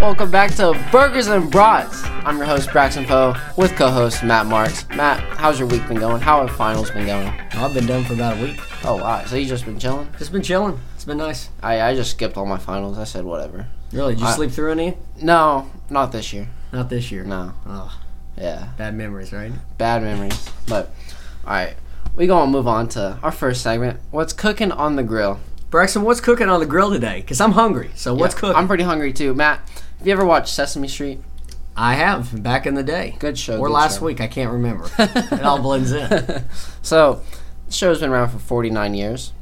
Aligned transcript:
Welcome 0.00 0.30
back 0.30 0.54
to 0.56 0.72
Burgers 0.92 1.26
and 1.26 1.50
Brats. 1.50 2.04
I'm 2.24 2.36
your 2.36 2.46
host 2.46 2.70
Braxton 2.72 3.04
Poe 3.04 3.34
with 3.56 3.74
co-host 3.74 4.22
Matt 4.22 4.46
Marks. 4.46 4.88
Matt, 4.90 5.18
how's 5.38 5.58
your 5.58 5.66
week 5.68 5.86
been 5.88 5.98
going? 5.98 6.20
How 6.20 6.46
have 6.46 6.54
finals 6.56 6.90
been 6.90 7.06
going? 7.06 7.26
Oh, 7.54 7.64
I've 7.66 7.74
been 7.74 7.86
done 7.86 8.04
for 8.04 8.12
about 8.14 8.38
a 8.38 8.42
week. 8.42 8.60
Oh 8.84 8.96
wow, 8.96 9.24
so 9.24 9.34
you 9.36 9.46
just 9.46 9.64
been 9.64 9.78
chilling? 9.78 10.08
Just 10.18 10.30
been 10.30 10.42
chilling. 10.42 10.78
It's 10.94 11.04
been 11.04 11.18
nice. 11.18 11.50
I 11.62 11.80
I 11.80 11.94
just 11.96 12.12
skipped 12.12 12.36
all 12.36 12.46
my 12.46 12.58
finals. 12.58 12.96
I 12.98 13.04
said 13.04 13.24
whatever. 13.24 13.66
Really? 13.92 14.14
Did 14.14 14.20
you 14.20 14.26
I- 14.28 14.34
sleep 14.34 14.50
through 14.52 14.70
any? 14.72 14.96
No, 15.20 15.68
not 15.90 16.12
this 16.12 16.32
year. 16.32 16.48
Not 16.72 16.90
this 16.90 17.10
year. 17.10 17.24
No. 17.24 17.54
Oh, 17.66 17.98
Yeah, 18.36 18.68
bad 18.78 18.94
memories, 18.94 19.32
right? 19.32 19.52
bad 19.78 20.02
memories. 20.02 20.48
But 20.68 20.90
all 21.44 21.52
right, 21.54 21.74
we 22.14 22.26
gonna 22.28 22.50
move 22.50 22.68
on 22.68 22.88
to 22.90 23.18
our 23.22 23.32
first 23.32 23.62
segment. 23.62 23.98
What's 24.12 24.32
cooking 24.32 24.70
on 24.70 24.94
the 24.96 25.02
grill? 25.02 25.40
Braxton, 25.70 26.02
what's 26.02 26.20
cooking 26.20 26.48
on 26.48 26.60
the 26.60 26.66
grill 26.66 26.90
today? 26.90 27.20
Because 27.20 27.40
I'm 27.42 27.52
hungry. 27.52 27.90
So 27.94 28.14
what's 28.14 28.34
Yeah, 28.34 28.40
cooking? 28.40 28.56
I'm 28.56 28.68
pretty 28.68 28.84
hungry 28.84 29.12
too. 29.12 29.34
Matt, 29.34 29.60
have 29.98 30.06
you 30.06 30.12
ever 30.12 30.24
watched 30.24 30.54
Sesame 30.54 30.88
Street? 30.88 31.20
I 31.76 31.94
have 31.94 32.42
back 32.42 32.66
in 32.66 32.74
the 32.74 32.82
day. 32.82 33.16
Good 33.18 33.38
show. 33.38 33.58
Or 33.58 33.66
good 33.68 33.74
last 33.74 33.98
show. 33.98 34.06
week. 34.06 34.20
I 34.20 34.26
can't 34.26 34.52
remember. 34.52 34.88
it 34.98 35.42
all 35.42 35.60
blends 35.60 35.92
in. 35.92 36.44
So, 36.82 37.22
the 37.66 37.72
show's 37.72 38.00
been 38.00 38.10
around 38.10 38.30
for 38.30 38.38
49 38.38 38.94
years, 38.94 39.32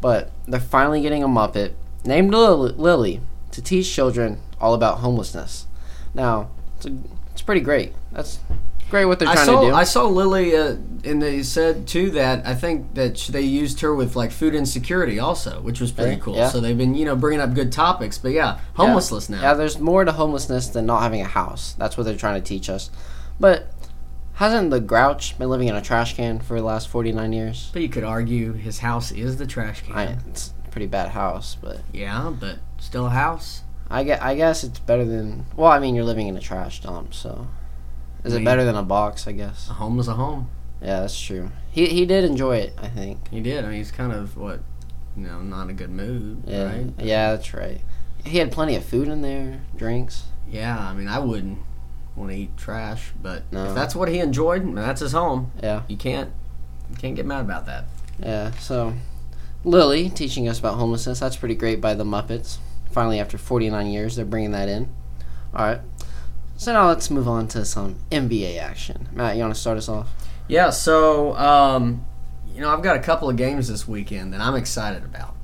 but 0.00 0.30
they're 0.46 0.60
finally 0.60 1.02
getting 1.02 1.24
a 1.24 1.28
Muppet 1.28 1.72
named 2.04 2.30
Lily, 2.30 2.72
Lily 2.72 3.20
to 3.50 3.60
teach 3.60 3.92
children 3.92 4.40
all 4.60 4.74
about 4.74 4.98
homelessness. 4.98 5.66
Now, 6.14 6.50
it's, 6.76 6.86
a, 6.86 6.96
it's 7.32 7.42
pretty 7.42 7.62
great. 7.62 7.92
That's 8.12 8.38
great 8.94 9.06
what 9.06 9.18
they're 9.18 9.28
I 9.28 9.34
trying 9.34 9.46
saw 9.46 9.60
to 9.60 9.66
do. 9.66 9.74
I 9.74 9.82
saw 9.82 10.06
Lily, 10.06 10.56
uh, 10.56 10.76
and 11.02 11.20
they 11.20 11.42
said 11.42 11.88
too 11.88 12.12
that 12.12 12.46
I 12.46 12.54
think 12.54 12.94
that 12.94 13.18
sh- 13.18 13.28
they 13.28 13.40
used 13.42 13.80
her 13.80 13.92
with 13.92 14.14
like 14.14 14.30
food 14.30 14.54
insecurity 14.54 15.18
also, 15.18 15.60
which 15.62 15.80
was 15.80 15.90
pretty 15.90 16.20
cool. 16.20 16.36
Yeah. 16.36 16.48
So 16.48 16.60
they've 16.60 16.78
been 16.78 16.94
you 16.94 17.04
know 17.04 17.16
bringing 17.16 17.40
up 17.40 17.54
good 17.54 17.72
topics. 17.72 18.18
But 18.18 18.32
yeah, 18.32 18.60
homelessness 18.74 19.28
now. 19.28 19.42
Yeah, 19.42 19.54
there's 19.54 19.80
more 19.80 20.04
to 20.04 20.12
homelessness 20.12 20.68
than 20.68 20.86
not 20.86 21.02
having 21.02 21.20
a 21.20 21.26
house. 21.26 21.74
That's 21.76 21.96
what 21.96 22.04
they're 22.04 22.16
trying 22.16 22.40
to 22.40 22.48
teach 22.48 22.70
us. 22.70 22.90
But 23.40 23.66
hasn't 24.34 24.70
the 24.70 24.80
Grouch 24.80 25.36
been 25.38 25.50
living 25.50 25.66
in 25.66 25.74
a 25.74 25.82
trash 25.82 26.14
can 26.14 26.38
for 26.38 26.56
the 26.56 26.64
last 26.64 26.88
49 26.88 27.32
years? 27.32 27.70
But 27.72 27.82
you 27.82 27.88
could 27.88 28.04
argue 28.04 28.52
his 28.52 28.78
house 28.78 29.10
is 29.10 29.38
the 29.38 29.46
trash 29.46 29.82
can. 29.82 29.96
I, 29.96 30.16
it's 30.28 30.54
a 30.66 30.70
pretty 30.70 30.86
bad 30.86 31.08
house, 31.08 31.56
but 31.60 31.80
yeah, 31.92 32.32
but 32.38 32.58
still 32.78 33.06
a 33.06 33.10
house. 33.10 33.62
I 33.90 34.04
guess, 34.04 34.20
I 34.22 34.36
guess 34.36 34.62
it's 34.62 34.78
better 34.78 35.04
than. 35.04 35.46
Well, 35.56 35.70
I 35.70 35.80
mean, 35.80 35.96
you're 35.96 36.04
living 36.04 36.28
in 36.28 36.36
a 36.36 36.40
trash 36.40 36.80
dump, 36.80 37.12
so. 37.12 37.48
Is 38.24 38.34
I 38.34 38.38
it 38.40 38.44
better 38.44 38.64
than 38.64 38.74
a 38.76 38.82
box, 38.82 39.26
I 39.28 39.32
guess? 39.32 39.68
A 39.70 39.74
home 39.74 39.98
is 39.98 40.08
a 40.08 40.14
home. 40.14 40.48
Yeah, 40.80 41.00
that's 41.00 41.20
true. 41.20 41.50
He 41.70 41.86
he 41.86 42.06
did 42.06 42.24
enjoy 42.24 42.56
it, 42.56 42.74
I 42.80 42.88
think. 42.88 43.28
He 43.28 43.40
did. 43.40 43.64
I 43.64 43.68
mean, 43.68 43.76
he's 43.78 43.90
kind 43.92 44.12
of 44.12 44.36
what, 44.36 44.60
you 45.16 45.26
know, 45.26 45.40
not 45.40 45.64
in 45.64 45.70
a 45.70 45.74
good 45.74 45.90
mood, 45.90 46.42
Yeah, 46.46 46.64
right? 46.64 46.86
yeah, 46.98 47.30
that's 47.32 47.52
right. 47.54 47.80
He 48.24 48.38
had 48.38 48.50
plenty 48.52 48.74
of 48.76 48.84
food 48.84 49.08
in 49.08 49.22
there, 49.22 49.60
drinks. 49.76 50.24
Yeah. 50.50 50.78
I 50.78 50.92
mean, 50.94 51.08
I 51.08 51.18
wouldn't 51.18 51.58
want 52.16 52.30
to 52.30 52.36
eat 52.36 52.56
trash, 52.56 53.12
but 53.20 53.42
No. 53.52 53.64
if 53.66 53.74
that's 53.74 53.94
what 53.94 54.08
he 54.08 54.18
enjoyed, 54.20 54.74
that's 54.76 55.00
his 55.00 55.12
home. 55.12 55.52
Yeah. 55.62 55.82
You 55.88 55.96
can't, 55.96 56.30
you 56.90 56.96
can't 56.96 57.16
get 57.16 57.26
mad 57.26 57.40
about 57.40 57.66
that. 57.66 57.84
Yeah, 58.18 58.52
so 58.52 58.94
Lily 59.64 60.08
teaching 60.10 60.48
us 60.48 60.58
about 60.58 60.74
homelessness. 60.76 61.18
That's 61.20 61.36
pretty 61.36 61.54
great 61.56 61.80
by 61.80 61.94
the 61.94 62.04
Muppets. 62.04 62.58
Finally, 62.90 63.18
after 63.18 63.36
49 63.38 63.86
years, 63.88 64.16
they're 64.16 64.24
bringing 64.24 64.52
that 64.52 64.68
in. 64.68 64.88
All 65.54 65.64
right. 65.66 65.80
So 66.64 66.72
now 66.72 66.88
let's 66.88 67.10
move 67.10 67.28
on 67.28 67.46
to 67.48 67.62
some 67.66 67.96
NBA 68.10 68.58
action. 68.58 69.06
Matt, 69.12 69.36
you 69.36 69.42
want 69.42 69.54
to 69.54 69.60
start 69.60 69.76
us 69.76 69.86
off? 69.86 70.08
Yeah. 70.48 70.70
So, 70.70 71.36
um, 71.36 72.06
you 72.54 72.62
know, 72.62 72.70
I've 72.70 72.80
got 72.80 72.96
a 72.96 73.00
couple 73.00 73.28
of 73.28 73.36
games 73.36 73.68
this 73.68 73.86
weekend 73.86 74.32
that 74.32 74.40
I'm 74.40 74.54
excited 74.54 75.04
about. 75.04 75.34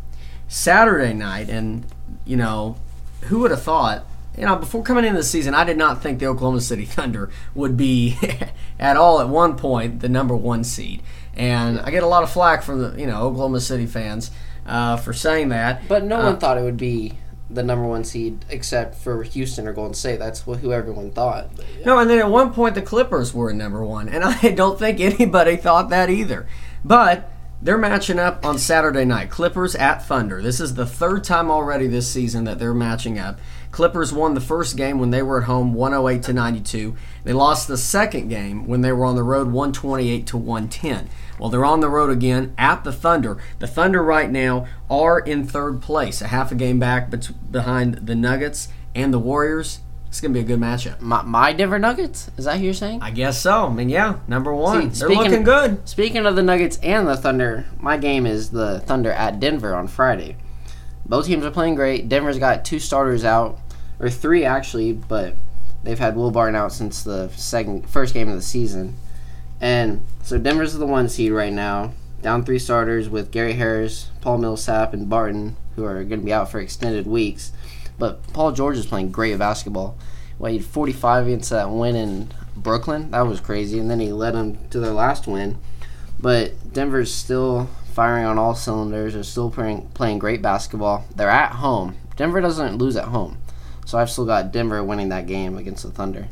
Saturday 0.49 1.13
night, 1.13 1.51
and 1.51 1.85
you 2.25 2.39
know, 2.39 2.77
who 3.25 3.41
would 3.41 3.51
have 3.51 3.63
thought? 3.63 4.07
You 4.39 4.47
know, 4.47 4.57
before 4.57 4.83
coming 4.83 5.05
into 5.05 5.19
the 5.19 5.23
season, 5.23 5.53
I 5.55 5.65
did 5.65 5.77
not 5.77 6.03
think 6.03 6.21
the 6.21 6.27
Oklahoma 6.27 6.63
City 6.63 6.85
Thunder 6.87 7.29
would 7.55 7.77
be 7.77 8.17
at 8.79 8.97
all 8.97 9.21
at 9.21 9.29
one 9.29 9.59
point 9.59 10.01
the 10.01 10.09
number 10.09 10.35
one 10.35 10.65
seed, 10.65 11.03
and 11.35 11.81
I 11.81 11.91
get 11.91 12.03
a 12.03 12.07
lot 12.07 12.23
of 12.23 12.31
flack 12.31 12.63
from 12.63 12.81
the 12.81 12.99
you 12.99 13.07
know 13.07 13.25
Oklahoma 13.25 13.61
City 13.61 13.85
fans 13.85 14.31
uh, 14.65 14.97
for 14.97 15.13
saying 15.13 15.51
that. 15.51 15.87
But 15.87 16.03
no 16.03 16.17
Uh, 16.19 16.25
one 16.31 16.39
thought 16.39 16.57
it 16.57 16.63
would 16.63 16.79
be 16.79 17.19
the 17.53 17.63
number 17.63 17.87
one 17.87 18.05
seed 18.05 18.45
except 18.49 18.95
for 18.95 19.23
Houston 19.23 19.67
or 19.67 19.73
Golden 19.73 19.95
State. 19.95 20.19
That's 20.19 20.41
who 20.43 20.73
everyone 20.73 21.11
thought. 21.11 21.55
But, 21.57 21.67
yeah. 21.79 21.85
No, 21.87 21.99
and 21.99 22.09
then 22.09 22.19
at 22.19 22.31
one 22.31 22.53
point 22.53 22.75
the 22.75 22.83
Clippers 22.83 23.35
were 23.35 23.53
number 23.53 23.85
one, 23.85 24.09
and 24.09 24.25
I 24.43 24.51
don't 24.51 24.79
think 24.79 25.01
anybody 25.01 25.57
thought 25.57 25.91
that 25.91 26.11
either. 26.11 26.47
But 26.85 27.31
they're 27.63 27.77
matching 27.77 28.19
up 28.19 28.45
on 28.47 28.59
Saturday 28.59 29.05
night. 29.05 29.31
Clippers 29.31 29.75
at 29.75 30.07
Thunder. 30.07 30.41
This 30.41 30.61
is 30.61 30.75
the 30.75 30.87
third 30.87 31.25
time 31.25 31.51
already 31.51 31.87
this 31.87 32.11
season 32.11 32.45
that 32.45 32.59
they're 32.59 32.73
matching 32.73 33.19
up. 33.19 33.39
Clippers 33.71 34.13
won 34.13 34.35
the 34.35 34.41
first 34.41 34.77
game 34.77 34.99
when 34.99 35.11
they 35.11 35.23
were 35.23 35.43
at 35.43 35.45
home, 35.45 35.75
108 35.75 36.23
to 36.25 36.33
92. 36.33 36.97
They 37.25 37.33
lost 37.33 37.69
the 37.69 37.77
second 37.77 38.29
game 38.29 38.67
when 38.67 38.81
they 38.81 38.93
were 38.93 39.05
on 39.05 39.17
the 39.17 39.23
road, 39.23 39.49
128 39.49 40.27
to 40.29 40.37
110. 40.37 41.09
Well, 41.39 41.49
they're 41.51 41.65
on 41.65 41.81
the 41.81 41.89
road 41.89 42.11
again 42.11 42.55
at 42.59 42.85
the 42.85 42.93
Thunder. 42.93 43.39
The 43.59 43.67
Thunder 43.67 44.03
right 44.03 44.31
now 44.31 44.67
are 44.91 45.19
in 45.19 45.47
third 45.47 45.81
place, 45.81 46.21
a 46.21 46.29
half 46.29 46.53
a 46.53 46.55
game 46.55 46.79
back 46.79 47.11
bet- 47.11 47.31
behind 47.51 48.07
the 48.07 48.15
Nuggets 48.15 48.69
and 48.95 49.13
the 49.13 49.19
Warriors. 49.19 49.81
It's 50.09 50.21
going 50.21 50.35
to 50.35 50.41
be 50.41 50.45
a 50.45 50.47
good 50.47 50.59
matchup. 50.59 51.01
My, 51.01 51.23
my 51.23 51.53
Denver 51.53 51.79
Nuggets? 51.79 52.31
Is 52.37 52.45
that 52.45 52.59
who 52.59 52.65
you're 52.65 52.75
saying? 52.75 53.01
I 53.01 53.13
guess 53.13 53.41
so. 53.41 53.67
I 53.67 53.73
mean, 53.73 53.89
yeah, 53.89 54.19
number 54.27 54.53
one. 54.53 54.93
See, 54.93 55.07
They're 55.07 55.15
looking 55.15 55.45
good. 55.45 55.89
Speaking 55.89 56.27
of 56.27 56.35
the 56.35 56.43
Nuggets 56.43 56.79
and 56.83 57.07
the 57.07 57.17
Thunder, 57.17 57.65
my 57.79 57.97
game 57.97 58.27
is 58.27 58.51
the 58.51 58.81
Thunder 58.81 59.13
at 59.13 59.39
Denver 59.39 59.75
on 59.75 59.87
Friday. 59.87 60.37
Both 61.07 61.27
teams 61.27 61.45
are 61.45 61.51
playing 61.53 61.77
great. 61.77 62.09
Denver's 62.09 62.39
got 62.39 62.65
two 62.65 62.81
starters 62.81 63.25
out, 63.25 63.61
or 64.01 64.11
three 64.11 64.45
actually, 64.45 64.93
but 64.93 65.37
they've 65.83 65.99
had 65.99 66.17
Will 66.17 66.31
Barton 66.31 66.57
out 66.57 66.73
since 66.73 67.03
the 67.03 67.29
second 67.31 67.89
first 67.89 68.15
game 68.15 68.29
of 68.29 68.37
the 68.37 68.43
season. 68.43 68.97
And 69.61 70.03
so 70.23 70.39
Denver's 70.39 70.75
the 70.75 70.87
one 70.87 71.09
seed 71.09 71.33
right 71.33 71.53
now, 71.53 71.93
down 72.23 72.45
three 72.45 72.59
starters 72.59 73.09
with 73.09 73.31
Gary 73.31 73.55
Harris, 73.55 74.11
Paul 74.21 74.39
Millsap, 74.39 74.95
and 74.95 75.09
Barton, 75.09 75.57
who 75.77 75.85
are 75.85 76.03
going 76.05 76.21
to 76.21 76.27
be 76.27 76.33
out 76.33 76.51
for 76.51 76.61
extended 76.61 77.07
weeks. 77.07 77.53
But 77.99 78.27
Paul 78.33 78.53
George 78.53 78.79
is 78.79 78.87
playing 78.87 79.13
great 79.13 79.39
basketball. 79.39 79.97
Well, 80.39 80.51
he 80.51 80.59
had 80.59 80.67
45 80.67 81.27
against 81.27 81.51
that 81.51 81.71
win 81.71 81.95
in 81.95 82.33
Brooklyn. 82.57 83.11
That 83.11 83.27
was 83.27 83.41
crazy. 83.41 83.79
And 83.79 83.91
then 83.91 84.01
he 84.01 84.11
led 84.11 84.35
them 84.35 84.59
to 84.71 84.81
their 84.81 84.93
last 84.93 85.27
win. 85.27 85.59
But 86.19 86.73
Denver's 86.73 87.13
still 87.13 87.69
firing 87.93 88.25
on 88.25 88.39
all 88.39 88.55
cylinders. 88.55 89.13
They're 89.13 89.23
still 89.23 89.51
playing, 89.51 89.89
playing 89.89 90.19
great 90.19 90.41
basketball. 90.41 91.05
They're 91.15 91.29
at 91.29 91.53
home. 91.53 91.97
Denver 92.17 92.41
doesn't 92.41 92.79
lose 92.79 92.97
at 92.97 93.09
home. 93.09 93.39
So 93.91 93.99
I've 93.99 94.09
still 94.09 94.25
got 94.25 94.53
Denver 94.53 94.85
winning 94.85 95.09
that 95.09 95.27
game 95.27 95.59
against 95.59 95.83
the 95.83 95.91
Thunder. 95.91 96.29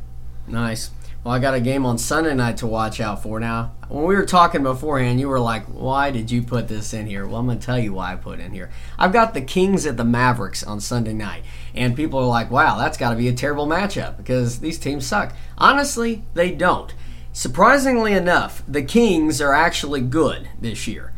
Nice. 0.47 0.93
Well, 1.25 1.35
I 1.35 1.41
got 1.41 1.55
a 1.55 1.61
game 1.61 1.85
on 1.85 1.99
Sunday 1.99 2.33
night 2.33 2.59
to 2.59 2.69
watch 2.69 3.01
out 3.01 3.21
for. 3.21 3.41
Now, 3.41 3.73
when 3.89 4.05
we 4.05 4.15
were 4.15 4.25
talking 4.25 4.63
beforehand, 4.63 5.19
you 5.19 5.29
were 5.29 5.41
like, 5.41 5.65
why 5.65 6.13
did 6.13 6.31
you 6.31 6.41
put 6.41 6.69
this 6.69 6.95
in 6.95 7.07
here? 7.07 7.27
Well, 7.27 7.41
I'm 7.41 7.47
going 7.47 7.59
to 7.59 7.67
tell 7.67 7.77
you 7.77 7.95
why 7.95 8.13
I 8.13 8.15
put 8.15 8.39
it 8.39 8.45
in 8.45 8.53
here. 8.53 8.71
I've 8.97 9.13
got 9.13 9.35
the 9.35 9.41
Kings 9.41 9.87
at 9.87 9.97
the 9.97 10.05
Mavericks 10.05 10.63
on 10.63 10.79
Sunday 10.79 11.15
night. 11.15 11.43
And 11.75 11.97
people 11.97 12.21
are 12.21 12.27
like, 12.27 12.49
wow, 12.49 12.79
that's 12.79 12.97
got 12.97 13.11
to 13.11 13.17
be 13.17 13.27
a 13.27 13.33
terrible 13.33 13.67
matchup 13.67 14.19
because 14.19 14.61
these 14.61 14.79
teams 14.79 15.05
suck. 15.05 15.35
Honestly, 15.59 16.23
they 16.35 16.53
don't. 16.53 16.95
Surprisingly 17.33 18.13
enough, 18.13 18.63
the 18.69 18.83
Kings 18.85 19.41
are 19.41 19.53
actually 19.53 20.03
good 20.03 20.49
this 20.61 20.87
year. 20.87 21.13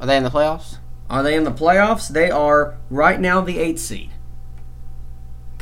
Are 0.00 0.08
they 0.08 0.16
in 0.16 0.24
the 0.24 0.30
playoffs? 0.30 0.78
Are 1.08 1.22
they 1.22 1.36
in 1.36 1.44
the 1.44 1.52
playoffs? 1.52 2.08
They 2.08 2.32
are 2.32 2.78
right 2.90 3.20
now 3.20 3.42
the 3.42 3.60
eighth 3.60 3.78
seed. 3.78 4.10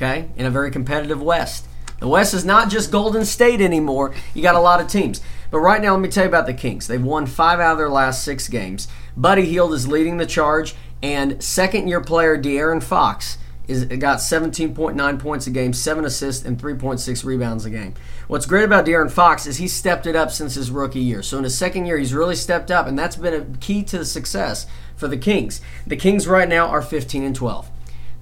Okay, 0.02 0.28
in 0.36 0.46
a 0.46 0.50
very 0.50 0.72
competitive 0.72 1.22
West. 1.22 1.64
The 2.00 2.08
West 2.08 2.34
is 2.34 2.44
not 2.44 2.68
just 2.68 2.90
Golden 2.90 3.24
State 3.24 3.60
anymore. 3.60 4.12
You 4.34 4.42
got 4.42 4.56
a 4.56 4.60
lot 4.60 4.80
of 4.80 4.88
teams. 4.88 5.20
But 5.52 5.60
right 5.60 5.80
now, 5.80 5.92
let 5.92 6.00
me 6.00 6.08
tell 6.08 6.24
you 6.24 6.28
about 6.28 6.46
the 6.46 6.54
Kings. 6.54 6.88
They've 6.88 7.00
won 7.00 7.24
five 7.24 7.60
out 7.60 7.72
of 7.72 7.78
their 7.78 7.88
last 7.88 8.24
six 8.24 8.48
games. 8.48 8.88
Buddy 9.16 9.44
Hield 9.44 9.72
is 9.72 9.86
leading 9.86 10.16
the 10.16 10.26
charge, 10.26 10.74
and 11.04 11.40
second-year 11.40 12.00
player 12.00 12.36
De'Aaron 12.36 12.82
Fox 12.82 13.38
is 13.68 13.84
got 13.84 14.18
17.9 14.18 15.20
points 15.20 15.46
a 15.46 15.50
game, 15.50 15.72
seven 15.72 16.04
assists, 16.04 16.44
and 16.44 16.60
3.6 16.60 17.24
rebounds 17.24 17.64
a 17.64 17.70
game. 17.70 17.94
What's 18.26 18.46
great 18.46 18.64
about 18.64 18.84
De'Aaron 18.84 19.08
Fox 19.08 19.46
is 19.46 19.58
he 19.58 19.68
stepped 19.68 20.08
it 20.08 20.16
up 20.16 20.32
since 20.32 20.56
his 20.56 20.72
rookie 20.72 20.98
year. 20.98 21.22
So 21.22 21.38
in 21.38 21.44
his 21.44 21.56
second 21.56 21.86
year, 21.86 21.96
he's 21.96 22.12
really 22.12 22.34
stepped 22.34 22.72
up, 22.72 22.88
and 22.88 22.98
that's 22.98 23.14
been 23.14 23.34
a 23.34 23.56
key 23.58 23.84
to 23.84 23.98
the 23.98 24.04
success 24.04 24.66
for 24.96 25.06
the 25.06 25.16
Kings. 25.16 25.60
The 25.86 25.94
Kings 25.94 26.26
right 26.26 26.48
now 26.48 26.66
are 26.66 26.82
15 26.82 27.22
and 27.22 27.36
12. 27.36 27.70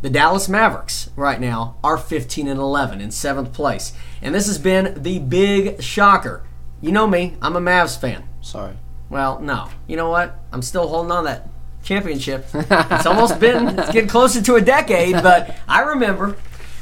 The 0.02 0.08
Dallas 0.08 0.49
Mavericks 0.49 1.11
right 1.14 1.38
now 1.38 1.76
are 1.85 1.99
15 1.99 2.49
and 2.49 2.58
11 2.58 3.02
in 3.02 3.11
seventh 3.11 3.52
place, 3.52 3.93
and 4.23 4.35
this 4.35 4.47
has 4.47 4.56
been 4.56 5.02
the 5.02 5.19
big 5.19 5.82
shocker. 5.82 6.43
You 6.81 6.91
know 6.91 7.06
me, 7.06 7.37
I'm 7.43 7.55
a 7.55 7.61
Mavs 7.61 8.00
fan. 8.00 8.25
Sorry. 8.41 8.76
Well, 9.11 9.41
no. 9.41 9.69
You 9.87 9.97
know 9.97 10.08
what? 10.08 10.38
I'm 10.52 10.62
still 10.62 10.88
holding 10.88 11.12
on 11.12 11.25
that 11.25 11.49
championship. 11.82 12.47
It's 12.55 13.05
almost 13.05 13.38
been, 13.38 13.79
it's 13.79 13.93
getting 13.93 14.08
closer 14.08 14.41
to 14.41 14.55
a 14.55 14.62
decade, 14.62 15.23
but 15.23 15.55
I 15.69 15.82
remember. 15.82 16.35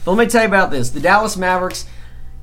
But 0.04 0.12
let 0.12 0.24
me 0.24 0.30
tell 0.30 0.42
you 0.42 0.48
about 0.48 0.70
this. 0.70 0.90
The 0.90 1.00
Dallas 1.00 1.36
Mavericks 1.36 1.86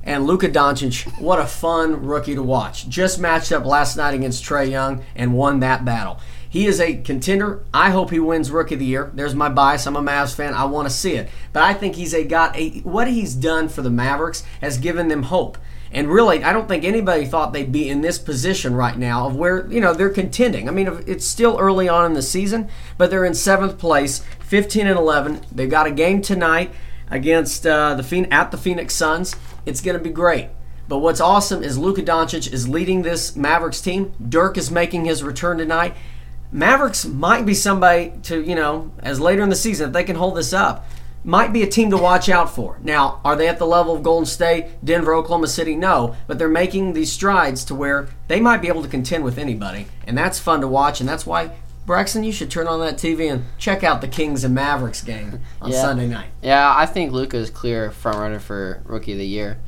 and 0.02 0.26
Luka 0.26 0.48
Doncic, 0.48 1.20
what 1.20 1.38
a 1.38 1.46
fun 1.46 2.04
rookie 2.04 2.34
to 2.34 2.42
watch. 2.42 2.86
Just 2.86 3.18
matched 3.18 3.50
up 3.50 3.64
last 3.64 3.96
night 3.96 4.14
against 4.14 4.44
Trae 4.44 4.70
Young 4.70 5.02
and 5.14 5.32
won 5.32 5.60
that 5.60 5.86
battle. 5.86 6.20
He 6.56 6.66
is 6.66 6.80
a 6.80 6.96
contender. 6.96 7.62
I 7.74 7.90
hope 7.90 8.08
he 8.08 8.18
wins 8.18 8.50
Rookie 8.50 8.76
of 8.76 8.78
the 8.78 8.86
Year. 8.86 9.10
There's 9.12 9.34
my 9.34 9.50
bias. 9.50 9.86
I'm 9.86 9.94
a 9.94 10.00
Mavs 10.00 10.34
fan. 10.34 10.54
I 10.54 10.64
want 10.64 10.88
to 10.88 10.94
see 10.94 11.12
it. 11.12 11.28
But 11.52 11.64
I 11.64 11.74
think 11.74 11.96
he's 11.96 12.14
a 12.14 12.24
got 12.24 12.56
a 12.56 12.78
what 12.80 13.08
he's 13.08 13.34
done 13.34 13.68
for 13.68 13.82
the 13.82 13.90
Mavericks 13.90 14.42
has 14.62 14.78
given 14.78 15.08
them 15.08 15.24
hope. 15.24 15.58
And 15.92 16.08
really, 16.08 16.42
I 16.42 16.54
don't 16.54 16.66
think 16.66 16.82
anybody 16.82 17.26
thought 17.26 17.52
they'd 17.52 17.70
be 17.70 17.90
in 17.90 18.00
this 18.00 18.18
position 18.18 18.74
right 18.74 18.96
now 18.96 19.26
of 19.26 19.36
where, 19.36 19.70
you 19.70 19.82
know, 19.82 19.92
they're 19.92 20.08
contending. 20.08 20.66
I 20.66 20.72
mean, 20.72 21.04
it's 21.06 21.26
still 21.26 21.58
early 21.60 21.90
on 21.90 22.06
in 22.06 22.14
the 22.14 22.22
season, 22.22 22.70
but 22.96 23.10
they're 23.10 23.26
in 23.26 23.34
seventh 23.34 23.76
place, 23.76 24.24
15 24.40 24.86
and 24.86 24.98
11. 24.98 25.42
They've 25.52 25.68
got 25.68 25.86
a 25.86 25.90
game 25.90 26.22
tonight 26.22 26.72
against 27.10 27.66
uh, 27.66 27.96
the 27.96 28.28
at 28.30 28.50
the 28.50 28.56
Phoenix 28.56 28.94
Suns. 28.94 29.36
It's 29.66 29.82
going 29.82 29.98
to 29.98 30.02
be 30.02 30.08
great. 30.08 30.48
But 30.88 31.00
what's 31.00 31.20
awesome 31.20 31.62
is 31.62 31.76
Luka 31.76 32.02
Doncic 32.02 32.50
is 32.50 32.66
leading 32.66 33.02
this 33.02 33.36
Mavericks 33.36 33.82
team. 33.82 34.14
Dirk 34.26 34.56
is 34.56 34.70
making 34.70 35.04
his 35.04 35.22
return 35.22 35.58
tonight. 35.58 35.94
Mavericks 36.52 37.04
might 37.04 37.44
be 37.44 37.54
somebody 37.54 38.12
to, 38.24 38.40
you 38.42 38.54
know, 38.54 38.92
as 39.00 39.20
later 39.20 39.42
in 39.42 39.48
the 39.48 39.56
season, 39.56 39.88
if 39.88 39.92
they 39.92 40.04
can 40.04 40.16
hold 40.16 40.36
this 40.36 40.52
up, 40.52 40.86
might 41.24 41.52
be 41.52 41.62
a 41.62 41.66
team 41.66 41.90
to 41.90 41.96
watch 41.96 42.28
out 42.28 42.48
for. 42.54 42.78
Now, 42.82 43.20
are 43.24 43.34
they 43.34 43.48
at 43.48 43.58
the 43.58 43.66
level 43.66 43.96
of 43.96 44.02
Golden 44.04 44.26
State, 44.26 44.66
Denver, 44.84 45.12
Oklahoma 45.12 45.48
City? 45.48 45.74
No, 45.74 46.14
but 46.28 46.38
they're 46.38 46.48
making 46.48 46.92
these 46.92 47.10
strides 47.10 47.64
to 47.64 47.74
where 47.74 48.08
they 48.28 48.38
might 48.40 48.62
be 48.62 48.68
able 48.68 48.82
to 48.82 48.88
contend 48.88 49.24
with 49.24 49.36
anybody, 49.36 49.86
and 50.06 50.16
that's 50.16 50.38
fun 50.38 50.60
to 50.60 50.68
watch, 50.68 51.00
and 51.00 51.08
that's 51.08 51.26
why 51.26 51.50
Braxton, 51.84 52.24
you 52.24 52.32
should 52.32 52.50
turn 52.50 52.66
on 52.66 52.80
that 52.80 52.96
TV 52.96 53.30
and 53.30 53.44
check 53.58 53.84
out 53.84 54.00
the 54.00 54.08
Kings 54.08 54.42
and 54.42 54.54
Mavericks 54.54 55.02
game 55.02 55.40
on 55.62 55.70
Yeah. 55.70 55.80
Sunday 55.82 56.06
night. 56.08 56.26
Yeah, 56.42 56.72
I 56.76 56.84
think 56.86 57.12
Luka 57.12 57.36
is 57.36 57.48
clear 57.50 57.90
front 57.92 58.18
runner 58.18 58.40
for 58.40 58.80
rookie 58.84 59.12
of 59.12 59.18
the 59.18 59.26
year, 59.26 59.58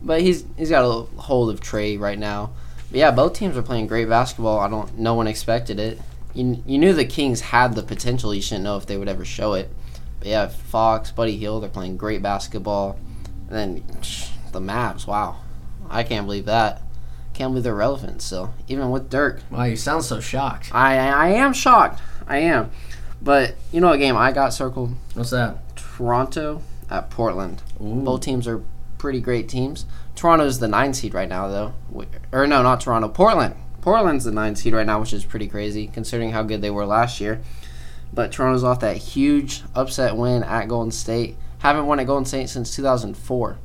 but 0.00 0.20
he's 0.20 0.44
he's 0.56 0.70
got 0.70 0.84
a 0.84 1.20
hold 1.20 1.50
of 1.50 1.60
Trae 1.60 1.98
right 1.98 2.18
now. 2.18 2.50
But 2.90 2.98
yeah, 2.98 3.10
both 3.10 3.32
teams 3.34 3.56
are 3.56 3.62
playing 3.62 3.88
great 3.88 4.08
basketball. 4.08 4.60
I 4.60 4.68
don't. 4.68 4.96
No 4.98 5.14
one 5.14 5.26
expected 5.26 5.80
it. 5.80 6.00
You 6.34 6.62
you 6.66 6.78
knew 6.78 6.92
the 6.92 7.04
Kings 7.04 7.40
had 7.40 7.74
the 7.74 7.82
potential. 7.82 8.34
You 8.34 8.42
shouldn't 8.42 8.64
know 8.64 8.76
if 8.76 8.86
they 8.86 8.96
would 8.96 9.08
ever 9.08 9.24
show 9.24 9.54
it. 9.54 9.70
But 10.18 10.28
yeah, 10.28 10.48
Fox, 10.48 11.10
Buddy 11.10 11.36
Hield, 11.36 11.62
they're 11.62 11.70
playing 11.70 11.96
great 11.96 12.22
basketball. 12.22 12.98
And 13.48 13.56
then 13.56 13.80
psh, 14.00 14.30
the 14.52 14.60
Mavs, 14.60 15.06
wow, 15.06 15.36
I 15.88 16.02
can't 16.02 16.26
believe 16.26 16.46
that. 16.46 16.82
Can't 17.34 17.50
believe 17.50 17.64
they're 17.64 17.74
relevant 17.74 18.22
still, 18.22 18.54
even 18.68 18.90
with 18.90 19.10
Dirk. 19.10 19.42
Wow, 19.50 19.64
you 19.64 19.76
sound 19.76 20.04
so 20.04 20.20
shocked. 20.20 20.70
I 20.72 20.96
I 20.96 21.28
am 21.30 21.52
shocked. 21.52 22.00
I 22.26 22.38
am. 22.38 22.70
But 23.20 23.54
you 23.72 23.80
know 23.80 23.88
what 23.88 23.98
game 23.98 24.16
I 24.16 24.32
got 24.32 24.52
circled? 24.52 24.94
What's 25.14 25.30
that? 25.30 25.58
Toronto 25.76 26.62
at 26.90 27.10
Portland. 27.10 27.62
Ooh. 27.80 28.02
Both 28.02 28.20
teams 28.20 28.46
are 28.46 28.62
pretty 28.98 29.20
great 29.20 29.48
teams. 29.48 29.86
Toronto's 30.14 30.58
the 30.58 30.68
nine 30.68 30.94
seed 30.94 31.14
right 31.14 31.28
now, 31.28 31.48
though. 31.48 31.74
Or 32.32 32.46
no, 32.46 32.62
not 32.62 32.80
Toronto. 32.80 33.08
Portland. 33.08 33.56
Portland's 33.84 34.24
the 34.24 34.32
nine 34.32 34.56
seed 34.56 34.72
right 34.72 34.86
now, 34.86 34.98
which 34.98 35.12
is 35.12 35.26
pretty 35.26 35.46
crazy 35.46 35.88
considering 35.88 36.32
how 36.32 36.42
good 36.42 36.62
they 36.62 36.70
were 36.70 36.86
last 36.86 37.20
year. 37.20 37.42
But 38.14 38.32
Toronto's 38.32 38.64
off 38.64 38.80
that 38.80 38.96
huge 38.96 39.62
upset 39.74 40.16
win 40.16 40.42
at 40.42 40.68
Golden 40.68 40.90
State. 40.90 41.36
Haven't 41.58 41.86
won 41.86 42.00
at 42.00 42.06
Golden 42.06 42.24
State 42.24 42.48
since 42.48 42.74
2004. 42.74 43.58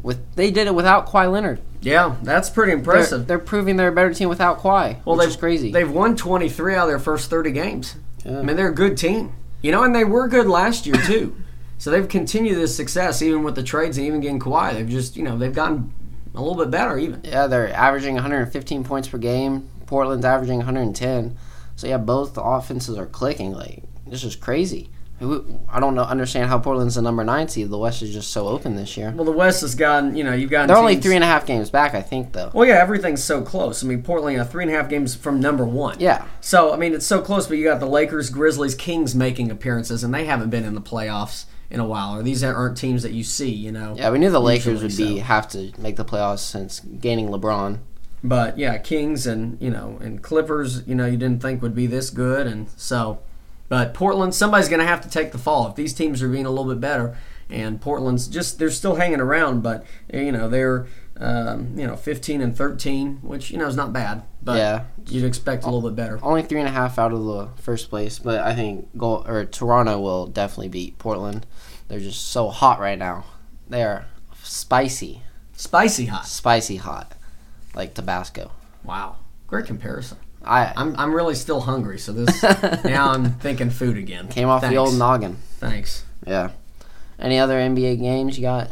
With 0.00 0.34
they 0.36 0.52
did 0.52 0.68
it 0.68 0.76
without 0.76 1.08
Kawhi 1.08 1.32
Leonard. 1.32 1.60
Yeah, 1.80 2.14
that's 2.22 2.48
pretty 2.48 2.70
They're, 2.70 2.78
impressive. 2.78 3.26
they're 3.26 3.40
proving 3.40 3.76
they're 3.76 3.88
a 3.88 3.92
better 3.92 4.14
team 4.14 4.28
without 4.28 4.60
Kawhi, 4.60 5.04
well, 5.04 5.20
is 5.22 5.34
crazy. 5.34 5.72
They've 5.72 5.90
won 5.90 6.14
23 6.14 6.76
out 6.76 6.84
of 6.84 6.88
their 6.88 7.00
first 7.00 7.28
30 7.28 7.50
games. 7.50 7.96
Yeah. 8.24 8.38
I 8.38 8.42
mean, 8.42 8.54
they're 8.54 8.70
a 8.70 8.74
good 8.74 8.96
team. 8.96 9.32
You 9.60 9.72
know, 9.72 9.82
and 9.82 9.92
they 9.92 10.04
were 10.04 10.28
good 10.28 10.46
last 10.46 10.86
year, 10.86 10.96
too. 11.04 11.36
so 11.78 11.90
they've 11.90 12.08
continued 12.08 12.58
this 12.58 12.76
success 12.76 13.22
even 13.22 13.42
with 13.42 13.56
the 13.56 13.64
trades 13.64 13.98
and 13.98 14.06
even 14.06 14.20
getting 14.20 14.38
Kawhi. 14.38 14.74
They've 14.74 14.88
just, 14.88 15.16
you 15.16 15.24
know, 15.24 15.36
they've 15.36 15.52
gotten 15.52 15.92
a 16.38 16.42
little 16.42 16.56
bit 16.56 16.70
better 16.70 16.98
even. 16.98 17.20
Yeah, 17.24 17.46
they're 17.46 17.72
averaging 17.72 18.14
115 18.14 18.84
points 18.84 19.08
per 19.08 19.18
game. 19.18 19.68
Portland's 19.86 20.24
averaging 20.24 20.58
110. 20.58 21.36
So 21.76 21.86
yeah, 21.86 21.98
both 21.98 22.34
the 22.34 22.42
offenses 22.42 22.96
are 22.96 23.06
clicking. 23.06 23.52
Like 23.52 23.82
this 24.06 24.24
is 24.24 24.36
crazy. 24.36 24.90
I 25.20 25.80
don't 25.80 25.96
know, 25.96 26.04
understand 26.04 26.48
how 26.48 26.60
Portland's 26.60 26.94
the 26.94 27.02
number 27.02 27.24
nine 27.24 27.48
seed. 27.48 27.70
The 27.70 27.78
West 27.78 28.02
is 28.02 28.12
just 28.12 28.30
so 28.30 28.46
open 28.46 28.76
this 28.76 28.96
year. 28.96 29.10
Well, 29.10 29.24
the 29.24 29.32
West 29.32 29.62
has 29.62 29.74
gotten, 29.74 30.14
you 30.14 30.22
know, 30.22 30.32
you've 30.32 30.50
gotten 30.50 30.68
They're 30.68 30.76
only 30.76 30.94
three 30.94 31.16
and 31.16 31.24
a 31.24 31.26
half 31.26 31.44
games 31.44 31.70
back, 31.70 31.94
I 31.94 32.02
think, 32.02 32.32
though. 32.32 32.52
Well, 32.54 32.68
yeah, 32.68 32.76
everything's 32.76 33.24
so 33.24 33.42
close. 33.42 33.82
I 33.82 33.88
mean, 33.88 34.04
Portland, 34.04 34.34
you 34.34 34.38
know, 34.38 34.44
three 34.44 34.62
and 34.62 34.72
a 34.72 34.76
half 34.76 34.88
games 34.88 35.16
from 35.16 35.40
number 35.40 35.64
one. 35.64 35.98
Yeah, 35.98 36.24
So, 36.40 36.72
I 36.72 36.76
mean, 36.76 36.94
it's 36.94 37.04
so 37.06 37.20
close, 37.20 37.48
but 37.48 37.58
you 37.58 37.64
got 37.64 37.80
the 37.80 37.86
Lakers, 37.86 38.30
Grizzlies, 38.30 38.76
Kings 38.76 39.16
making 39.16 39.50
appearances, 39.50 40.04
and 40.04 40.14
they 40.14 40.24
haven't 40.24 40.50
been 40.50 40.64
in 40.64 40.76
the 40.76 40.80
playoffs 40.80 41.46
in 41.70 41.80
a 41.80 41.84
while. 41.84 42.16
Or 42.16 42.22
these 42.22 42.42
aren't 42.42 42.76
teams 42.76 43.02
that 43.02 43.12
you 43.12 43.24
see, 43.24 43.50
you 43.50 43.72
know. 43.72 43.94
yeah. 43.96 44.10
We 44.10 44.18
knew 44.18 44.30
the 44.30 44.40
Lakers 44.40 44.82
would 44.82 44.96
be 44.96 45.18
so. 45.18 45.24
have 45.24 45.48
to 45.50 45.72
make 45.78 45.96
the 45.96 46.04
playoffs 46.04 46.40
since 46.40 46.80
gaining 46.80 47.28
LeBron. 47.28 47.78
But 48.22 48.58
yeah, 48.58 48.78
Kings 48.78 49.26
and 49.26 49.60
you 49.60 49.70
know 49.70 49.98
and 50.00 50.22
Clippers, 50.22 50.86
you 50.86 50.94
know, 50.94 51.06
you 51.06 51.16
didn't 51.16 51.40
think 51.40 51.62
would 51.62 51.74
be 51.74 51.86
this 51.86 52.10
good, 52.10 52.46
and 52.46 52.68
so. 52.76 53.20
But 53.68 53.92
Portland, 53.92 54.34
somebody's 54.34 54.68
going 54.68 54.80
to 54.80 54.86
have 54.86 55.02
to 55.02 55.10
take 55.10 55.30
the 55.30 55.38
fall 55.38 55.68
if 55.68 55.74
these 55.76 55.92
teams 55.92 56.22
are 56.22 56.28
being 56.28 56.46
a 56.46 56.50
little 56.50 56.72
bit 56.72 56.80
better. 56.80 57.18
And 57.50 57.80
Portland's 57.80 58.26
just 58.26 58.58
they're 58.58 58.70
still 58.70 58.96
hanging 58.96 59.20
around, 59.20 59.62
but 59.62 59.86
you 60.12 60.32
know 60.32 60.48
they're 60.48 60.86
um, 61.18 61.78
you 61.78 61.86
know 61.86 61.96
15 61.96 62.40
and 62.40 62.56
13, 62.56 63.18
which 63.22 63.50
you 63.50 63.58
know 63.58 63.66
is 63.66 63.76
not 63.76 63.92
bad. 63.92 64.22
But 64.48 64.56
Yeah. 64.56 64.84
you'd 65.10 65.24
expect 65.26 65.64
a 65.64 65.66
little 65.66 65.82
bit 65.90 65.94
better. 65.94 66.18
Only 66.22 66.40
three 66.42 66.58
and 66.60 66.68
a 66.68 66.72
half 66.72 66.98
out 66.98 67.12
of 67.12 67.22
the 67.22 67.48
first 67.60 67.90
place, 67.90 68.18
but 68.18 68.40
I 68.40 68.54
think 68.54 68.88
Gold, 68.96 69.28
or 69.28 69.44
Toronto 69.44 70.00
will 70.00 70.26
definitely 70.26 70.68
beat 70.70 70.96
Portland. 70.98 71.44
They're 71.88 72.00
just 72.00 72.30
so 72.30 72.48
hot 72.48 72.80
right 72.80 72.98
now. 72.98 73.24
They 73.68 73.82
are 73.82 74.06
spicy, 74.42 75.20
Spicy 75.52 76.06
hot. 76.06 76.24
spicy 76.26 76.76
hot, 76.76 77.12
like 77.74 77.92
Tabasco. 77.92 78.50
Wow, 78.84 79.16
great 79.46 79.66
comparison. 79.66 80.16
I 80.42 80.72
I'm 80.76 80.94
I'm 80.96 81.12
really 81.14 81.34
still 81.34 81.60
hungry, 81.60 81.98
so 81.98 82.12
this 82.12 82.42
now 82.84 83.10
I'm 83.10 83.32
thinking 83.34 83.68
food 83.68 83.98
again. 83.98 84.28
came 84.28 84.48
off 84.48 84.62
the 84.62 84.76
old 84.76 84.94
noggin. 84.96 85.36
Thanks. 85.58 86.04
Yeah. 86.26 86.52
Any 87.18 87.38
other 87.38 87.58
NBA 87.58 88.00
games 88.00 88.38
you 88.38 88.42
got? 88.42 88.70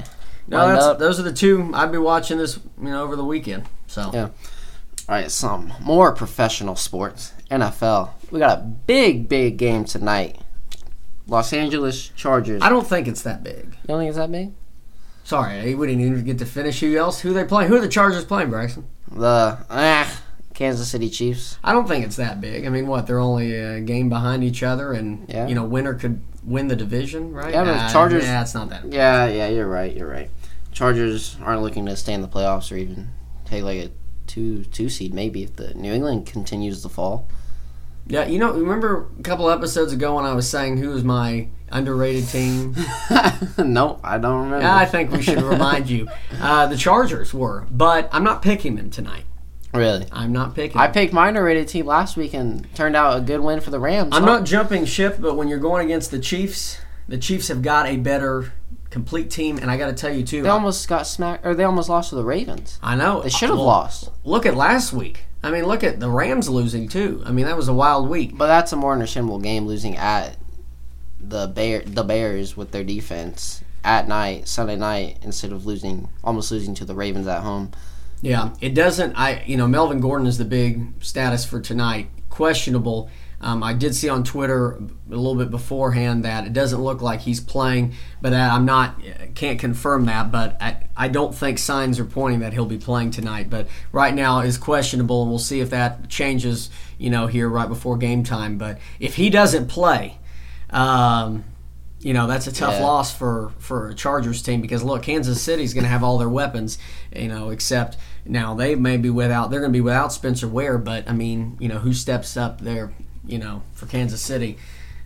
No, 0.49 0.69
that's, 0.69 0.99
those 1.01 1.21
are 1.21 1.25
the 1.25 1.33
two 1.35 1.71
I'd 1.75 1.93
be 1.93 1.99
watching 1.99 2.39
this 2.39 2.59
you 2.81 2.89
know 2.89 3.03
over 3.03 3.15
the 3.17 3.25
weekend. 3.25 3.65
So 3.89 4.11
Yeah. 4.15 4.29
All 5.09 5.15
right, 5.15 5.31
some 5.31 5.73
more 5.81 6.13
professional 6.13 6.75
sports. 6.77 7.33
NFL. 7.51 8.11
We 8.31 8.41
got 8.41 8.59
a 8.59 8.63
big, 8.63 9.29
big 9.29 9.57
game 9.57 9.85
tonight. 9.85 10.41
Los 11.29 11.53
Angeles 11.53 12.09
Chargers. 12.11 12.63
I 12.63 12.69
don't 12.69 12.87
think 12.87 13.07
it's 13.07 13.23
that 13.23 13.43
big. 13.45 13.67
you 13.67 13.89
don't 13.89 13.99
think 14.01 14.09
it's 14.09 14.19
that 14.19 14.33
big? 14.33 14.53
Sorry, 15.25 15.75
we 15.75 15.87
didn't 15.87 16.03
even 16.05 16.25
get 16.25 16.39
to 16.39 16.47
finish. 16.47 16.81
Who 16.81 16.97
else? 16.97 17.21
Who 17.21 17.33
they 17.33 17.45
playing? 17.45 17.69
Who 17.69 17.77
are 17.77 17.81
the 17.81 17.89
Chargers 17.89 18.25
playing, 18.25 18.51
Braxton? 18.51 18.87
The 19.11 19.59
ah, 19.71 20.21
Kansas 20.55 20.89
City 20.89 21.09
Chiefs. 21.11 21.59
I 21.65 21.73
don't 21.73 21.87
think 21.89 22.05
it's 22.05 22.17
that 22.17 22.41
big. 22.41 22.65
I 22.65 22.69
mean, 22.69 22.87
what? 22.87 23.07
They're 23.07 23.19
only 23.19 23.55
a 23.57 23.81
game 23.81 24.09
behind 24.09 24.45
each 24.45 24.63
other, 24.63 24.93
and 24.93 25.29
Yeah. 25.29 25.47
you 25.49 25.55
know, 25.57 25.65
winner 25.65 25.95
could 25.95 26.21
win 26.45 26.69
the 26.69 26.77
division, 26.77 27.33
right? 27.33 27.53
Yeah, 27.53 27.65
but 27.65 27.75
Nah, 27.75 27.89
Chargers- 27.93 28.23
Yeah, 28.25 28.43
it's 28.43 28.55
not 28.55 28.71
that. 28.71 28.93
Yeah, 28.93 29.27
yeah, 29.27 29.49
you're 29.49 29.67
right. 29.69 29.97
You're 29.97 30.09
right. 30.09 30.31
Chargers 30.73 31.37
aren't 31.43 31.63
looking 31.63 31.87
to 31.87 31.97
stay 31.97 32.13
in 32.13 32.23
the 32.23 32.29
playoffs 32.29 32.71
or 32.71 32.77
even 32.77 33.09
take 33.47 33.65
like 33.65 33.79
a 33.79 33.91
two 34.27 34.65
two 34.65 34.89
seed 34.89 35.15
maybe 35.15 35.43
if 35.43 35.57
the 35.57 35.75
New 35.75 35.93
England 35.93 36.27
continues 36.27 36.83
to 36.83 36.89
fall. 36.89 37.29
Yeah, 38.09 38.27
you 38.27 38.39
know, 38.39 38.53
remember 38.53 39.09
a 39.19 39.23
couple 39.23 39.51
episodes 39.51 39.93
ago 39.93 40.15
when 40.15 40.25
I 40.25 40.33
was 40.33 40.49
saying 40.49 40.77
who 40.77 40.91
was 40.91 41.03
my 41.03 41.49
underrated 41.73 42.29
team? 42.29 42.77
no, 43.59 43.99
I 44.05 44.19
don't 44.19 44.45
remember. 44.45 44.61
Yeah, 44.61 44.77
I 44.77 44.87
think 44.87 45.11
we 45.11 45.23
should 45.23 45.43
remind 45.43 45.89
you. 45.91 46.09
Uh, 46.39 46.67
the 46.67 46.77
Chargers 46.77 47.33
were, 47.33 47.67
but 47.71 48.09
I'm 48.13 48.23
not 48.23 48.43
picking 48.43 48.77
them 48.77 48.91
tonight. 48.91 49.25
really. 49.73 50.07
I'm 50.13 50.33
not 50.33 50.55
picking. 50.55 50.79
I 50.79 50.87
picked 50.87 51.13
my 51.13 51.29
underrated 51.29 51.67
team 51.67 51.87
last 51.87 52.17
week 52.17 52.35
and 52.35 52.73
turned 52.75 52.95
out 52.95 53.17
a 53.17 53.21
good 53.21 53.41
win 53.41 53.61
for 53.61 53.71
the 53.71 53.81
Rams. 53.81 54.15
I'm 54.15 54.23
huh? 54.23 54.39
not 54.39 54.45
jumping 54.45 54.85
ship, 54.85 55.17
but 55.19 55.35
when 55.35 55.49
you're 55.49 55.59
going 55.59 55.87
against 55.87 56.11
the 56.11 56.19
Chiefs, 56.19 56.79
the 57.09 57.17
Chiefs 57.17 57.49
have 57.49 57.63
got 57.63 57.87
a 57.87 57.97
better 57.97 58.53
complete 58.97 59.29
team, 59.31 59.59
and 59.59 59.71
I 59.71 59.77
got 59.77 59.89
to 59.89 59.93
tell 59.93 60.11
you 60.11 60.25
too. 60.25 60.41
They 60.43 60.49
almost 60.49 60.89
got 60.89 61.07
smacked, 61.07 61.45
or 61.45 61.55
they 61.55 61.65
almost 61.65 61.91
lost 61.91 62.09
to 62.09 62.15
the 62.15 62.25
Ravens. 62.25 62.79
I 62.83 62.97
know 62.97 63.21
They 63.21 63.29
should 63.29 63.51
have 63.51 63.59
Well, 63.59 63.67
lost, 63.67 64.11
Look 64.25 64.47
at 64.47 64.57
last 64.57 64.95
week. 64.95 65.27
I 65.43 65.51
mean, 65.51 65.67
look 65.67 65.85
at 65.85 66.01
the 66.01 66.09
Rams 66.09 66.49
losing 66.49 66.89
too. 66.89 67.23
I 67.27 67.31
mean, 67.31 67.45
that 67.45 67.59
was 67.59 67.69
a 67.69 67.75
wild 67.75 68.09
week. 68.09 68.39
but 68.39 68.47
that's 68.47 68.73
a 68.73 68.77
more 68.77 68.95
understandable 68.95 69.39
game 69.39 69.67
losing 69.67 69.97
at 69.99 70.39
the 71.21 71.47
Bear, 71.47 71.83
the 71.85 72.05
Bears 72.05 72.57
with 72.57 72.71
their 72.71 72.85
defense 72.85 73.63
at 73.85 74.09
night, 74.09 74.49
Sunday 74.49 74.77
night, 74.77 75.19
instead 75.21 75.53
of 75.53 75.67
losing, 75.67 76.09
almost 76.25 76.51
losing 76.51 76.75
to 76.77 76.87
the 76.87 76.95
Ravens 76.95 77.27
at 77.27 77.43
home. 77.43 77.73
Yeah, 78.23 78.55
it 78.63 78.75
doesn't. 78.75 79.15
I 79.15 79.43
you 79.45 79.59
know 79.59 79.69
Melvin 79.69 80.01
Gordon 80.01 80.27
is 80.27 80.39
the 80.39 80.47
big 80.47 81.05
status 81.05 81.45
for 81.45 81.61
tonight. 81.61 82.09
Questionable. 82.31 83.11
Um, 83.41 83.63
I 83.63 83.75
did 83.75 83.95
see 83.95 84.09
on 84.09 84.25
Twitter 84.25 84.73
a 84.73 85.15
little 85.15 85.35
bit 85.35 85.51
beforehand 85.51 86.25
that 86.25 86.47
it 86.47 86.53
doesn't 86.55 86.81
look 86.81 87.03
like 87.03 87.21
he's 87.21 87.39
playing, 87.39 87.93
but 88.23 88.33
I'm 88.33 88.65
not 88.65 89.01
can't 89.35 89.59
confirm 89.59 90.07
that. 90.07 90.33
But 90.33 90.57
I, 90.61 90.87
I 90.97 91.09
don't 91.09 91.35
think 91.35 91.59
signs 91.59 91.99
are 92.01 92.07
pointing 92.07 92.41
that 92.41 92.55
he'll 92.55 92.65
be 92.65 92.79
playing 92.79 93.11
tonight. 93.11 93.51
But 93.51 93.69
right 93.93 94.15
now 94.15 94.41
is 94.41 94.57
questionable, 94.57 95.21
and 95.23 95.31
we'll 95.31 95.39
see 95.39 95.61
if 95.61 95.71
that 95.71 96.09
changes. 96.09 96.71
You 96.99 97.11
know, 97.11 97.27
here 97.27 97.47
right 97.47 97.69
before 97.69 97.99
game 97.99 98.25
time. 98.25 98.57
But 98.57 98.79
if 99.01 99.17
he 99.17 99.29
doesn't 99.29 99.67
play, 99.69 100.17
um, 100.71 101.45
you 102.01 102.15
know 102.15 102.27
that's 102.27 102.47
a 102.47 102.53
tough 102.53 102.75
Yeah. 102.75 102.85
loss 102.85 103.15
for 103.15 103.53
for 103.59 103.91
a 103.91 103.95
Chargers 103.95 104.41
team 104.41 104.63
because 104.63 104.83
look, 104.83 105.03
Kansas 105.03 105.43
City's 105.43 105.75
going 105.75 105.85
to 105.85 105.91
have 105.91 106.03
all 106.03 106.17
their 106.17 106.29
weapons, 106.31 106.79
you 107.15 107.29
know, 107.29 107.51
except 107.51 107.99
now 108.25 108.55
they 108.55 108.75
may 108.75 108.97
be 108.97 109.11
without 109.11 109.51
they're 109.51 109.61
going 109.61 109.73
to 109.73 109.77
be 109.77 109.83
without 109.83 110.11
Spencer 110.13 110.49
Ware, 110.49 110.79
but 110.79 111.07
I 111.09 111.13
mean, 111.13 111.59
you 111.61 111.69
know, 111.69 111.79
who 111.81 111.93
steps 111.93 112.37
up 112.37 112.63
there 112.63 112.93
you 113.27 113.39
know, 113.39 113.63
for 113.75 113.87
Kansas 113.87 114.21
City. 114.23 114.59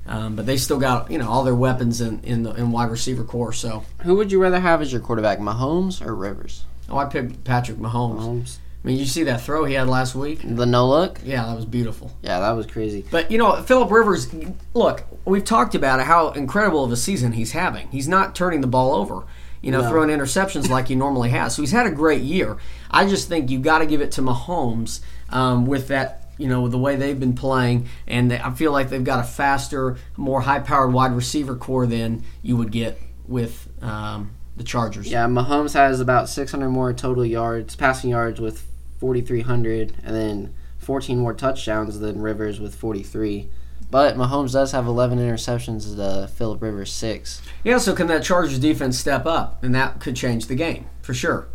Um, 0.07 0.35
but 0.35 0.47
they 0.47 0.57
still 0.57 0.79
got 0.79 1.11
you 1.11 1.19
know 1.19 1.29
all 1.29 1.45
their 1.45 1.55
weapons 1.55 2.01
in 2.01 2.21
in 2.23 2.43
the 2.43 2.53
in 2.55 2.73
wide 2.73 2.91
receiver 2.91 3.23
corps. 3.25 3.53
So 3.53 3.85
Who 4.03 4.15
would 4.17 4.33
you 4.33 4.41
rather 4.43 4.59
have 4.61 4.81
as 4.83 4.91
your 4.93 5.01
quarterback, 5.01 5.39
Mahomes 5.39 6.05
or 6.05 6.15
Rivers? 6.15 6.65
oh, 6.89 6.97
I 6.99 7.05
picked 7.05 7.45
Patrick 7.45 7.79
Mahomes. 7.79 8.19
Mahomes. 8.21 8.59
I 8.83 8.89
mean, 8.89 8.99
you 8.99 9.05
see 9.05 9.25
that 9.25 9.43
throw 9.43 9.67
he 9.67 9.75
had 9.75 9.89
last 9.89 10.15
week? 10.15 10.41
The 10.43 10.65
no 10.65 10.89
look? 10.89 11.21
Yeah, 11.23 11.45
that 11.45 11.55
was 11.55 11.67
beautiful. 11.67 12.11
Yeah, 12.23 12.41
that 12.41 12.53
was 12.53 12.65
crazy. 12.67 13.05
But 13.11 13.31
you 13.31 13.37
know, 13.37 13.63
Philip 13.63 13.91
Rivers, 13.91 14.27
look, 14.73 15.05
we've 15.27 15.45
talked 15.45 15.75
about 15.75 16.01
how 16.01 16.31
incredible 16.31 16.83
of 16.83 16.91
a 16.91 16.97
season 16.97 17.33
he's 17.33 17.53
having. 17.53 17.89
He's 17.89 18.09
not 18.09 18.35
turning 18.35 18.63
the 18.63 18.67
ball 18.67 18.95
over, 18.95 19.25
you 19.61 19.71
know, 19.71 19.83
No. 19.83 19.91
throwing 19.91 20.09
interceptions 20.09 20.71
like 20.71 20.89
he 20.89 20.95
normally 20.95 21.29
has. 21.29 21.55
So 21.55 21.61
he's 21.63 21.73
had 21.73 21.85
a 21.87 21.91
great 21.91 22.23
year. 22.23 22.57
I 22.91 23.07
just 23.07 23.29
think 23.29 23.51
you've 23.51 23.61
got 23.63 23.81
to 23.81 23.87
give 23.87 24.01
it 24.01 24.13
to 24.13 24.23
Mahomes 24.23 25.01
um, 25.29 25.67
with 25.67 25.89
that, 25.89 26.30
you 26.41 26.49
know, 26.49 26.69
the 26.69 26.79
way 26.79 26.97
they've 26.97 27.21
been 27.21 27.35
playing, 27.35 27.87
and 28.07 28.31
they, 28.31 28.41
I 28.41 28.51
feel 28.55 28.73
like 28.73 28.89
they've 28.89 29.05
got 29.05 29.21
a 29.21 29.29
faster, 29.29 29.99
more 30.17 30.41
high-powered 30.41 30.93
wide 30.93 31.13
receiver 31.13 31.55
corps 31.55 31.87
than 31.87 32.25
you 32.43 32.57
would 32.57 32.73
get 32.73 32.99
with 33.29 33.69
um, 33.83 34.31
the 34.57 34.65
Chargers. 34.65 35.11
Yeah, 35.11 35.27
Mahomes 35.27 35.75
has 35.75 36.01
about 36.01 36.31
600 36.31 36.71
more 36.71 36.95
total 36.95 37.27
yards, 37.27 37.77
passing 37.77 38.11
yards 38.11 38.41
with 38.41 38.67
4,300, 39.01 39.93
and 40.03 40.17
then 40.17 40.55
14 40.79 41.19
more 41.19 41.35
touchdowns 41.35 42.01
than 42.01 42.23
Rivers 42.23 42.59
with 42.59 42.75
43. 42.75 43.51
But 43.91 44.17
Mahomes 44.17 44.53
does 44.53 44.73
have 44.73 44.87
11 44.87 45.19
interceptions 45.19 45.95
to 45.97 46.27
Philip 46.29 46.63
Rivers 46.63 46.93
six. 46.93 47.43
Yeah, 47.65 47.79
so 47.79 47.95
can 47.95 48.07
that 48.07 48.23
Chargers 48.23 48.59
defense 48.59 48.99
step 48.99 49.27
up? 49.27 49.63
And 49.63 49.75
that 49.75 50.01
could 50.01 50.17
change 50.17 50.47
the 50.47 50.55
game, 50.55 50.87
for 51.03 51.13
sure. 51.13 51.49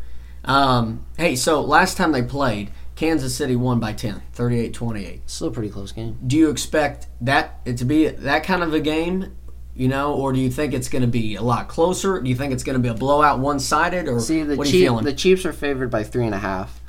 Um, 0.43 1.05
hey, 1.17 1.35
so 1.35 1.61
last 1.61 1.97
time 1.97 2.11
they 2.11 2.21
played, 2.21 2.69
Kansas 2.95 3.35
City 3.35 3.55
won 3.55 3.79
by 3.79 3.93
10, 3.93 4.21
38 4.33 4.73
28. 4.73 5.21
Still 5.29 5.47
a 5.47 5.51
pretty 5.51 5.69
close 5.69 5.91
game. 5.91 6.17
Do 6.25 6.37
you 6.37 6.49
expect 6.49 7.07
that 7.21 7.59
it 7.65 7.77
to 7.77 7.85
be 7.85 8.07
that 8.07 8.43
kind 8.43 8.63
of 8.63 8.73
a 8.73 8.79
game, 8.79 9.35
you 9.75 9.87
know, 9.89 10.13
or 10.13 10.31
do 10.31 10.39
you 10.39 10.49
think 10.49 10.73
it's 10.73 10.87
going 10.87 11.01
to 11.01 11.07
be 11.07 11.35
a 11.35 11.41
lot 11.41 11.67
closer? 11.67 12.21
Do 12.21 12.29
you 12.29 12.35
think 12.35 12.53
it's 12.53 12.63
going 12.63 12.75
to 12.77 12.81
be 12.81 12.87
a 12.87 12.93
blowout, 12.93 13.39
one 13.39 13.59
sided, 13.59 14.07
or 14.07 14.19
See, 14.21 14.43
the 14.43 14.55
what 14.55 14.67
are 14.67 14.69
you 14.69 14.71
Chief, 14.71 14.83
feeling? 14.85 15.03
the 15.05 15.13
Chiefs 15.13 15.45
are 15.45 15.51
favored 15.53 15.89
by 15.91 16.03
three 16.03 16.25
and 16.25 16.33
a 16.33 16.39
half, 16.39 16.79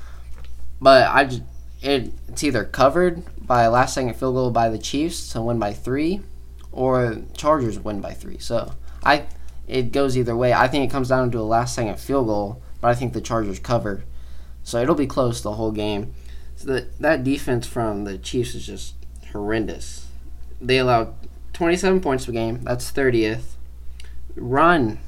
but 0.80 1.08
I 1.08 1.24
just, 1.24 1.42
it, 1.82 2.12
it's 2.28 2.44
either 2.44 2.64
covered 2.64 3.22
by 3.44 3.62
a 3.64 3.70
last 3.70 3.94
second 3.94 4.14
field 4.14 4.34
goal 4.34 4.50
by 4.50 4.68
the 4.68 4.78
Chiefs 4.78 5.32
to 5.32 5.42
win 5.42 5.58
by 5.58 5.72
three, 5.72 6.20
or 6.70 7.16
Chargers 7.34 7.78
win 7.80 8.00
by 8.00 8.12
three. 8.12 8.38
So 8.38 8.72
I, 9.02 9.26
it 9.66 9.90
goes 9.90 10.16
either 10.16 10.36
way. 10.36 10.52
I 10.52 10.68
think 10.68 10.88
it 10.88 10.92
comes 10.92 11.08
down 11.08 11.32
to 11.32 11.38
a 11.38 11.42
last 11.42 11.74
second 11.74 11.98
field 11.98 12.26
goal, 12.28 12.62
but 12.80 12.88
I 12.88 12.94
think 12.94 13.12
the 13.12 13.20
Chargers 13.20 13.58
cover, 13.58 14.04
so 14.66 14.82
it'll 14.82 14.96
be 14.96 15.06
close 15.06 15.40
the 15.40 15.52
whole 15.52 15.70
game. 15.70 16.12
So 16.56 16.66
that 16.72 16.98
that 16.98 17.22
defense 17.22 17.68
from 17.68 18.02
the 18.02 18.18
Chiefs 18.18 18.56
is 18.56 18.66
just 18.66 18.94
horrendous. 19.30 20.08
They 20.60 20.78
allowed 20.78 21.14
27 21.52 22.00
points 22.00 22.26
per 22.26 22.32
game. 22.32 22.62
That's 22.62 22.90
30th. 22.90 23.54
Run 24.34 24.98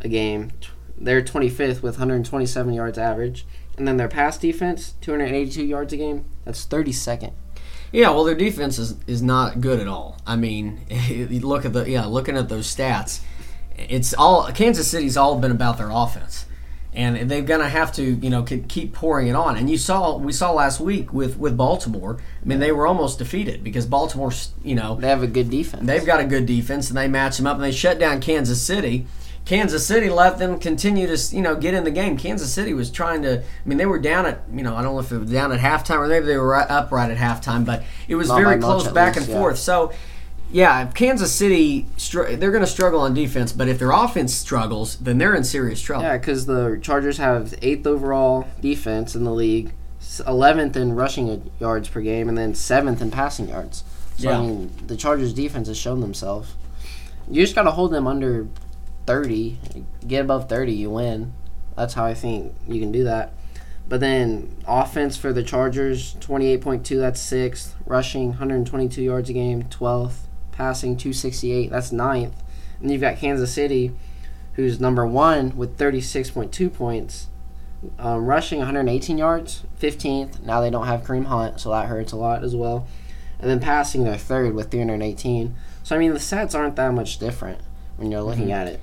a 0.00 0.08
game. 0.08 0.50
They're 0.98 1.22
25th 1.22 1.80
with 1.80 1.94
127 1.94 2.74
yards 2.74 2.98
average. 2.98 3.46
And 3.78 3.86
then 3.86 3.98
their 3.98 4.08
pass 4.08 4.36
defense, 4.36 4.94
282 5.00 5.64
yards 5.64 5.92
a 5.92 5.96
game. 5.96 6.24
That's 6.44 6.66
32nd. 6.66 7.32
Yeah, 7.92 8.10
well, 8.10 8.24
their 8.24 8.34
defense 8.34 8.80
is, 8.80 8.96
is 9.06 9.22
not 9.22 9.60
good 9.60 9.78
at 9.78 9.86
all. 9.86 10.18
I 10.26 10.34
mean, 10.34 10.80
look 11.30 11.64
at 11.64 11.72
the 11.72 11.88
yeah, 11.88 12.06
looking 12.06 12.36
at 12.36 12.48
those 12.48 12.66
stats, 12.66 13.20
it's 13.76 14.12
all 14.12 14.50
Kansas 14.50 14.90
City's 14.90 15.16
all 15.16 15.38
been 15.38 15.52
about 15.52 15.78
their 15.78 15.90
offense, 15.92 16.46
and 16.94 17.28
they're 17.30 17.42
gonna 17.42 17.68
have 17.68 17.92
to 17.92 18.02
you 18.02 18.30
know 18.30 18.42
keep 18.42 18.92
pouring 18.92 19.26
it 19.26 19.34
on. 19.34 19.56
And 19.56 19.68
you 19.68 19.76
saw 19.76 20.16
we 20.16 20.32
saw 20.32 20.52
last 20.52 20.80
week 20.80 21.12
with 21.12 21.38
with 21.38 21.56
Baltimore. 21.56 22.18
I 22.42 22.46
mean, 22.46 22.60
they 22.60 22.72
were 22.72 22.86
almost 22.86 23.18
defeated 23.18 23.64
because 23.64 23.86
Baltimore, 23.86 24.32
you 24.62 24.74
know, 24.74 24.96
They 24.96 25.08
have 25.08 25.22
a 25.22 25.26
good 25.26 25.50
defense. 25.50 25.86
They've 25.86 26.04
got 26.04 26.20
a 26.20 26.24
good 26.24 26.46
defense, 26.46 26.88
and 26.88 26.96
they 26.96 27.08
match 27.08 27.36
them 27.36 27.46
up, 27.46 27.56
and 27.56 27.64
they 27.64 27.72
shut 27.72 27.98
down 27.98 28.20
Kansas 28.20 28.62
City. 28.62 29.06
Kansas 29.44 29.86
City 29.86 30.08
let 30.08 30.38
them 30.38 30.58
continue 30.58 31.06
to, 31.06 31.36
you 31.36 31.42
know, 31.42 31.54
get 31.54 31.74
in 31.74 31.84
the 31.84 31.90
game. 31.90 32.16
Kansas 32.16 32.50
City 32.50 32.72
was 32.72 32.90
trying 32.90 33.22
to. 33.22 33.40
I 33.40 33.44
mean, 33.66 33.76
they 33.76 33.86
were 33.86 33.98
down 33.98 34.24
at, 34.24 34.42
you 34.52 34.62
know, 34.62 34.74
I 34.74 34.82
don't 34.82 34.94
know 34.94 35.00
if 35.00 35.12
it 35.12 35.18
was 35.18 35.30
down 35.30 35.52
at 35.52 35.60
halftime 35.60 35.98
or 35.98 36.08
maybe 36.08 36.26
they 36.26 36.38
were 36.38 36.48
right, 36.48 36.70
up 36.70 36.90
right 36.90 37.10
at 37.10 37.18
halftime, 37.18 37.66
but 37.66 37.82
it 38.08 38.14
was 38.14 38.28
Not 38.28 38.40
very 38.40 38.58
close 38.58 38.88
back 38.88 39.16
least, 39.16 39.28
and 39.28 39.34
yeah. 39.34 39.40
forth. 39.40 39.58
So, 39.58 39.92
yeah, 40.50 40.86
if 40.86 40.94
Kansas 40.94 41.32
City, 41.32 41.86
str- 41.96 42.34
they're 42.34 42.50
going 42.52 42.62
to 42.64 42.66
struggle 42.70 43.00
on 43.00 43.14
defense, 43.14 43.52
but 43.52 43.68
if 43.68 43.78
their 43.78 43.90
offense 43.90 44.34
struggles, 44.34 44.96
then 44.96 45.18
they're 45.18 45.34
in 45.34 45.44
serious 45.44 45.80
trouble. 45.80 46.04
Yeah, 46.04 46.16
because 46.16 46.46
the 46.46 46.78
Chargers 46.82 47.18
have 47.18 47.54
eighth 47.62 47.86
overall 47.86 48.46
defense 48.60 49.14
in 49.16 49.24
the 49.24 49.32
league, 49.32 49.72
11th 50.00 50.76
in 50.76 50.94
rushing 50.94 51.50
yards 51.58 51.88
per 51.88 52.00
game, 52.00 52.28
and 52.28 52.38
then 52.38 52.54
seventh 52.54 53.00
in 53.02 53.10
passing 53.10 53.48
yards. 53.48 53.82
So 54.16 54.30
Yeah. 54.30 54.38
I 54.38 54.42
mean, 54.42 54.70
the 54.86 54.96
Chargers 54.96 55.32
defense 55.32 55.66
has 55.68 55.76
shown 55.76 56.00
themselves. 56.00 56.54
You 57.28 57.42
just 57.42 57.54
got 57.54 57.62
to 57.62 57.72
hold 57.72 57.90
them 57.90 58.06
under 58.06 58.46
30. 59.06 59.58
Get 60.06 60.20
above 60.20 60.48
30, 60.48 60.72
you 60.72 60.90
win. 60.90 61.32
That's 61.76 61.94
how 61.94 62.04
I 62.04 62.14
think 62.14 62.54
you 62.68 62.78
can 62.80 62.92
do 62.92 63.02
that. 63.04 63.32
But 63.88 64.00
then 64.00 64.56
offense 64.66 65.16
for 65.16 65.32
the 65.32 65.42
Chargers, 65.42 66.14
28.2, 66.20 66.98
that's 66.98 67.20
sixth. 67.20 67.74
Rushing, 67.86 68.28
122 68.28 69.02
yards 69.02 69.28
a 69.30 69.32
game, 69.32 69.64
12th. 69.64 70.23
Passing, 70.54 70.96
268, 70.96 71.70
that's 71.70 71.92
ninth. 71.92 72.42
And 72.80 72.90
you've 72.90 73.00
got 73.00 73.16
Kansas 73.16 73.52
City, 73.52 73.92
who's 74.54 74.80
number 74.80 75.06
one 75.06 75.56
with 75.56 75.76
36.2 75.76 76.72
points. 76.72 77.28
Um, 77.98 78.24
rushing 78.24 78.60
118 78.60 79.18
yards, 79.18 79.62
15th. 79.80 80.42
Now 80.42 80.60
they 80.60 80.70
don't 80.70 80.86
have 80.86 81.02
Kareem 81.02 81.26
Hunt, 81.26 81.60
so 81.60 81.70
that 81.70 81.86
hurts 81.86 82.12
a 82.12 82.16
lot 82.16 82.42
as 82.42 82.54
well. 82.54 82.86
And 83.38 83.50
then 83.50 83.60
passing, 83.60 84.04
they're 84.04 84.16
third 84.16 84.54
with 84.54 84.70
318. 84.70 85.54
So 85.82 85.94
I 85.94 85.98
mean, 85.98 86.12
the 86.12 86.18
stats 86.18 86.54
aren't 86.54 86.76
that 86.76 86.94
much 86.94 87.18
different 87.18 87.60
when 87.96 88.10
you're 88.10 88.22
looking 88.22 88.52
at 88.52 88.66
it. 88.68 88.80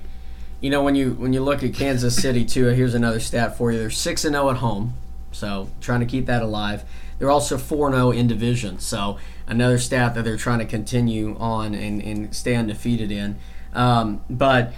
You 0.60 0.70
know, 0.70 0.82
when 0.82 0.94
you 0.94 1.14
when 1.14 1.32
you 1.32 1.42
look 1.42 1.64
at 1.64 1.74
Kansas 1.74 2.14
City 2.14 2.44
too, 2.44 2.66
here's 2.66 2.94
another 2.94 3.18
stat 3.18 3.56
for 3.56 3.72
you. 3.72 3.78
They're 3.78 3.90
six 3.90 4.24
and 4.24 4.34
zero 4.34 4.50
at 4.50 4.58
home, 4.58 4.94
so 5.32 5.68
trying 5.80 6.00
to 6.00 6.06
keep 6.06 6.26
that 6.26 6.42
alive. 6.42 6.84
They're 7.22 7.30
also 7.30 7.56
4 7.56 7.92
0 7.92 8.10
in 8.10 8.26
division, 8.26 8.80
so 8.80 9.16
another 9.46 9.78
stat 9.78 10.16
that 10.16 10.24
they're 10.24 10.36
trying 10.36 10.58
to 10.58 10.64
continue 10.64 11.36
on 11.38 11.72
and, 11.72 12.02
and 12.02 12.34
stay 12.34 12.56
undefeated 12.56 13.12
in. 13.12 13.38
Um, 13.74 14.24
but 14.28 14.72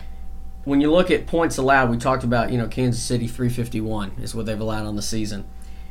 when 0.64 0.82
you 0.82 0.92
look 0.92 1.10
at 1.10 1.26
points 1.26 1.56
allowed, 1.56 1.88
we 1.88 1.96
talked 1.96 2.22
about 2.22 2.52
you 2.52 2.58
know 2.58 2.68
Kansas 2.68 3.02
City 3.02 3.28
351 3.28 4.16
is 4.20 4.34
what 4.34 4.44
they've 4.44 4.60
allowed 4.60 4.84
on 4.84 4.94
the 4.94 5.00
season. 5.00 5.46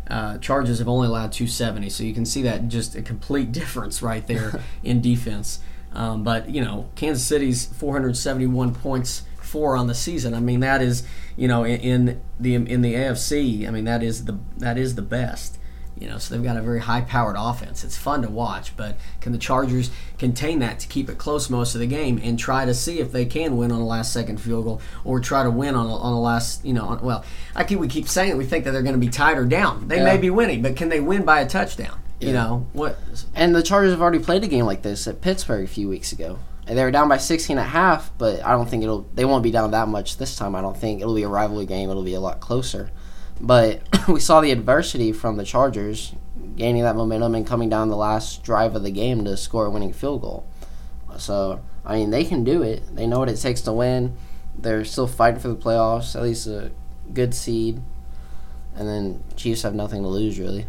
Uh, 0.08 0.38
Chargers 0.38 0.78
have 0.78 0.88
only 0.88 1.08
allowed 1.08 1.32
270, 1.32 1.90
so 1.90 2.04
you 2.04 2.14
can 2.14 2.24
see 2.24 2.44
that 2.44 2.68
just 2.68 2.96
a 2.96 3.02
complete 3.02 3.52
difference 3.52 4.04
right 4.04 4.28
there 4.28 4.62
in 4.84 5.02
defense. 5.02 5.60
Um, 5.92 6.24
but 6.24 6.52
you 6.52 6.64
know, 6.64 6.88
Kansas 6.94 7.26
City's 7.26 7.66
471 7.66 8.76
points 8.76 9.24
for 9.42 9.76
on 9.76 9.88
the 9.88 9.96
season. 9.96 10.36
I 10.36 10.40
mean, 10.40 10.60
that 10.60 10.84
is 10.84 11.02
you 11.36 11.48
know 11.48 11.64
in, 11.64 11.80
in 11.80 12.22
the 12.40 12.54
in 12.54 12.82
the 12.82 12.94
AFC. 12.94 13.68
I 13.68 13.72
mean, 13.72 13.86
that 13.86 14.04
is 14.04 14.26
the 14.26 14.38
that 14.58 14.78
is 14.78 14.94
the 14.94 15.02
best. 15.02 15.58
You 15.98 16.10
know, 16.10 16.18
so 16.18 16.34
they've 16.34 16.44
got 16.44 16.58
a 16.58 16.62
very 16.62 16.80
high-powered 16.80 17.36
offense. 17.38 17.84
It's 17.84 17.96
fun 17.96 18.24
to 18.24 18.30
watch, 18.30 18.76
but 18.76 18.98
can 19.22 19.32
the 19.32 19.38
Chargers 19.38 19.92
contain 20.18 20.60
that 20.60 20.80
to 20.80 20.88
keep 20.88 21.10
it 21.10 21.18
close 21.18 21.50
most 21.50 21.76
of 21.76 21.82
the 21.82 21.88
game 21.88 22.20
and 22.24 22.38
try 22.38 22.66
to 22.66 22.74
see 22.74 23.00
if 23.00 23.12
they 23.12 23.26
can 23.26 23.58
win 23.58 23.72
on 23.72 23.80
a 23.80 23.86
last-second 23.86 24.42
field 24.42 24.66
goal 24.66 24.82
or 25.04 25.20
try 25.20 25.44
to 25.44 25.52
win 25.52 25.76
on 25.76 25.86
a, 25.86 25.96
on 25.96 26.14
a 26.14 26.20
last, 26.20 26.66
you 26.66 26.74
know, 26.74 26.86
on, 26.86 27.02
well, 27.02 27.24
I 27.56 27.64
keep 27.64 27.80
we 27.80 27.88
keep 27.88 28.08
saying 28.08 28.32
it, 28.32 28.38
we 28.38 28.46
think 28.46 28.66
that 28.66 28.72
they're 28.72 28.82
going 28.82 29.00
to 29.00 29.06
be 29.06 29.10
tied 29.10 29.38
or 29.38 29.46
down. 29.46 29.88
They 29.88 30.04
may 30.04 30.18
be 30.18 30.30
winning, 30.30 30.62
but 30.62 30.76
can 30.76 30.90
they 30.90 31.00
win 31.00 31.24
by 31.26 31.42
a 31.42 31.48
touchdown? 31.48 32.00
You 32.20 32.34
know 32.34 32.68
what? 32.74 32.98
And 33.36 33.56
the 33.56 33.64
Chargers 33.64 33.92
have 33.92 34.02
already 34.02 34.20
played 34.20 34.44
a 34.44 34.48
game 34.48 34.66
like 34.66 34.82
this 34.82 35.08
at 35.08 35.22
Pittsburgh 35.22 35.66
a 35.66 35.68
few 35.68 35.90
weeks 35.90 36.12
ago. 36.12 36.40
And 36.66 36.78
they 36.78 36.84
were 36.84 36.92
down 36.92 37.10
by 37.10 37.18
16 37.18 37.58
at 37.58 37.68
half, 37.68 38.12
but 38.18 38.44
I 38.44 38.52
don't 38.52 38.70
think 38.70 38.84
it'll. 38.84 39.06
They 39.14 39.26
won't 39.26 39.44
be 39.44 39.52
down 39.52 39.72
that 39.72 39.90
much 39.90 40.18
this 40.18 40.38
time. 40.38 40.56
I 40.56 40.62
don't 40.62 40.78
think 40.78 41.02
it'll 41.02 41.14
be 41.14 41.24
a 41.24 41.28
rivalry 41.28 41.66
game. 41.66 41.90
It'll 41.90 42.04
be 42.04 42.14
a 42.14 42.22
lot 42.22 42.40
closer. 42.40 42.90
But 43.40 43.82
we 44.08 44.20
saw 44.20 44.42
the 44.42 44.52
adversity 44.52 45.12
from 45.12 45.38
the 45.38 45.44
Chargers 45.44 46.13
gaining 46.56 46.84
that 46.84 46.96
momentum 46.96 47.36
and 47.36 47.48
coming 47.48 47.70
down 47.70 47.90
the 47.90 47.98
last 47.98 48.44
drive 48.44 48.75
of 48.75 48.84
the 48.84 48.92
game 48.92 49.25
to 49.25 49.36
score 49.38 49.66
a 49.66 49.70
winning 49.70 49.94
field 49.94 50.22
goal. 50.22 50.46
So 51.18 51.62
I 51.86 51.98
mean, 51.98 52.12
they 52.12 52.24
can 52.24 52.44
do 52.44 52.62
it. 52.62 52.96
They 52.96 53.08
know 53.08 53.20
what 53.20 53.30
it 53.30 53.38
takes 53.38 53.62
to 53.62 53.74
win. 53.74 54.18
They're 54.58 54.86
still 54.86 55.08
fighting 55.08 55.40
for 55.40 55.50
the 55.50 55.56
playoffs, 55.56 56.16
at 56.16 56.24
least 56.24 56.48
a 56.48 56.72
good 57.13 57.34
seed. 57.34 57.82
And 58.75 58.88
then 58.88 59.24
Chiefs 59.36 59.63
have 59.63 59.75
nothing 59.75 60.02
to 60.04 60.08
lose 60.08 60.40
really. 60.40 60.68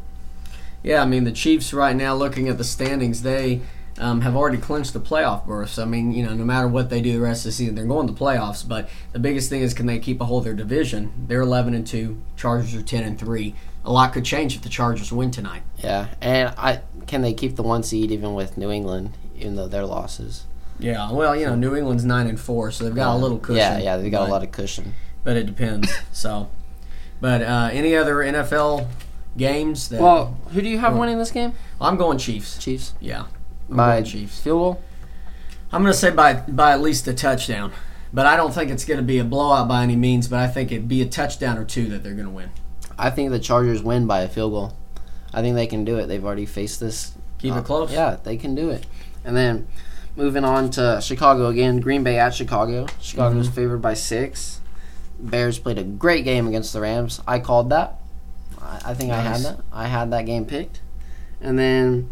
Yeah, 0.83 1.02
I 1.02 1.06
mean 1.06 1.25
the 1.25 1.33
Chiefs 1.33 1.73
right 1.73 1.97
now, 1.97 2.14
looking 2.14 2.49
at 2.49 2.59
the 2.59 2.64
standings, 2.64 3.23
they 3.23 3.61
um, 3.98 4.22
have 4.22 4.34
already 4.34 4.58
clinched 4.58 4.92
the 4.92 5.00
playoff 5.00 5.46
berths. 5.46 5.78
I 5.78 5.84
mean, 5.84 6.12
you 6.12 6.24
know, 6.24 6.34
no 6.34 6.44
matter 6.44 6.66
what 6.66 6.90
they 6.90 7.00
do 7.00 7.12
the 7.12 7.20
rest 7.20 7.40
of 7.40 7.50
the 7.50 7.52
season, 7.52 7.74
they're 7.74 7.84
going 7.84 8.06
to 8.06 8.12
playoffs. 8.12 8.66
But 8.66 8.88
the 9.12 9.18
biggest 9.18 9.50
thing 9.50 9.60
is, 9.60 9.74
can 9.74 9.86
they 9.86 9.98
keep 9.98 10.20
a 10.20 10.24
hold 10.24 10.40
of 10.40 10.44
their 10.44 10.54
division? 10.54 11.26
They're 11.28 11.42
11 11.42 11.74
and 11.74 11.86
two. 11.86 12.20
Chargers 12.36 12.74
are 12.74 12.82
10 12.82 13.04
and 13.04 13.18
three. 13.18 13.54
A 13.84 13.92
lot 13.92 14.12
could 14.12 14.24
change 14.24 14.56
if 14.56 14.62
the 14.62 14.68
Chargers 14.68 15.12
win 15.12 15.30
tonight. 15.30 15.62
Yeah, 15.78 16.08
and 16.20 16.54
I 16.56 16.80
can 17.06 17.20
they 17.20 17.34
keep 17.34 17.56
the 17.56 17.62
one 17.62 17.82
seed 17.82 18.10
even 18.10 18.34
with 18.34 18.56
New 18.56 18.70
England, 18.70 19.12
even 19.36 19.56
though 19.56 19.68
their 19.68 19.84
losses. 19.84 20.46
Yeah, 20.78 21.12
well, 21.12 21.36
you 21.36 21.46
know, 21.46 21.54
New 21.54 21.76
England's 21.76 22.04
nine 22.04 22.26
and 22.26 22.40
four, 22.40 22.70
so 22.70 22.84
they've 22.84 22.94
got 22.94 23.14
a 23.14 23.18
little 23.18 23.38
cushion. 23.38 23.58
Yeah, 23.58 23.78
yeah, 23.78 23.96
they've 23.98 24.10
got 24.10 24.20
but, 24.20 24.28
a 24.28 24.32
lot 24.32 24.42
of 24.42 24.52
cushion. 24.52 24.94
but 25.22 25.36
it 25.36 25.44
depends. 25.44 25.92
so, 26.12 26.48
but 27.20 27.42
uh, 27.42 27.68
any 27.72 27.94
other 27.94 28.16
NFL 28.16 28.88
games? 29.36 29.88
That, 29.90 30.00
Well, 30.00 30.36
who 30.52 30.62
do 30.62 30.68
you 30.68 30.78
have 30.78 30.96
winning 30.96 31.18
this 31.18 31.30
game? 31.30 31.52
I'm 31.80 31.96
going 31.96 32.18
Chiefs. 32.18 32.58
Chiefs. 32.58 32.94
Yeah, 33.00 33.24
I'm 33.24 33.34
by 33.68 34.02
Chiefs. 34.02 34.40
field 34.40 34.59
goal. 34.59 34.83
I'm 35.73 35.83
going 35.83 35.92
to 35.92 35.99
say 35.99 36.11
by 36.11 36.35
by 36.35 36.73
at 36.73 36.80
least 36.80 37.09
a 37.09 37.14
touchdown, 37.14 37.73
but 38.12 38.26
I 38.26 38.37
don't 38.37 38.52
think 38.54 38.71
it's 38.71 38.85
going 38.85 38.99
to 38.99 39.04
be 39.04 39.18
a 39.18 39.25
blowout 39.25 39.66
by 39.68 39.83
any 39.83 39.97
means. 39.97 40.28
But 40.28 40.38
I 40.40 40.47
think 40.49 40.71
it'd 40.71 40.88
be 40.88 41.02
a 41.02 41.06
touchdown 41.06 41.59
or 41.59 41.64
two 41.64 41.87
that 41.88 42.02
they're 42.02 42.12
going 42.14 42.26
to 42.26 42.30
win. 42.30 42.50
I 42.99 43.11
think 43.11 43.30
the 43.30 43.40
Chargers 43.40 43.83
win 43.83 44.06
by 44.06 44.21
a 44.21 44.28
field 44.28 44.52
goal. 44.52 44.76
I 45.33 45.42
think 45.42 45.56
they 45.56 45.66
can 45.66 45.85
do 45.85 45.99
it. 45.99 46.06
They've 46.06 46.25
already 46.25 46.47
faced 46.47 46.78
this. 46.78 47.12
Keep 47.38 47.54
Uh, 47.54 47.59
it 47.59 47.64
close. 47.64 47.92
Yeah, 47.92 48.16
they 48.23 48.37
can 48.37 48.54
do 48.54 48.71
it. 48.71 48.87
And 49.25 49.37
then 49.37 49.66
moving 50.14 50.44
on 50.44 50.71
to 50.71 51.00
Chicago 51.02 51.49
again. 51.49 51.80
Green 51.80 52.04
Bay 52.04 52.18
at 52.21 52.35
Chicago. 52.35 52.87
Chicago's 53.00 53.47
Mm-hmm. 53.49 53.54
favored 53.56 53.83
by 53.83 53.94
six. 53.94 54.61
Bears 55.18 55.59
played 55.59 55.78
a 55.78 55.83
great 55.85 56.25
game 56.25 56.47
against 56.47 56.73
the 56.73 56.80
Rams. 56.80 57.21
I 57.26 57.40
called 57.40 57.71
that. 57.71 58.00
I, 58.62 58.80
I 58.87 58.94
think 58.94 59.11
I 59.12 59.21
had 59.21 59.40
that. 59.40 59.61
I 59.73 59.88
had 59.88 60.12
that 60.12 60.25
game 60.26 60.44
picked. 60.47 60.80
And 61.40 61.59
then 61.59 62.11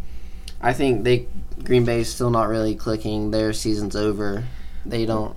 I 0.62 0.72
think 0.72 1.04
they 1.04 1.26
Green 1.64 1.84
Bay's 1.84 2.12
still 2.12 2.30
not 2.30 2.48
really 2.48 2.74
clicking. 2.74 3.30
Their 3.30 3.52
season's 3.52 3.94
over. 3.96 4.44
They 4.84 5.06
don't. 5.06 5.36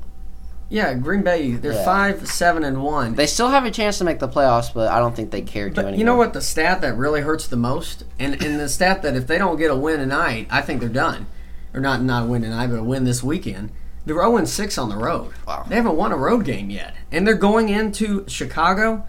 Yeah, 0.69 0.93
Green 0.95 1.21
Bay. 1.21 1.51
They're 1.53 1.73
Yeah. 1.73 1.85
five, 1.85 2.27
seven, 2.27 2.63
and 2.63 2.81
one. 2.81 3.13
They 3.13 3.27
still 3.27 3.49
have 3.49 3.65
a 3.65 3.71
chance 3.71 3.99
to 3.99 4.03
make 4.03 4.17
the 4.17 4.27
playoffs, 4.27 4.73
but 4.73 4.91
I 4.91 4.97
don't 4.99 5.15
think 5.15 5.29
they 5.29 5.41
care 5.41 5.69
to 5.69 5.75
But 5.75 5.85
anymore. 5.85 5.99
you 5.99 6.03
know 6.05 6.15
what? 6.15 6.33
The 6.33 6.41
stat 6.41 6.81
that 6.81 6.97
really 6.97 7.21
hurts 7.21 7.45
the 7.47 7.55
most, 7.57 8.03
and, 8.17 8.41
and 8.43 8.59
the 8.59 8.67
stat 8.67 9.03
that 9.03 9.15
if 9.15 9.27
they 9.27 9.37
don't 9.37 9.57
get 9.57 9.69
a 9.69 9.75
win 9.75 9.99
tonight, 9.99 10.47
I 10.49 10.61
think 10.61 10.79
they're 10.79 10.89
done. 10.89 11.27
Or 11.73 11.79
not 11.81 12.01
not 12.01 12.23
a 12.23 12.25
win 12.25 12.41
tonight, 12.41 12.67
but 12.67 12.79
a 12.79 12.83
win 12.83 13.03
this 13.03 13.21
weekend. 13.21 13.69
They're 14.07 14.15
0 14.15 14.37
and 14.37 14.49
6 14.49 14.77
on 14.79 14.89
the 14.89 14.97
road. 14.97 15.33
Wow. 15.47 15.65
They 15.67 15.75
haven't 15.75 15.95
won 15.97 16.11
a 16.11 16.17
road 16.17 16.45
game 16.45 16.69
yet, 16.71 16.95
and 17.11 17.27
they're 17.27 17.35
going 17.35 17.69
into 17.69 18.23
Chicago. 18.27 19.03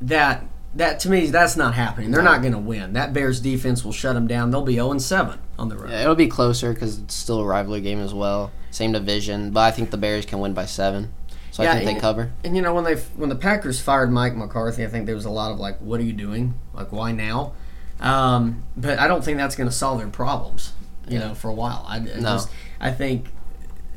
That 0.00 0.44
that 0.76 1.00
to 1.00 1.10
me, 1.10 1.26
that's 1.26 1.56
not 1.56 1.74
happening. 1.74 2.10
They're 2.10 2.22
No. 2.22 2.32
not 2.32 2.40
going 2.42 2.52
to 2.52 2.58
win. 2.58 2.92
That 2.94 3.12
Bears 3.12 3.40
defense 3.40 3.84
will 3.84 3.92
shut 3.92 4.14
them 4.14 4.26
down. 4.26 4.50
They'll 4.50 4.62
be 4.62 4.74
0 4.74 4.90
and 4.92 5.02
7 5.02 5.38
on 5.58 5.68
the 5.68 5.76
road. 5.76 5.90
Yeah, 5.90 6.02
it'll 6.02 6.14
be 6.14 6.26
closer 6.28 6.72
because 6.72 6.98
it's 6.98 7.14
still 7.14 7.40
a 7.40 7.44
rivalry 7.44 7.80
game 7.80 8.00
as 8.00 8.12
well. 8.14 8.50
Same 8.70 8.92
division, 8.92 9.50
but 9.52 9.60
I 9.60 9.70
think 9.70 9.90
the 9.90 9.96
Bears 9.96 10.26
can 10.26 10.40
win 10.40 10.52
by 10.52 10.66
seven. 10.66 11.12
So 11.52 11.62
Yeah, 11.62 11.72
I 11.72 11.74
think 11.84 11.86
they 11.94 12.00
cover. 12.00 12.32
And 12.44 12.56
you 12.56 12.62
know 12.62 12.74
when 12.74 12.82
they 12.82 12.96
when 13.16 13.28
the 13.28 13.36
Packers 13.36 13.80
fired 13.80 14.10
Mike 14.10 14.34
McCarthy, 14.34 14.84
I 14.84 14.88
think 14.88 15.06
there 15.06 15.14
was 15.14 15.24
a 15.24 15.30
lot 15.30 15.52
of 15.52 15.60
like, 15.60 15.78
"What 15.78 16.00
are 16.00 16.02
you 16.02 16.12
doing? 16.12 16.54
Like, 16.74 16.90
why 16.90 17.12
now?" 17.12 17.52
Um, 18.00 18.64
but 18.76 18.98
I 18.98 19.06
don't 19.06 19.24
think 19.24 19.38
that's 19.38 19.54
going 19.54 19.68
to 19.68 19.74
solve 19.74 19.98
their 19.98 20.08
problems. 20.08 20.72
You 21.08 21.18
Yeah. 21.20 21.28
know, 21.28 21.34
for 21.34 21.48
a 21.48 21.54
while. 21.54 21.84
I, 21.88 21.96
I 21.96 22.00
No. 22.00 22.20
just 22.20 22.48
I 22.80 22.90
think 22.90 23.26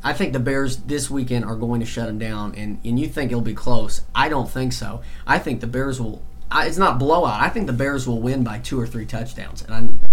I 0.03 0.13
think 0.13 0.33
the 0.33 0.39
Bears 0.39 0.77
this 0.77 1.09
weekend 1.09 1.43
are 1.45 1.55
going 1.55 1.79
to 1.79 1.85
shut 1.87 2.05
them 2.05 2.19
down, 2.19 2.53
and 2.55 2.77
and 2.85 2.99
you 2.99 3.07
think 3.07 3.31
it'll 3.31 3.41
be 3.41 3.55
close? 3.55 4.01
I 4.13 4.29
don't 4.29 4.49
think 4.49 4.71
so. 4.73 5.01
I 5.25 5.39
think 5.39 5.61
the 5.61 5.67
Bears 5.67 5.99
will. 5.99 6.21
I, 6.51 6.67
it's 6.67 6.77
not 6.77 6.97
blowout. 6.99 7.41
I 7.41 7.49
think 7.49 7.67
the 7.67 7.73
Bears 7.73 8.07
will 8.07 8.21
win 8.21 8.43
by 8.43 8.59
two 8.59 8.79
or 8.79 8.87
three 8.87 9.05
touchdowns, 9.05 9.61
and 9.63 9.73
I, 9.73 10.07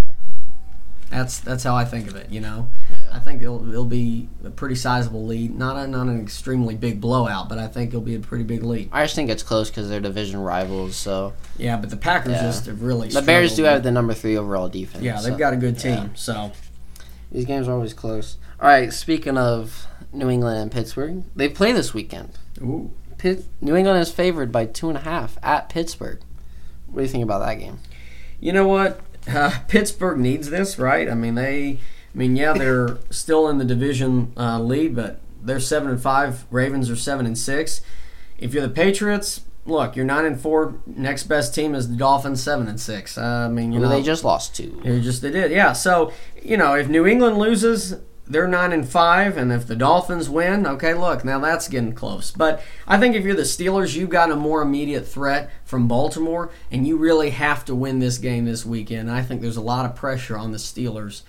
that's 1.11 1.39
that's 1.39 1.63
how 1.63 1.77
I 1.77 1.85
think 1.85 2.09
of 2.09 2.17
it. 2.17 2.31
You 2.31 2.41
know, 2.41 2.69
I 3.13 3.21
think 3.21 3.41
it'll 3.43 3.69
it'll 3.69 3.85
be 3.85 4.29
a 4.45 4.51
pretty 4.51 4.75
sizable 4.75 5.25
lead. 5.25 5.57
Not 5.57 5.77
a, 5.77 5.87
not 5.87 6.09
an 6.09 6.21
extremely 6.21 6.75
big 6.75 7.01
blowout, 7.01 7.49
but 7.49 7.59
I 7.59 7.69
think 7.69 7.91
it'll 7.91 8.01
be 8.01 8.17
a 8.17 8.21
pretty 8.21 8.43
big 8.45 8.65
lead. 8.65 8.89
I 8.91 9.05
just 9.05 9.15
think 9.15 9.31
it's 9.31 9.43
close 9.45 9.71
because 9.71 9.89
they're 9.89 10.01
division 10.01 10.41
rivals. 10.41 10.97
So 10.97 11.35
Yeah, 11.57 11.77
but 11.77 11.91
the 11.91 11.97
Packers 11.97 12.33
Yeah. 12.33 12.43
just 12.43 12.67
have 12.67 12.83
really. 12.83 13.09
the 13.09 13.23
Bears 13.23 13.55
do 13.55 13.63
have 13.65 13.83
the 13.85 13.93
number 13.93 14.13
three 14.15 14.37
overall 14.37 14.69
defense. 14.69 15.05
Yeah, 15.05 15.21
they've 15.21 15.33
so 15.35 15.39
got 15.39 15.53
a 15.53 15.57
good 15.57 15.79
team. 15.79 15.93
yeah. 15.93 16.09
So 16.15 16.53
These 17.31 17.45
games 17.45 17.69
are 17.69 17.73
always 17.73 17.95
close. 17.95 18.39
All 18.61 18.69
right, 18.69 18.93
speaking 18.93 19.37
of 19.37 19.87
New 20.13 20.31
England 20.31 20.59
and 20.59 20.73
Pittsburgh, 20.73 21.23
they 21.37 21.49
play 21.49 21.73
this 21.73 21.93
weekend. 21.95 22.31
Ooh. 22.61 22.91
Pitt, 23.25 23.47
New 23.63 23.75
England 23.75 24.03
is 24.03 24.13
favored 24.13 24.53
by 24.53 24.67
two 24.67 24.91
and 24.91 24.99
a 24.99 25.01
half 25.01 25.39
at 25.43 25.71
Pittsburgh. 25.71 26.21
What 26.89 26.97
do 26.99 27.03
you 27.05 27.09
think 27.09 27.25
about 27.25 27.39
that 27.39 27.55
game? 27.55 27.79
you 28.39 28.53
know 28.53 28.69
what? 28.69 29.01
Uh, 29.27 29.61
Pittsburgh 29.67 30.19
needs 30.19 30.51
this, 30.51 30.79
right? 30.79 31.09
I 31.09 31.15
mean, 31.15 31.35
they. 31.35 31.79
I 32.15 32.19
mean, 32.19 32.37
yeah, 32.37 32.53
they're 32.53 32.99
still 33.11 33.49
in 33.49 33.57
the 33.57 33.65
division 33.65 34.35
uh, 34.37 34.61
lead, 34.61 34.95
but 34.95 35.21
they're 35.43 35.59
seven 35.59 35.89
and 35.89 36.03
five. 36.03 36.45
Ravens 36.51 36.91
are 36.91 36.97
seven 36.97 37.25
and 37.25 37.39
six. 37.39 37.81
If 38.37 38.53
you're 38.53 38.67
the 38.67 38.69
Patriots, 38.69 39.41
look, 39.65 39.97
you're 39.97 40.05
nine 40.05 40.27
and 40.27 40.39
four. 40.39 40.75
Next 40.85 41.23
best 41.23 41.55
team 41.55 41.75
is 41.75 41.89
the 41.89 41.97
Dolphins, 41.97 42.43
seven 42.43 42.69
and 42.69 42.79
six. 42.79 43.17
Uh, 43.17 43.23
I 43.23 43.49
mean, 43.49 43.73
you 43.73 43.79
Who 43.79 43.87
know, 43.87 43.89
they 43.89 44.03
just 44.03 44.23
lost 44.23 44.55
two. 44.55 44.83
They 44.85 45.01
just 45.01 45.23
they 45.23 45.31
did, 45.31 45.51
yeah. 45.51 45.73
So 45.73 46.13
you 46.43 46.59
know, 46.59 46.75
if 46.75 46.91
New 46.91 47.07
England 47.07 47.39
loses, 47.39 47.95
they're 48.27 48.49
nine 48.49 48.73
and 48.73 48.89
five, 48.89 49.37
and 49.37 49.53
if 49.53 49.67
the 49.67 49.77
Dolphins 49.77 50.31
win, 50.31 50.67
okay, 50.67 50.95
look, 50.95 51.25
now 51.25 51.39
that's 51.39 51.69
getting 51.69 51.93
close. 51.93 52.31
But 52.31 52.63
I 52.87 52.99
think 52.99 53.15
if 53.15 53.25
you're 53.25 53.35
the 53.35 53.43
Steelers, 53.43 53.95
you've 53.95 54.11
got 54.11 54.31
a 54.31 54.37
more 54.37 54.63
immediate 54.63 55.07
threat 55.07 55.51
from 55.65 55.89
Baltimore, 55.89 56.51
and 56.71 56.87
you 56.87 56.97
really 56.97 57.31
have 57.31 57.65
to 57.67 57.75
win 57.75 57.99
this 57.99 58.19
game 58.19 58.47
this 58.47 58.65
weekend. 58.65 59.11
I 59.11 59.23
think 59.23 59.43
there's 59.43 59.59
a 59.59 59.63
lot 59.63 59.85
of 59.85 59.95
pressure 59.95 60.39
on 60.39 60.53
the 60.53 60.59
Steelers 60.59 61.23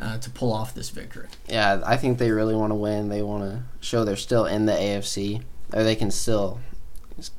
uh, 0.00 0.18
to 0.18 0.30
pull 0.30 0.52
off 0.52 0.74
this 0.74 0.90
victory. 0.90 1.28
Yeah, 1.48 1.80
I 1.84 1.96
think 1.96 2.18
they 2.18 2.30
really 2.30 2.54
want 2.54 2.70
to 2.70 2.76
win. 2.76 3.08
They 3.08 3.22
want 3.22 3.44
to 3.44 3.62
show 3.80 4.04
they're 4.04 4.16
still 4.16 4.44
in 4.44 4.66
the 4.66 4.72
AFC, 4.72 5.42
or 5.72 5.82
they 5.82 5.96
can 5.96 6.10
still 6.10 6.60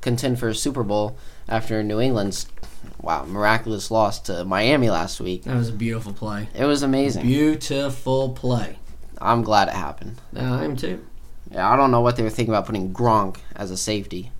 contend 0.01 0.39
for 0.39 0.49
a 0.49 0.55
Super 0.55 0.83
Bowl 0.83 1.17
after 1.47 1.83
New 1.83 1.99
England's 1.99 2.47
wow 3.01 3.25
miraculous 3.25 3.91
loss 3.91 4.19
to 4.21 4.43
Miami 4.43 4.89
last 4.89 5.19
week. 5.19 5.43
That 5.43 5.55
was 5.55 5.69
a 5.69 5.73
beautiful 5.73 6.13
play. 6.13 6.49
It 6.55 6.65
was 6.65 6.83
amazing. 6.83 7.25
Beautiful 7.25 8.29
play. 8.29 8.77
I'm 9.23 9.41
glad 9.41 9.67
it 9.69 9.73
happened. 9.73 10.17
Uh, 10.35 10.41
I 10.41 10.63
am 10.65 10.75
too. 10.75 11.03
Yeah, 11.51 11.69
I 11.71 11.75
don't 11.75 11.91
know 11.91 12.01
what 12.01 12.15
they 12.17 12.23
were 12.23 12.29
thinking 12.29 12.53
about 12.53 12.65
putting 12.65 12.93
Gronk 12.93 13.37
as 13.55 13.71
a 13.71 13.77
safety. 13.77 14.31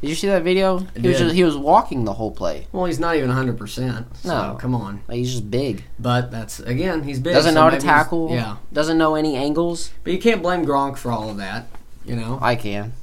Did 0.00 0.08
you 0.10 0.16
see 0.16 0.26
that 0.28 0.42
video? 0.42 0.78
He 1.00 1.06
was 1.06 1.18
just, 1.18 1.34
he 1.34 1.44
was 1.44 1.56
walking 1.56 2.04
the 2.04 2.14
whole 2.14 2.32
play. 2.32 2.66
Well, 2.72 2.86
he's 2.86 2.98
not 2.98 3.14
even 3.14 3.30
100%. 3.30 4.04
So, 4.16 4.28
No. 4.28 4.56
come 4.58 4.74
on. 4.74 5.02
Like 5.06 5.18
he's 5.18 5.30
just 5.30 5.48
big. 5.48 5.84
But 5.98 6.30
that's, 6.32 6.58
again, 6.58 7.04
he's 7.04 7.20
big. 7.20 7.34
Doesn't 7.34 7.52
so 7.54 7.60
know 7.60 7.70
how 7.70 7.76
to 7.76 7.80
tackle. 7.80 8.30
Yeah. 8.32 8.56
Doesn't 8.72 8.98
know 8.98 9.14
any 9.14 9.36
angles. 9.36 9.90
But 10.02 10.12
you 10.12 10.18
can't 10.18 10.42
blame 10.42 10.64
Gronk 10.66 10.96
for 10.96 11.12
all 11.12 11.30
of 11.30 11.36
that. 11.36 11.66
You 12.04 12.16
know, 12.16 12.38
I 12.42 12.56
can. 12.56 12.94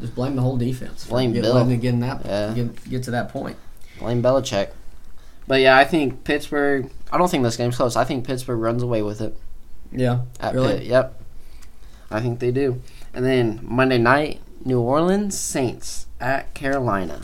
just 0.00 0.14
blame 0.14 0.36
the 0.36 0.42
whole 0.42 0.56
defense. 0.56 1.06
Blame 1.06 1.32
get, 1.32 1.42
Bill. 1.42 1.54
letting 1.54 1.82
it 1.82 2.00
that 2.00 2.24
Yeah. 2.24 2.52
get, 2.54 2.88
get 2.90 3.02
to 3.04 3.10
that 3.12 3.30
point. 3.30 3.56
Blame 3.98 4.22
Belichick. 4.22 4.68
But 5.48 5.60
yeah, 5.60 5.76
I 5.76 5.84
think 5.84 6.22
Pittsburgh. 6.24 6.88
I 7.10 7.18
don't 7.18 7.30
think 7.30 7.42
this 7.42 7.56
game's 7.56 7.76
close. 7.76 7.96
I 7.96 8.04
think 8.04 8.24
Pittsburgh 8.24 8.60
runs 8.60 8.82
away 8.82 9.02
with 9.02 9.20
it. 9.20 9.36
Yeah, 9.94 10.22
At 10.40 10.54
Really? 10.54 10.78
Pitt, 10.78 10.86
yep. 10.86 11.20
I 12.10 12.20
think 12.20 12.40
they 12.40 12.50
do. 12.50 12.80
And 13.12 13.24
then 13.24 13.60
Monday 13.62 13.98
night, 13.98 14.40
New 14.64 14.80
Orleans 14.80 15.38
Saints 15.38 16.06
at 16.20 16.54
Carolina. 16.54 17.22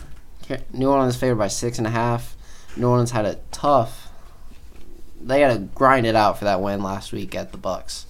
New 0.73 0.89
Orleans 0.89 1.15
favored 1.15 1.37
by 1.37 1.47
six 1.47 1.77
and 1.77 1.87
a 1.87 1.91
half. 1.91 2.35
New 2.75 2.87
Orleans 2.87 3.11
had 3.11 3.25
a 3.25 3.39
tough. 3.51 4.09
They 5.21 5.41
had 5.41 5.53
to 5.53 5.59
grind 5.75 6.05
it 6.05 6.15
out 6.15 6.39
for 6.39 6.45
that 6.45 6.61
win 6.61 6.81
last 6.81 7.13
week 7.13 7.35
at 7.35 7.51
the 7.51 7.57
Bucs. 7.57 8.05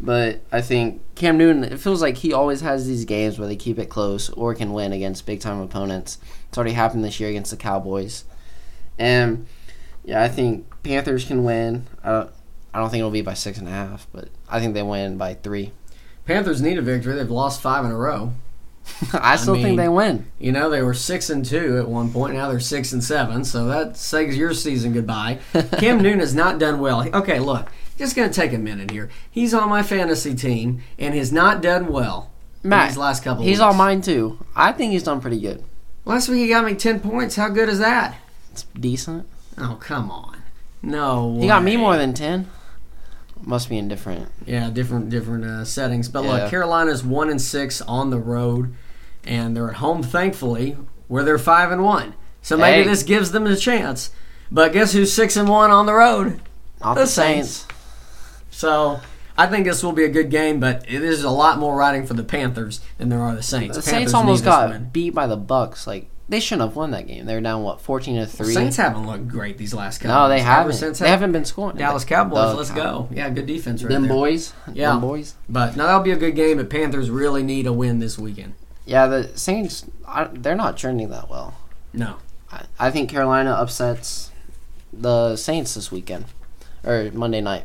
But 0.00 0.40
I 0.52 0.60
think 0.60 1.02
Cam 1.14 1.36
Newton. 1.36 1.64
It 1.64 1.80
feels 1.80 2.00
like 2.00 2.18
he 2.18 2.32
always 2.32 2.60
has 2.60 2.86
these 2.86 3.04
games 3.04 3.38
where 3.38 3.48
they 3.48 3.56
keep 3.56 3.78
it 3.78 3.88
close 3.88 4.30
or 4.30 4.54
can 4.54 4.72
win 4.72 4.92
against 4.92 5.26
big 5.26 5.40
time 5.40 5.60
opponents. 5.60 6.18
It's 6.48 6.56
already 6.56 6.74
happened 6.74 7.04
this 7.04 7.18
year 7.18 7.28
against 7.28 7.50
the 7.50 7.56
Cowboys. 7.56 8.24
And 8.98 9.46
yeah, 10.04 10.22
I 10.22 10.28
think 10.28 10.66
Panthers 10.82 11.24
can 11.24 11.44
win. 11.44 11.86
I 12.02 12.10
don't. 12.10 12.30
I 12.78 12.80
don't 12.80 12.90
think 12.90 13.00
it'll 13.00 13.10
be 13.10 13.22
by 13.22 13.34
six 13.34 13.58
and 13.58 13.66
a 13.66 13.72
half, 13.72 14.06
but 14.12 14.28
I 14.48 14.60
think 14.60 14.74
they 14.74 14.84
win 14.84 15.18
by 15.18 15.34
three. 15.34 15.72
Panthers 16.26 16.62
need 16.62 16.78
a 16.78 16.80
victory. 16.82 17.16
They've 17.16 17.28
lost 17.28 17.60
five 17.60 17.84
in 17.84 17.90
a 17.90 17.96
row. 17.96 18.34
I 19.12 19.34
still 19.34 19.54
mean- 19.54 19.64
think 19.64 19.76
they 19.78 19.88
win. 19.88 20.26
You 20.38 20.52
know, 20.52 20.70
they 20.70 20.80
were 20.80 20.94
six 20.94 21.28
and 21.28 21.44
two 21.44 21.78
at 21.78 21.88
one 21.88 22.12
point. 22.12 22.34
Now 22.34 22.48
they're 22.48 22.60
six 22.60 22.92
and 22.92 23.02
seven. 23.02 23.44
So 23.44 23.66
that 23.66 23.96
says 23.96 24.36
your 24.38 24.54
season 24.54 24.92
goodbye. 24.92 25.40
Cam 25.78 26.00
Newton 26.00 26.20
has 26.20 26.36
not 26.36 26.60
done 26.60 26.78
well. 26.78 27.04
Okay, 27.12 27.40
look, 27.40 27.66
just 27.96 28.14
gonna 28.14 28.32
take 28.32 28.52
a 28.52 28.58
minute 28.58 28.92
here. 28.92 29.10
He's 29.28 29.52
on 29.52 29.68
my 29.68 29.82
fantasy 29.82 30.36
team 30.36 30.80
and 31.00 31.16
has 31.16 31.32
not 31.32 31.60
done 31.60 31.88
well. 31.88 32.30
Matt, 32.62 32.90
these 32.90 32.96
last 32.96 33.24
couple. 33.24 33.42
He's 33.42 33.58
weeks. 33.58 33.60
on 33.60 33.76
mine 33.76 34.02
too. 34.02 34.38
I 34.54 34.70
think 34.70 34.92
he's 34.92 35.02
done 35.02 35.20
pretty 35.20 35.40
good. 35.40 35.64
Last 36.04 36.28
week 36.28 36.38
he 36.38 36.48
got 36.48 36.64
me 36.64 36.74
ten 36.74 37.00
points. 37.00 37.34
How 37.34 37.48
good 37.48 37.68
is 37.68 37.80
that? 37.80 38.16
It's 38.52 38.62
decent. 38.78 39.26
Oh 39.58 39.78
come 39.80 40.12
on, 40.12 40.42
no. 40.80 41.38
He 41.40 41.48
got 41.48 41.64
me 41.64 41.76
more 41.76 41.96
than 41.96 42.14
ten. 42.14 42.48
Must 43.42 43.68
be 43.68 43.78
in 43.78 43.88
different. 43.88 44.28
Yeah, 44.46 44.70
different 44.70 45.10
different 45.10 45.44
uh, 45.44 45.64
settings. 45.64 46.08
But 46.08 46.24
Yeah. 46.24 46.32
look, 46.32 46.50
Carolina's 46.50 47.04
one 47.04 47.30
and 47.30 47.40
six 47.40 47.80
on 47.82 48.10
the 48.10 48.18
road, 48.18 48.74
and 49.24 49.56
they're 49.56 49.70
at 49.70 49.76
home, 49.76 50.02
thankfully, 50.02 50.76
where 51.06 51.22
they're 51.24 51.38
five 51.38 51.70
and 51.72 51.82
one. 51.82 52.14
So 52.42 52.56
maybe 52.56 52.82
Hey. 52.82 52.88
this 52.88 53.02
gives 53.02 53.32
them 53.32 53.46
a 53.46 53.56
chance. 53.56 54.10
But 54.50 54.72
guess 54.72 54.92
who's 54.92 55.12
six 55.12 55.36
and 55.36 55.48
one 55.48 55.70
on 55.70 55.86
the 55.86 55.94
road? 55.94 56.40
Not 56.82 56.94
The 56.94 57.02
the, 57.02 57.06
Saints. 57.06 57.50
Saints. 57.50 57.66
So 58.50 59.00
I 59.36 59.46
think 59.46 59.66
this 59.66 59.82
will 59.82 59.92
be 59.92 60.04
a 60.04 60.08
good 60.08 60.30
game, 60.30 60.58
but 60.60 60.84
it 60.88 61.02
is 61.02 61.22
a 61.24 61.30
lot 61.30 61.58
more 61.58 61.76
riding 61.76 62.06
for 62.06 62.14
the 62.14 62.24
Panthers 62.24 62.80
than 62.98 63.08
there 63.08 63.20
are 63.20 63.34
the 63.34 63.42
Saints. 63.42 63.76
The 63.76 63.82
Panthers 63.82 63.90
Saints 64.12 64.14
almost 64.14 64.44
got 64.44 64.92
beat 64.92 65.14
by 65.14 65.26
the 65.26 65.36
Bucs. 65.38 65.86
Like 65.86 66.08
they 66.28 66.40
shouldn't 66.40 66.68
have 66.68 66.76
won 66.76 66.90
that 66.90 67.06
game. 67.06 67.24
They 67.26 67.34
were 67.34 67.40
down 67.40 67.62
what 67.62 67.80
fourteen 67.80 68.16
to 68.16 68.26
three. 68.26 68.52
Saints 68.54 68.76
haven't 68.76 69.06
looked 69.06 69.28
great 69.28 69.56
these 69.58 69.72
last 69.74 69.98
couple. 69.98 70.14
no, 70.14 70.28
they. 70.28 70.40
Haven't. 70.40 70.74
since 70.74 70.98
They 70.98 71.08
haven't 71.08 71.32
been 71.32 71.44
scoring. 71.44 71.76
Dallas 71.76 72.04
Cowboys, 72.04 72.50
the 72.50 72.54
let's 72.54 72.70
go. 72.70 73.08
Yeah, 73.10 73.30
good 73.30 73.46
defense 73.46 73.82
right 73.82 73.90
Them 73.90 74.02
there. 74.02 74.12
boys. 74.12 74.52
Yeah. 74.72 74.90
Them 74.90 75.00
boys. 75.00 75.34
But 75.48 75.76
now 75.76 75.86
that'll 75.86 76.02
be 76.02 76.10
a 76.12 76.16
good 76.16 76.34
game. 76.36 76.58
But 76.58 76.68
Panthers 76.70 77.10
really 77.10 77.42
need 77.42 77.66
a 77.66 77.72
win 77.72 77.98
this 77.98 78.18
weekend. 78.18 78.54
Yeah, 78.84 79.06
the 79.06 79.36
Saints. 79.38 79.86
I, 80.06 80.24
they're 80.32 80.54
not 80.54 80.76
trending 80.76 81.08
that 81.10 81.28
well. 81.30 81.54
No. 81.92 82.16
I, 82.50 82.64
I 82.78 82.90
think 82.90 83.10
Carolina 83.10 83.50
upsets 83.52 84.30
the 84.92 85.36
Saints 85.36 85.74
this 85.74 85.90
weekend 85.92 86.24
or 86.84 87.10
Monday 87.12 87.40
night. 87.40 87.64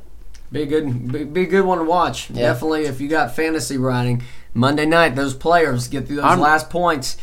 Be 0.52 0.64
a 0.64 0.66
good, 0.66 1.12
be, 1.12 1.24
be 1.24 1.42
a 1.44 1.48
good 1.48 1.66
one 1.66 1.80
to 1.80 1.84
watch. 1.84 2.30
Yeah. 2.30 2.42
Definitely, 2.54 2.84
if 2.86 3.02
you 3.02 3.08
got 3.08 3.36
fantasy 3.36 3.78
riding 3.78 4.22
Monday 4.54 4.86
night, 4.86 5.16
those 5.16 5.34
players 5.34 5.88
get 5.88 6.06
through 6.08 6.18
those 6.18 6.26
I'm- 6.26 6.40
last 6.40 6.70
points. 6.70 7.18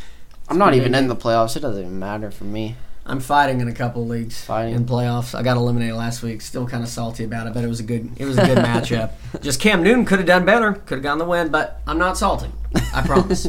I'm 0.50 0.58
not 0.58 0.74
even 0.74 0.94
in 0.96 1.06
the 1.06 1.16
playoffs. 1.16 1.56
It 1.56 1.60
doesn't 1.60 1.80
even 1.80 1.98
matter 1.98 2.30
for 2.32 2.44
me. 2.44 2.76
I'm 3.06 3.20
fighting 3.20 3.60
in 3.60 3.68
a 3.68 3.72
couple 3.72 4.06
leagues 4.06 4.44
Fighting. 4.44 4.74
in 4.74 4.84
playoffs. 4.84 5.34
I 5.34 5.42
got 5.42 5.56
eliminated 5.56 5.94
last 5.94 6.22
week. 6.22 6.40
Still 6.40 6.66
kind 6.66 6.82
of 6.82 6.88
salty 6.88 7.24
about 7.24 7.46
it, 7.46 7.54
but 7.54 7.64
it 7.64 7.66
was 7.66 7.80
a 7.80 7.82
good 7.84 8.10
it 8.18 8.24
was 8.24 8.36
a 8.36 8.44
good 8.44 8.58
matchup. 8.58 9.12
Just 9.40 9.60
Cam 9.60 9.82
Newton 9.82 10.04
could 10.04 10.18
have 10.18 10.26
done 10.26 10.44
better, 10.44 10.72
could 10.72 10.96
have 10.96 11.02
gotten 11.02 11.18
the 11.18 11.24
win, 11.24 11.50
but 11.50 11.80
I'm 11.86 11.98
not 11.98 12.18
salty. 12.18 12.50
I 12.94 13.02
promise. 13.06 13.46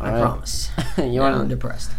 I 0.00 0.10
right. 0.10 0.20
promise. 0.20 0.70
you 0.98 1.20
want 1.20 1.36
I'm 1.36 1.48
depressed. 1.48 1.92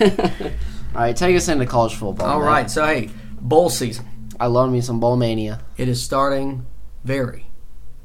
All 0.00 1.00
right, 1.00 1.16
take 1.16 1.36
us 1.36 1.48
into 1.48 1.66
college 1.66 1.94
football. 1.94 2.26
All 2.26 2.38
man. 2.40 2.48
right, 2.48 2.70
so 2.70 2.84
hey, 2.84 3.10
bowl 3.40 3.70
season. 3.70 4.06
I 4.38 4.46
love 4.46 4.70
me 4.70 4.80
some 4.80 5.00
bowl 5.00 5.16
mania. 5.16 5.60
It 5.76 5.88
is 5.88 6.02
starting 6.02 6.66
very, 7.04 7.46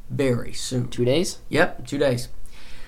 very 0.09 0.53
soon. 0.53 0.89
Two 0.89 1.05
days. 1.05 1.39
Yep, 1.49 1.87
two 1.87 1.97
days. 1.97 2.29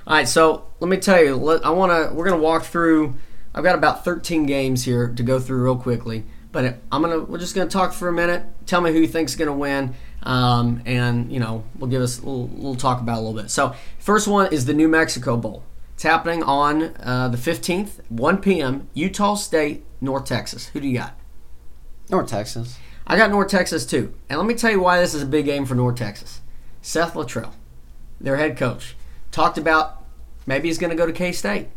All 0.07 0.15
right, 0.15 0.27
so 0.27 0.65
let 0.79 0.89
me 0.89 0.97
tell 0.97 1.23
you. 1.23 1.35
Let, 1.35 1.65
I 1.65 1.69
want 1.69 1.91
to. 1.91 2.13
We're 2.15 2.25
gonna 2.25 2.41
walk 2.41 2.63
through. 2.63 3.15
I've 3.53 3.63
got 3.63 3.75
about 3.75 4.03
13 4.03 4.45
games 4.45 4.83
here 4.83 5.09
to 5.09 5.23
go 5.23 5.39
through 5.39 5.63
real 5.63 5.75
quickly, 5.75 6.23
but 6.51 6.77
I'm 6.91 7.01
gonna. 7.01 7.19
We're 7.19 7.37
just 7.37 7.53
gonna 7.53 7.69
talk 7.69 7.93
for 7.93 8.07
a 8.07 8.13
minute. 8.13 8.43
Tell 8.65 8.81
me 8.81 8.91
who 8.91 8.99
you 8.99 9.07
think's 9.07 9.35
gonna 9.35 9.53
win, 9.53 9.93
um, 10.23 10.81
and 10.85 11.31
you 11.31 11.39
know 11.39 11.63
we'll 11.77 11.89
give 11.89 12.01
us 12.01 12.19
a 12.19 12.25
little, 12.25 12.47
little 12.49 12.75
talk 12.75 12.99
about 12.99 13.17
a 13.17 13.21
little 13.21 13.39
bit. 13.39 13.51
So 13.51 13.75
first 13.99 14.27
one 14.27 14.51
is 14.51 14.65
the 14.65 14.73
New 14.73 14.87
Mexico 14.87 15.37
Bowl. 15.37 15.63
It's 15.93 16.03
happening 16.03 16.41
on 16.41 16.95
uh, 16.99 17.27
the 17.27 17.37
15th, 17.37 17.99
1 18.09 18.37
p.m. 18.39 18.89
Utah 18.95 19.35
State, 19.35 19.85
North 20.01 20.25
Texas. 20.25 20.69
Who 20.69 20.79
do 20.79 20.87
you 20.87 20.97
got? 20.97 21.15
North 22.09 22.27
Texas. 22.27 22.79
I 23.05 23.17
got 23.17 23.29
North 23.29 23.49
Texas 23.49 23.85
too. 23.85 24.13
And 24.27 24.39
let 24.39 24.47
me 24.47 24.55
tell 24.55 24.71
you 24.71 24.81
why 24.81 24.99
this 24.99 25.13
is 25.13 25.21
a 25.21 25.27
big 25.27 25.45
game 25.45 25.65
for 25.65 25.75
North 25.75 25.97
Texas. 25.97 26.41
Seth 26.81 27.13
Littrell, 27.13 27.51
their 28.19 28.37
head 28.37 28.57
coach, 28.57 28.95
talked 29.31 29.57
about 29.57 30.03
maybe 30.45 30.67
he's 30.67 30.77
going 30.77 30.89
to 30.91 30.95
go 30.95 31.05
to 31.05 31.13
K 31.13 31.31
State. 31.31 31.67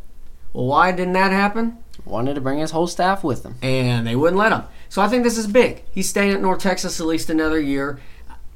Well, 0.53 0.67
why 0.67 0.93
didn't 0.93 1.15
that 1.15 1.33
happen? 1.33 1.79
Wanted 2.05 2.35
to 2.35 2.41
bring 2.41 2.59
his 2.59 2.71
whole 2.73 2.87
staff 2.87 3.25
with 3.25 3.45
him. 3.45 3.57
And 3.63 4.07
they 4.07 4.15
wouldn't 4.17 4.37
let 4.39 4.53
him. 4.53 4.63
So 4.89 5.01
I 5.03 5.09
think 5.09 5.25
this 5.25 5.39
is 5.39 5.47
big. 5.47 5.83
He's 5.93 6.09
staying 6.09 6.33
at 6.33 6.41
North 6.41 6.61
Texas 6.61 7.01
at 7.01 7.07
least 7.07 7.31
another 7.31 7.59
year. 7.61 7.99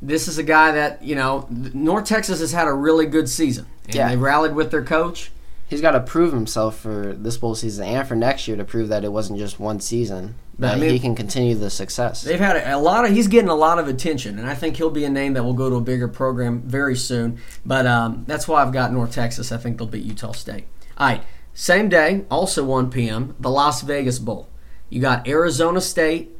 This 0.00 0.28
is 0.28 0.38
a 0.38 0.42
guy 0.44 0.70
that, 0.72 1.02
you 1.02 1.14
know, 1.16 1.46
North 1.50 2.04
Texas 2.04 2.38
has 2.40 2.52
had 2.52 2.68
a 2.68 2.72
really 2.72 3.06
good 3.06 3.28
season. 3.28 3.66
And 3.86 3.94
Yeah. 3.94 4.08
they 4.10 4.16
rallied 4.16 4.54
with 4.54 4.70
their 4.70 4.84
coach. 4.84 5.32
He's 5.66 5.80
got 5.80 5.90
to 5.92 6.00
prove 6.00 6.32
himself 6.32 6.78
for 6.78 7.14
this 7.18 7.36
bowl 7.36 7.54
season 7.54 7.86
and 7.86 8.06
for 8.06 8.14
next 8.14 8.46
year 8.46 8.56
to 8.56 8.64
prove 8.64 8.88
that 8.90 9.02
it 9.04 9.12
wasn't 9.12 9.38
just 9.38 9.58
one 9.58 9.80
season. 9.80 10.34
But, 10.58 10.74
I 10.74 10.80
mean- 10.80 10.90
he 10.90 10.98
can 10.98 11.14
continue 11.14 11.54
the 11.54 11.70
success. 11.70 12.22
They've 12.22 12.40
had 12.40 12.56
a, 12.56 12.76
a 12.76 12.78
lot 12.78 13.04
of. 13.04 13.12
He's 13.12 13.28
getting 13.28 13.48
a 13.48 13.54
lot 13.54 13.78
of 13.78 13.86
attention, 13.86 14.38
and 14.38 14.48
I 14.48 14.54
think 14.54 14.76
he'll 14.76 14.90
be 14.90 15.04
a 15.04 15.10
name 15.10 15.34
that 15.34 15.44
will 15.44 15.54
go 15.54 15.70
to 15.70 15.76
a 15.76 15.80
bigger 15.80 16.08
program 16.08 16.62
very 16.62 16.96
soon. 16.96 17.38
But 17.64 17.86
um, 17.86 18.24
that's 18.26 18.48
why 18.48 18.62
I've 18.62 18.72
got 18.72 18.92
North 18.92 19.12
Texas. 19.12 19.52
I 19.52 19.56
think 19.56 19.78
they'll 19.78 19.86
beat 19.86 20.04
Utah 20.04 20.32
State. 20.32 20.64
All 20.96 21.06
right, 21.06 21.22
same 21.54 21.88
day, 21.88 22.24
also 22.30 22.64
1 22.64 22.90
p.m. 22.90 23.36
The 23.38 23.50
Las 23.50 23.82
Vegas 23.82 24.18
Bowl. 24.18 24.48
You 24.90 25.00
got 25.00 25.28
Arizona 25.28 25.80
State 25.80 26.30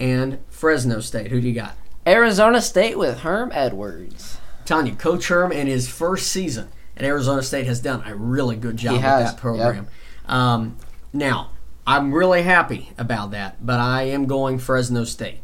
and 0.00 0.38
Fresno 0.48 1.00
State. 1.00 1.30
Who 1.30 1.40
do 1.40 1.48
you 1.48 1.54
got? 1.54 1.76
Arizona 2.06 2.60
State 2.60 2.98
with 2.98 3.18
Herm 3.20 3.50
Edwards. 3.52 4.38
I'm 4.60 4.64
telling 4.64 4.86
you, 4.86 4.94
Coach 4.94 5.28
Herm 5.28 5.52
in 5.52 5.66
his 5.66 5.88
first 5.88 6.28
season 6.28 6.70
at 6.96 7.04
Arizona 7.04 7.42
State 7.42 7.66
has 7.66 7.80
done 7.80 8.02
a 8.06 8.14
really 8.14 8.56
good 8.56 8.76
job 8.76 8.92
He 8.92 8.96
with 8.96 9.02
has, 9.02 9.32
that 9.32 9.40
program. 9.40 9.88
Um, 10.26 10.76
now, 11.12 11.50
I'm 11.88 12.12
really 12.12 12.42
happy 12.42 12.90
about 12.98 13.30
that, 13.30 13.64
but 13.64 13.80
I 13.80 14.02
am 14.02 14.26
going 14.26 14.58
Fresno 14.58 15.04
State. 15.04 15.38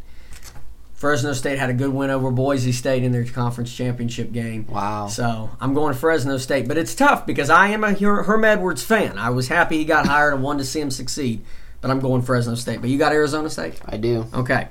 Fresno 0.93 1.33
State 1.33 1.59
had 1.59 1.71
a 1.71 1.73
good 1.73 1.89
win 1.89 2.11
over 2.11 2.31
Boise 2.31 2.71
State 2.71 3.03
in 3.03 3.13
their 3.13 3.25
conference 3.25 3.75
championship 3.75 4.31
game. 4.31 4.67
Wow. 4.67 5.07
So 5.07 5.49
I'm 5.59 5.73
going 5.73 5.95
Fresno 5.95 6.37
State, 6.37 6.69
but 6.69 6.77
it's 6.77 6.95
tough 6.95 7.25
because 7.25 7.49
I 7.49 7.69
am 7.69 7.83
a 7.83 7.95
Herm 7.95 8.45
Edwards 8.45 8.83
fan. 8.83 9.17
I 9.17 9.31
was 9.31 9.49
happy 9.49 9.79
he 9.79 9.87
got 9.87 10.07
hired 10.07 10.35
and 10.35 10.43
wanted 10.43 10.59
to 10.59 10.65
see 10.67 10.81
him 10.81 10.91
succeed, 10.91 11.43
but 11.81 11.91
I'm 11.91 12.01
going 12.01 12.21
Fresno 12.21 12.57
State. 12.57 12.83
But 12.83 12.91
you 12.91 12.99
got 12.99 13.13
Arizona 13.13 13.49
State? 13.49 13.81
I 13.87 13.97
do. 13.97 14.27
Okay. 14.35 14.69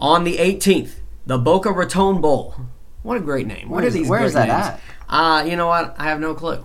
On 0.00 0.24
the 0.24 0.38
18th, 0.38 0.92
the 1.26 1.36
Boca 1.36 1.70
Raton 1.70 2.22
Bowl. 2.22 2.54
What 3.02 3.18
a 3.18 3.20
great 3.20 3.46
name. 3.46 3.68
What 3.68 3.80
Where 3.80 3.88
are 3.88 3.90
these 3.90 4.08
where 4.08 4.24
is 4.24 4.32
that 4.32 4.48
names? 4.48 4.66
at? 4.66 4.80
Uh, 5.06 5.44
you 5.44 5.56
know 5.56 5.66
what? 5.66 5.96
I 5.98 6.04
have 6.04 6.18
no 6.18 6.32
clue. 6.32 6.64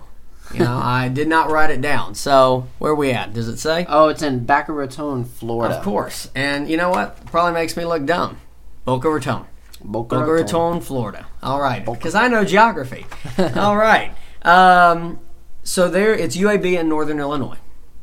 You 0.52 0.60
know, 0.60 0.76
I 0.82 1.08
did 1.08 1.28
not 1.28 1.50
write 1.50 1.70
it 1.70 1.80
down. 1.80 2.14
So, 2.14 2.66
where 2.78 2.92
are 2.92 2.96
we 2.96 3.12
at? 3.12 3.32
Does 3.32 3.48
it 3.48 3.58
say? 3.58 3.86
Oh, 3.88 4.08
it's 4.08 4.22
in 4.22 4.44
Boca 4.44 4.72
Raton, 4.72 5.24
Florida. 5.24 5.76
Of 5.76 5.84
course. 5.84 6.30
And 6.34 6.68
you 6.68 6.76
know 6.76 6.90
what? 6.90 7.24
Probably 7.26 7.52
makes 7.52 7.76
me 7.76 7.84
look 7.84 8.04
dumb. 8.04 8.38
Boca 8.84 9.08
Raton. 9.08 9.44
Boca, 9.82 10.16
Boca 10.16 10.32
Raton. 10.32 10.32
Raton, 10.32 10.80
Florida. 10.80 11.26
All 11.42 11.60
right. 11.60 11.84
Because 11.84 12.14
I 12.14 12.28
know 12.28 12.44
geography. 12.44 13.06
All 13.56 13.76
right. 13.76 14.12
Um, 14.42 15.20
so 15.62 15.88
there, 15.88 16.14
it's 16.14 16.36
UAB 16.36 16.78
in 16.78 16.88
Northern 16.88 17.20
Illinois. 17.20 17.58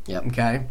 Yep. 0.05 0.27
Okay. 0.27 0.65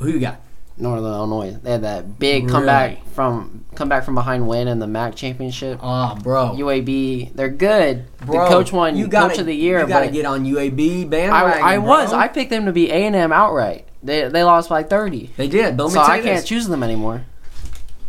Who 0.00 0.08
you 0.10 0.20
got? 0.20 0.40
Northern 0.80 1.12
Illinois. 1.12 1.56
They 1.62 1.72
had 1.72 1.82
that 1.82 2.18
big 2.18 2.44
Really? 2.44 2.52
comeback 2.52 3.06
from 3.14 3.64
comeback 3.74 4.04
from 4.04 4.14
behind 4.14 4.46
win 4.48 4.68
in 4.68 4.78
the 4.78 4.86
MAC 4.86 5.14
championship. 5.14 5.78
Oh, 5.82 6.16
bro. 6.22 6.54
UAB, 6.56 7.32
they're 7.34 7.48
good. 7.48 8.04
Bro, 8.24 8.44
the 8.44 8.48
coach 8.50 8.72
won 8.72 8.96
you 8.96 9.06
gotta, 9.08 9.30
coach 9.30 9.38
of 9.38 9.46
the 9.46 9.54
year. 9.54 9.80
You 9.80 9.86
got 9.86 10.00
to 10.00 10.10
get 10.10 10.24
on 10.26 10.44
UAB 10.44 11.02
I, 11.02 11.04
bandwagon. 11.08 11.62
I 11.62 11.78
was. 11.78 12.10
bro. 12.10 12.18
I 12.18 12.28
picked 12.28 12.50
them 12.50 12.66
to 12.66 12.72
be 12.72 12.90
A 12.90 13.06
and 13.06 13.14
M 13.16 13.32
outright. 13.32 13.86
They 14.02 14.28
they 14.28 14.44
lost 14.44 14.68
by 14.68 14.82
thirty. 14.84 15.30
They 15.36 15.48
did, 15.48 15.76
but 15.76 15.88
So 15.90 16.00
I 16.00 16.20
can't 16.20 16.40
this. 16.40 16.44
choose 16.44 16.68
them 16.68 16.82
anymore. 16.82 17.24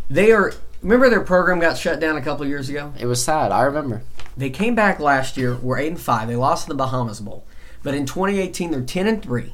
They 0.09 0.31
are. 0.31 0.53
Remember 0.81 1.09
their 1.09 1.21
program 1.21 1.59
got 1.59 1.77
shut 1.77 1.99
down 1.99 2.15
a 2.17 2.21
couple 2.21 2.45
years 2.45 2.69
ago. 2.69 2.93
It 2.99 3.05
was 3.05 3.23
sad. 3.23 3.51
I 3.51 3.63
remember. 3.63 4.01
They 4.37 4.49
came 4.49 4.75
back 4.75 4.99
last 4.99 5.35
year. 5.35 5.55
Were 5.57 5.77
eight 5.77 5.87
and 5.89 5.99
five. 5.99 6.27
They 6.27 6.35
lost 6.35 6.67
in 6.67 6.69
the 6.69 6.81
Bahamas 6.81 7.19
Bowl, 7.19 7.45
but 7.83 7.93
in 7.93 8.05
2018 8.05 8.71
they're 8.71 8.81
10 8.81 9.07
and 9.07 9.21
three. 9.21 9.53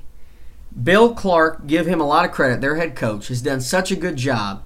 Bill 0.82 1.14
Clark, 1.14 1.68
give 1.68 1.86
him 1.86 2.02
a 2.02 2.08
lot 2.08 2.26
of 2.26 2.32
credit. 2.32 2.62
Their 2.62 2.76
head 2.76 2.96
coach 2.96 3.30
has 3.30 3.42
done 3.42 3.62
such 3.62 3.92
a 3.92 3.96
good 3.96 4.18
job. 4.18 4.64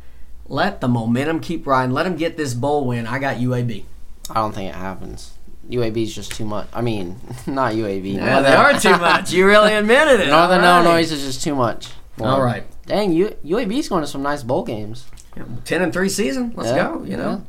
Let 0.48 0.82
the 0.82 0.88
momentum 0.88 1.40
keep 1.40 1.68
riding. 1.68 1.94
Let 1.94 2.04
them 2.04 2.16
get 2.16 2.36
this 2.38 2.54
bowl 2.56 2.86
win. 2.88 3.06
I 3.06 3.20
got 3.20 3.38
UAB. 3.38 3.84
I 4.30 4.34
don't 4.34 4.54
think 4.54 4.70
it 4.70 4.76
happens. 4.76 5.34
UAB 5.70 5.98
is 6.04 6.16
just 6.16 6.32
too 6.32 6.46
much. 6.46 6.68
I 6.74 6.82
mean, 6.82 7.18
not 7.48 7.74
UAB. 7.74 8.16
Yeah, 8.16 8.42
they 8.42 8.54
are 8.54 8.80
too 8.80 8.98
much. 8.98 9.32
You 9.32 9.46
really 9.46 9.74
admitted 9.74 10.20
it. 10.22 10.30
Northern 10.30 10.62
right. 10.62 10.84
Illinois 10.84 11.12
is 11.12 11.24
just 11.24 11.44
too 11.44 11.54
much. 11.54 11.90
All 12.20 12.42
right. 12.42 12.64
Dang, 12.88 13.14
U, 13.14 13.36
UAB's 13.46 13.88
going 13.88 14.02
to 14.02 14.08
some 14.08 14.24
nice 14.24 14.42
bowl 14.42 14.64
games. 14.64 15.06
10 15.66 15.82
and 15.84 15.94
3 15.94 16.10
season. 16.10 16.54
Let's 16.56 16.70
Yeah, 16.72 16.88
go, 16.88 17.04
you 17.04 17.16
know. 17.16 17.30
yeah. 17.30 17.40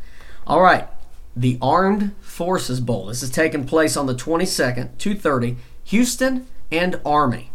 All 0.47 0.61
right. 0.61 0.87
The 1.35 1.59
Armed 1.63 2.15
Forces 2.21 2.81
Bowl. 2.81 3.07
This 3.07 3.23
is 3.23 3.31
taking 3.31 3.65
place 3.65 3.97
on 3.97 4.07
the 4.07 4.15
22nd, 4.15 4.91
2:30. 4.99 5.57
Houston 5.85 6.47
and 6.71 7.01
Army. 7.07 7.50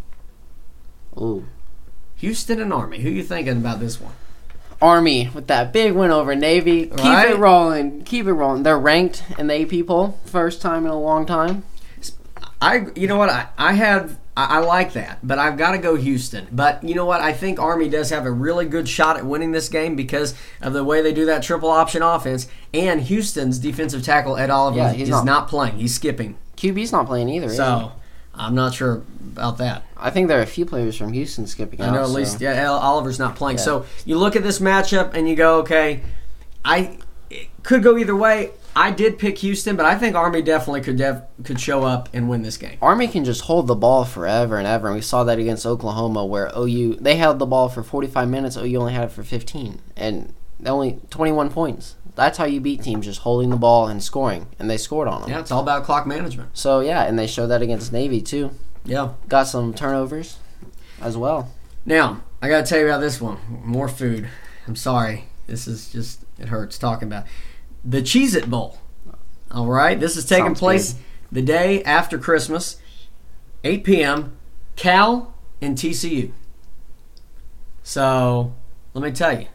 Ooh. 1.17 1.45
Houston 2.17 2.61
and 2.61 2.71
Army. 2.73 2.99
Who 2.99 3.09
you 3.09 3.23
thinking 3.23 3.57
about 3.57 3.79
this 3.79 3.99
one? 3.99 4.13
Army 4.81 5.29
with 5.33 5.47
that 5.47 5.71
big 5.73 5.93
win 5.93 6.11
over 6.11 6.35
Navy. 6.35 6.87
Keep 6.87 6.97
Right? 6.99 7.29
it 7.31 7.37
rolling. 7.37 8.03
Keep 8.03 8.27
it 8.27 8.33
rolling. 8.33 8.63
They're 8.63 8.79
ranked 8.79 9.23
in 9.37 9.47
the 9.47 9.61
AP 9.61 9.87
poll. 9.87 10.19
First 10.25 10.61
time 10.61 10.85
in 10.85 10.91
a 10.91 10.99
long 10.99 11.25
time. 11.25 11.63
I 12.61 12.87
you 12.95 13.07
know 13.07 13.17
what 13.17 13.29
I 13.29 13.47
I 13.57 13.73
have 13.73 14.17
I, 14.37 14.57
I 14.57 14.59
like 14.59 14.93
that, 14.93 15.19
but 15.23 15.39
I've 15.39 15.57
got 15.57 15.71
to 15.71 15.77
go 15.77 15.95
Houston. 15.95 16.47
But 16.51 16.83
you 16.83 16.93
know 16.95 17.05
what? 17.05 17.21
I 17.21 17.31
think 17.31 17.57
Army 17.59 17.87
does 17.89 18.09
have 18.09 18.25
a 18.25 18.31
really 18.31 18.65
good 18.65 18.87
shot 18.89 19.15
at 19.17 19.25
winning 19.25 19.51
this 19.51 19.69
game 19.69 19.95
because 19.95 20.35
of 20.61 20.73
the 20.73 20.83
way 20.83 21.01
they 21.01 21.13
do 21.13 21.25
that 21.25 21.41
triple 21.43 21.69
option 21.69 22.01
offense. 22.01 22.47
And 22.73 23.01
Houston's 23.01 23.59
defensive 23.59 24.03
tackle 24.03 24.35
Ed 24.35 24.49
Oliver 24.49 24.77
Yeah, 24.77 24.93
is 24.93 25.09
not, 25.09 25.25
not- 25.25 25.47
playing. 25.47 25.77
He's 25.77 25.95
skipping. 25.95 26.37
QB's 26.57 26.91
not 26.91 27.05
playing 27.05 27.29
either. 27.29 27.45
is 27.47 27.53
he? 27.53 27.57
So 27.57 27.93
I'm 28.37 28.55
not 28.55 28.73
sure 28.73 29.01
about 29.33 29.57
that. 29.59 29.83
I 29.97 30.09
think 30.09 30.27
there 30.27 30.39
are 30.39 30.43
a 30.43 30.47
few 30.47 30.65
players 30.65 30.97
from 30.97 31.13
Houston 31.13 31.47
skipping 31.47 31.81
I 31.81 31.87
out. 31.87 31.93
know 31.93 32.01
at 32.01 32.07
so- 32.07 32.13
least 32.13 32.41
yeah, 32.41 32.69
Oliver's 32.69 33.19
not 33.19 33.35
playing. 33.35 33.57
Yeah. 33.57 33.63
So 33.63 33.85
you 34.05 34.17
look 34.17 34.35
at 34.35 34.43
this 34.43 34.59
matchup 34.59 35.13
and 35.13 35.27
you 35.27 35.35
go, 35.35 35.59
okay, 35.59 36.01
I 36.63 36.97
it 37.29 37.47
could 37.63 37.83
go 37.83 37.97
either 37.97 38.15
way. 38.15 38.51
I 38.77 38.91
did 38.91 39.17
pick 39.17 39.37
Houston, 39.37 39.77
but 39.77 39.85
I 39.85 39.97
think 39.97 40.17
Army 40.17 40.41
definitely 40.41 40.81
could 40.81 40.97
def, 40.97 41.21
could 41.43 41.61
show 41.61 41.83
up 41.85 42.09
and 42.11 42.27
win 42.27 42.41
this 42.41 42.57
game. 42.57 42.77
Army 42.81 43.07
can 43.07 43.23
just 43.23 43.41
hold 43.41 43.67
the 43.67 43.75
ball 43.75 44.03
forever 44.03 44.57
and 44.57 44.67
ever. 44.67 44.87
And 44.87 44.95
we 44.97 45.01
saw 45.01 45.23
that 45.23 45.39
against 45.39 45.65
Oklahoma, 45.65 46.25
where 46.25 46.51
OU 46.57 46.95
they 46.95 47.15
held 47.15 47.39
the 47.39 47.45
ball 47.45 47.69
for 47.69 47.83
45 47.83 48.27
minutes. 48.27 48.57
OU 48.57 48.75
only 48.81 48.93
had 48.93 49.05
it 49.05 49.11
for 49.11 49.23
15, 49.23 49.79
and 49.95 50.33
only 50.65 50.99
21 51.09 51.49
points. 51.51 51.95
That's 52.15 52.37
how 52.37 52.45
you 52.45 52.61
beat 52.61 52.81
teams, 52.81 53.05
just 53.05 53.21
holding 53.21 53.49
the 53.49 53.57
ball 53.57 53.87
and 53.87 54.01
scoring. 54.01 54.47
And 54.57 54.69
they 54.69 54.77
scored 54.77 55.07
on 55.07 55.21
them. 55.21 55.29
Yeah, 55.29 55.39
it's 55.39 55.51
all 55.51 55.61
about 55.61 55.83
clock 55.83 56.07
management. 56.07 56.57
So 56.57 56.79
yeah, 56.79 57.03
and 57.03 57.19
they 57.19 57.27
showed 57.27 57.47
that 57.47 57.61
against 57.61 57.91
Navy 57.91 58.21
too. 58.21 58.51
Yeah. 58.85 59.13
Got 59.27 59.43
some 59.47 59.73
turnovers 59.73 60.37
as 61.01 61.17
well. 61.17 61.51
Now 61.85 62.21
I 62.41 62.49
got 62.49 62.65
to 62.65 62.69
tell 62.69 62.79
you 62.79 62.85
about 62.85 63.01
this 63.01 63.19
one. 63.19 63.37
More 63.63 63.89
food. 63.89 64.29
I'm 64.67 64.75
sorry. 64.75 65.25
This 65.47 65.67
is 65.67 65.91
just 65.91 66.23
it 66.39 66.47
hurts 66.47 66.77
talking 66.77 67.07
about 67.07 67.25
the 67.83 68.01
Cheez 68.01 68.35
It 68.35 68.49
Bowl. 68.49 68.79
All 69.51 69.67
right, 69.67 69.99
this 69.99 70.17
is 70.17 70.25
taking 70.25 70.47
Sounds 70.47 70.59
place 70.59 70.93
good. 70.93 71.01
the 71.31 71.41
day 71.43 71.83
after 71.83 72.17
Christmas, 72.17 72.77
8 73.63 73.83
p.m. 73.83 74.37
Cal 74.75 75.35
and 75.61 75.77
TCU. 75.77 76.31
So 77.83 78.53
let 78.93 79.03
me 79.03 79.11
tell 79.11 79.39
you, 79.39 79.47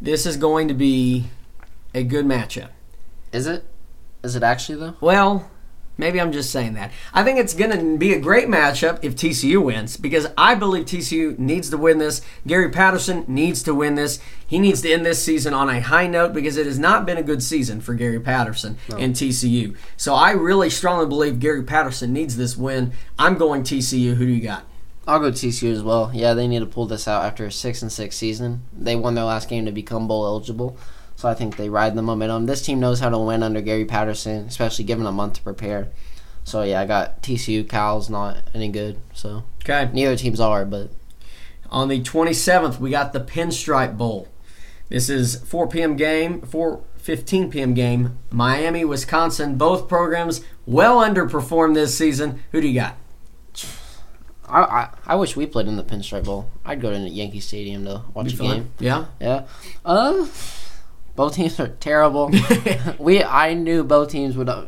this 0.00 0.24
is 0.24 0.36
going 0.36 0.68
to 0.68 0.74
be 0.74 1.26
a 1.94 2.02
good 2.02 2.24
matchup. 2.24 2.70
Is 3.32 3.46
it? 3.46 3.64
Is 4.22 4.36
it 4.36 4.42
actually 4.42 4.78
though? 4.78 4.94
Well, 5.00 5.50
maybe 5.98 6.20
I'm 6.20 6.32
just 6.32 6.50
saying 6.50 6.74
that. 6.74 6.92
I 7.12 7.24
think 7.24 7.38
it's 7.38 7.54
going 7.54 7.70
to 7.76 7.98
be 7.98 8.12
a 8.12 8.20
great 8.20 8.48
matchup 8.48 9.00
if 9.02 9.16
TCU 9.16 9.62
wins 9.62 9.96
because 9.96 10.28
I 10.38 10.54
believe 10.54 10.84
TCU 10.84 11.38
needs 11.38 11.70
to 11.70 11.76
win 11.76 11.98
this. 11.98 12.22
Gary 12.46 12.70
Patterson 12.70 13.24
needs 13.26 13.62
to 13.64 13.74
win 13.74 13.94
this. 13.94 14.20
He 14.46 14.58
needs 14.58 14.82
to 14.82 14.92
end 14.92 15.04
this 15.04 15.22
season 15.24 15.54
on 15.54 15.68
a 15.68 15.80
high 15.80 16.06
note 16.06 16.32
because 16.32 16.56
it 16.56 16.66
has 16.66 16.78
not 16.78 17.04
been 17.04 17.16
a 17.16 17.22
good 17.22 17.42
season 17.42 17.80
for 17.80 17.94
Gary 17.94 18.20
Patterson 18.20 18.78
and 18.96 19.14
TCU. 19.14 19.76
So 19.96 20.14
I 20.14 20.32
really 20.32 20.70
strongly 20.70 21.06
believe 21.06 21.40
Gary 21.40 21.62
Patterson 21.62 22.12
needs 22.12 22.36
this 22.36 22.56
win. 22.56 22.92
I'm 23.18 23.36
going 23.36 23.62
TCU. 23.62 24.14
Who 24.14 24.26
do 24.26 24.32
you 24.32 24.42
got? 24.42 24.64
I'll 25.06 25.18
go 25.18 25.32
TCU 25.32 25.72
as 25.72 25.82
well. 25.82 26.12
Yeah, 26.14 26.34
they 26.34 26.46
need 26.46 26.60
to 26.60 26.66
pull 26.66 26.86
this 26.86 27.08
out 27.08 27.24
after 27.24 27.46
a 27.46 27.50
six 27.52 27.82
and 27.82 27.90
six 27.90 28.16
season. 28.16 28.62
They 28.72 28.94
won 28.94 29.16
their 29.16 29.24
last 29.24 29.48
game 29.48 29.66
to 29.66 29.72
become 29.72 30.06
bowl 30.06 30.24
eligible, 30.24 30.76
so 31.22 31.28
I 31.28 31.34
think 31.34 31.56
they 31.56 31.68
ride 31.68 31.94
the 31.94 32.02
momentum. 32.02 32.46
This 32.46 32.62
team 32.62 32.80
knows 32.80 32.98
how 32.98 33.08
to 33.08 33.16
win 33.16 33.44
under 33.44 33.60
Gary 33.60 33.84
Patterson, 33.84 34.46
especially 34.48 34.84
given 34.84 35.06
a 35.06 35.12
month 35.12 35.34
to 35.34 35.42
prepare. 35.42 35.86
So 36.42 36.62
yeah, 36.64 36.80
I 36.80 36.84
got 36.86 37.22
TCU. 37.22 37.68
Cal's 37.68 38.10
not 38.10 38.38
any 38.52 38.68
good, 38.68 38.98
so 39.14 39.44
Okay. 39.62 39.88
neither 39.92 40.16
teams 40.16 40.40
are. 40.40 40.64
But 40.64 40.90
On 41.70 41.86
the 41.86 42.02
27th, 42.02 42.80
we 42.80 42.90
got 42.90 43.12
the 43.12 43.20
Pinstripe 43.20 43.96
Bowl. 43.96 44.26
This 44.88 45.08
is 45.08 45.36
4 45.44 45.68
p.m. 45.68 45.94
game, 45.94 46.40
4:15 46.40 47.52
p.m. 47.52 47.72
game. 47.72 48.18
Miami, 48.32 48.84
Wisconsin. 48.84 49.54
Both 49.56 49.88
programs 49.88 50.44
well 50.66 50.98
underperformed 50.98 51.74
this 51.74 51.96
season. 51.96 52.42
Who 52.50 52.60
do 52.60 52.66
you 52.66 52.80
got? 52.80 52.96
I, 54.48 54.60
I 54.60 54.88
I 55.06 55.14
wish 55.14 55.36
we 55.36 55.46
played 55.46 55.68
in 55.68 55.76
the 55.76 55.84
Pinstripe 55.84 56.24
Bowl. 56.24 56.50
I'd 56.64 56.80
go 56.80 56.90
to 56.90 56.98
Yankee 56.98 57.38
Stadium 57.38 57.84
to 57.84 58.02
watch 58.12 58.34
a 58.34 58.36
game. 58.36 58.72
Yeah. 58.80 59.06
Yeah. 59.20 59.46
Uh, 59.84 60.26
both 61.16 61.34
teams 61.34 61.58
are 61.60 61.68
terrible. 61.68 62.30
we 62.98 63.22
I 63.22 63.54
knew 63.54 63.84
both 63.84 64.10
teams 64.10 64.36
would 64.36 64.48
uh, 64.48 64.66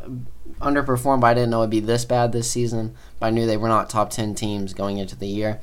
underperform, 0.61 1.19
but 1.21 1.27
I 1.27 1.33
didn't 1.33 1.49
know 1.49 1.61
it'd 1.61 1.69
be 1.69 1.79
this 1.79 2.05
bad 2.05 2.31
this 2.31 2.49
season. 2.49 2.95
But 3.19 3.27
I 3.27 3.29
knew 3.31 3.45
they 3.45 3.57
were 3.57 3.67
not 3.67 3.89
top 3.89 4.09
ten 4.09 4.35
teams 4.35 4.73
going 4.73 4.97
into 4.97 5.15
the 5.15 5.27
year. 5.27 5.59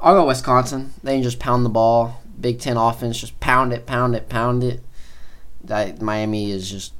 I'll 0.00 0.14
go 0.14 0.26
Wisconsin. 0.26 0.92
They 1.02 1.14
can 1.14 1.22
just 1.22 1.38
pound 1.38 1.64
the 1.64 1.68
ball. 1.70 2.22
Big 2.40 2.58
Ten 2.58 2.78
offense, 2.78 3.20
just 3.20 3.38
pound 3.38 3.72
it, 3.72 3.84
pound 3.86 4.14
it, 4.14 4.28
pound 4.30 4.64
it. 4.64 4.80
That 5.62 6.00
Miami 6.00 6.50
is 6.50 6.70
just 6.70 6.94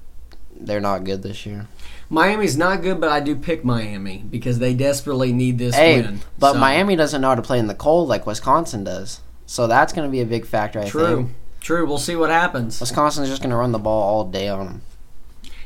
they're 0.54 0.80
not 0.80 1.04
good 1.04 1.22
this 1.22 1.46
year. 1.46 1.66
Miami's 2.10 2.56
not 2.58 2.82
good, 2.82 3.00
but 3.00 3.08
I 3.08 3.20
do 3.20 3.36
pick 3.36 3.64
Miami 3.64 4.18
because 4.28 4.58
they 4.58 4.74
desperately 4.74 5.32
need 5.32 5.58
this 5.58 5.74
Hey, 5.76 6.02
win. 6.02 6.20
but 6.38 6.54
So, 6.54 6.58
Miami 6.58 6.96
doesn't 6.96 7.20
know 7.22 7.28
how 7.28 7.34
to 7.36 7.42
play 7.42 7.58
in 7.58 7.68
the 7.68 7.74
cold 7.74 8.08
like 8.08 8.26
Wisconsin 8.26 8.84
does. 8.84 9.20
So 9.46 9.66
that's 9.66 9.92
going 9.92 10.06
to 10.06 10.10
be 10.12 10.20
a 10.20 10.26
big 10.26 10.44
factor. 10.44 10.80
I 10.80 10.88
True. 10.88 11.16
think 11.16 11.30
True. 11.60 11.86
We'll 11.86 11.98
see 11.98 12.16
what 12.16 12.30
happens. 12.30 12.80
Wisconsin's 12.80 13.28
just 13.28 13.42
going 13.42 13.50
to 13.50 13.56
run 13.56 13.72
the 13.72 13.78
ball 13.78 14.02
all 14.02 14.24
day 14.24 14.48
on 14.48 14.66
them. 14.66 14.82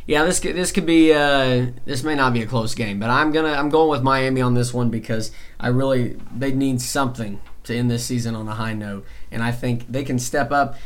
Yeah, 0.07 0.25
this 0.25 0.39
could, 0.39 0.55
this 0.55 0.71
could 0.71 0.85
be 0.85 1.15
uh, 1.15 1.69
this 1.87 2.03
may 2.03 2.15
not 2.15 2.35
be 2.35 2.43
a 2.43 2.47
close 2.47 2.75
game, 2.75 2.99
but 2.99 3.09
I'm 3.09 3.33
gonna 3.33 3.53
I'm 3.53 3.71
going 3.71 3.89
with 3.89 4.03
Miami 4.03 4.43
on 4.43 4.53
this 4.53 4.75
one 4.75 4.91
because 4.91 5.33
I 5.59 5.69
really 5.69 6.19
they 6.37 6.53
need 6.53 6.83
something 6.83 7.41
to 7.63 7.75
end 7.75 7.91
this 7.91 8.05
season 8.05 8.35
on 8.35 8.47
a 8.47 8.55
high 8.55 8.75
note, 8.75 9.07
and 9.31 9.43
I 9.43 9.51
think 9.51 9.91
they 9.91 10.05
can 10.05 10.19
step 10.19 10.53
up 10.53 10.77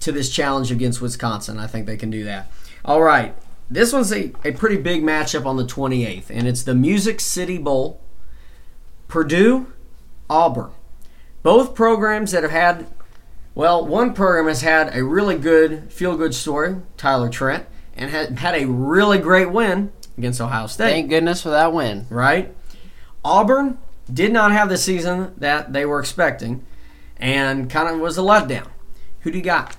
to 0.00 0.12
this 0.12 0.30
challenge 0.30 0.70
against 0.70 1.00
Wisconsin. 1.00 1.58
I 1.58 1.66
think 1.66 1.86
they 1.86 1.96
can 1.96 2.10
do 2.10 2.22
that. 2.24 2.52
All 2.84 3.02
right, 3.02 3.34
this 3.68 3.92
one's 3.92 4.12
a, 4.12 4.32
a 4.44 4.52
pretty 4.52 4.76
big 4.76 5.02
matchup 5.02 5.44
on 5.44 5.56
the 5.56 5.64
28th, 5.64 6.30
and 6.30 6.46
it's 6.46 6.62
the 6.62 6.76
Music 6.76 7.18
City 7.18 7.58
Bowl. 7.58 8.00
Purdue, 9.08 9.72
Auburn, 10.30 10.70
both 11.42 11.74
programs 11.74 12.30
that 12.32 12.44
have 12.44 12.52
had 12.52 12.86
well, 13.58 13.84
one 13.84 14.14
program 14.14 14.46
has 14.46 14.62
had 14.62 14.94
a 14.94 15.02
really 15.02 15.36
good 15.36 15.92
feel 15.92 16.16
good 16.16 16.32
story, 16.32 16.76
Tyler 16.96 17.28
Trent, 17.28 17.66
and 17.96 18.08
had, 18.08 18.38
had 18.38 18.54
a 18.54 18.66
really 18.66 19.18
great 19.18 19.50
win 19.50 19.90
against 20.16 20.40
Ohio 20.40 20.68
State, 20.68 20.90
Thank 20.92 21.10
goodness 21.10 21.42
for 21.42 21.48
that 21.48 21.72
win. 21.72 22.06
right? 22.08 22.54
Auburn 23.24 23.78
did 24.12 24.32
not 24.32 24.52
have 24.52 24.68
the 24.68 24.78
season 24.78 25.34
that 25.38 25.72
they 25.72 25.84
were 25.84 25.98
expecting 25.98 26.64
and 27.16 27.68
kind 27.68 27.88
of 27.88 27.98
was 27.98 28.16
a 28.16 28.20
letdown. 28.20 28.68
Who 29.22 29.32
do 29.32 29.38
you 29.38 29.42
got? 29.42 29.76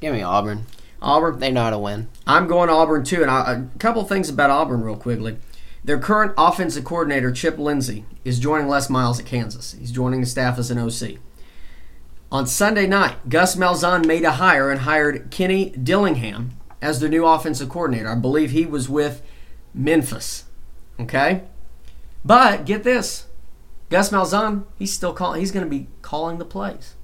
Give 0.00 0.12
me 0.12 0.20
Auburn. 0.20 0.66
Auburn. 1.00 1.38
They 1.38 1.50
know 1.50 1.62
how 1.62 1.70
to 1.70 1.78
win. 1.78 2.08
I'm 2.26 2.46
going 2.46 2.68
Auburn 2.68 3.04
too, 3.04 3.22
and 3.22 3.30
I, 3.30 3.54
a 3.54 3.78
couple 3.78 4.04
things 4.04 4.28
about 4.28 4.50
Auburn 4.50 4.82
real 4.82 4.96
quickly. 4.98 5.38
Their 5.82 5.98
current 5.98 6.34
offensive 6.36 6.84
coordinator, 6.84 7.32
Chip 7.32 7.56
Lindsey, 7.56 8.04
is 8.26 8.38
joining 8.38 8.68
Les 8.68 8.90
Miles 8.90 9.18
at 9.18 9.24
Kansas. 9.24 9.72
He's 9.72 9.92
joining 9.92 10.20
the 10.20 10.26
staff 10.26 10.58
as 10.58 10.70
an 10.70 10.76
OC. 10.76 11.20
On 12.30 12.46
Sunday 12.46 12.86
night, 12.86 13.28
Gus 13.28 13.56
Malzahn 13.56 14.04
made 14.04 14.24
a 14.24 14.32
hire 14.32 14.70
and 14.70 14.80
hired 14.80 15.30
Kenny 15.30 15.70
Dillingham 15.70 16.52
as 16.82 17.00
their 17.00 17.08
new 17.08 17.24
offensive 17.24 17.70
coordinator. 17.70 18.08
I 18.08 18.16
believe 18.16 18.50
he 18.50 18.66
was 18.66 18.88
with 18.88 19.22
Memphis. 19.72 20.44
Okay, 21.00 21.42
but 22.24 22.66
get 22.66 22.82
this, 22.82 23.26
Gus 23.88 24.10
Malzahn, 24.10 24.64
he's 24.78 24.92
still 24.92 25.14
calling. 25.14 25.40
He's 25.40 25.52
going 25.52 25.64
to 25.64 25.70
be 25.70 25.86
calling 26.02 26.38
the 26.38 26.44
plays. 26.44 26.94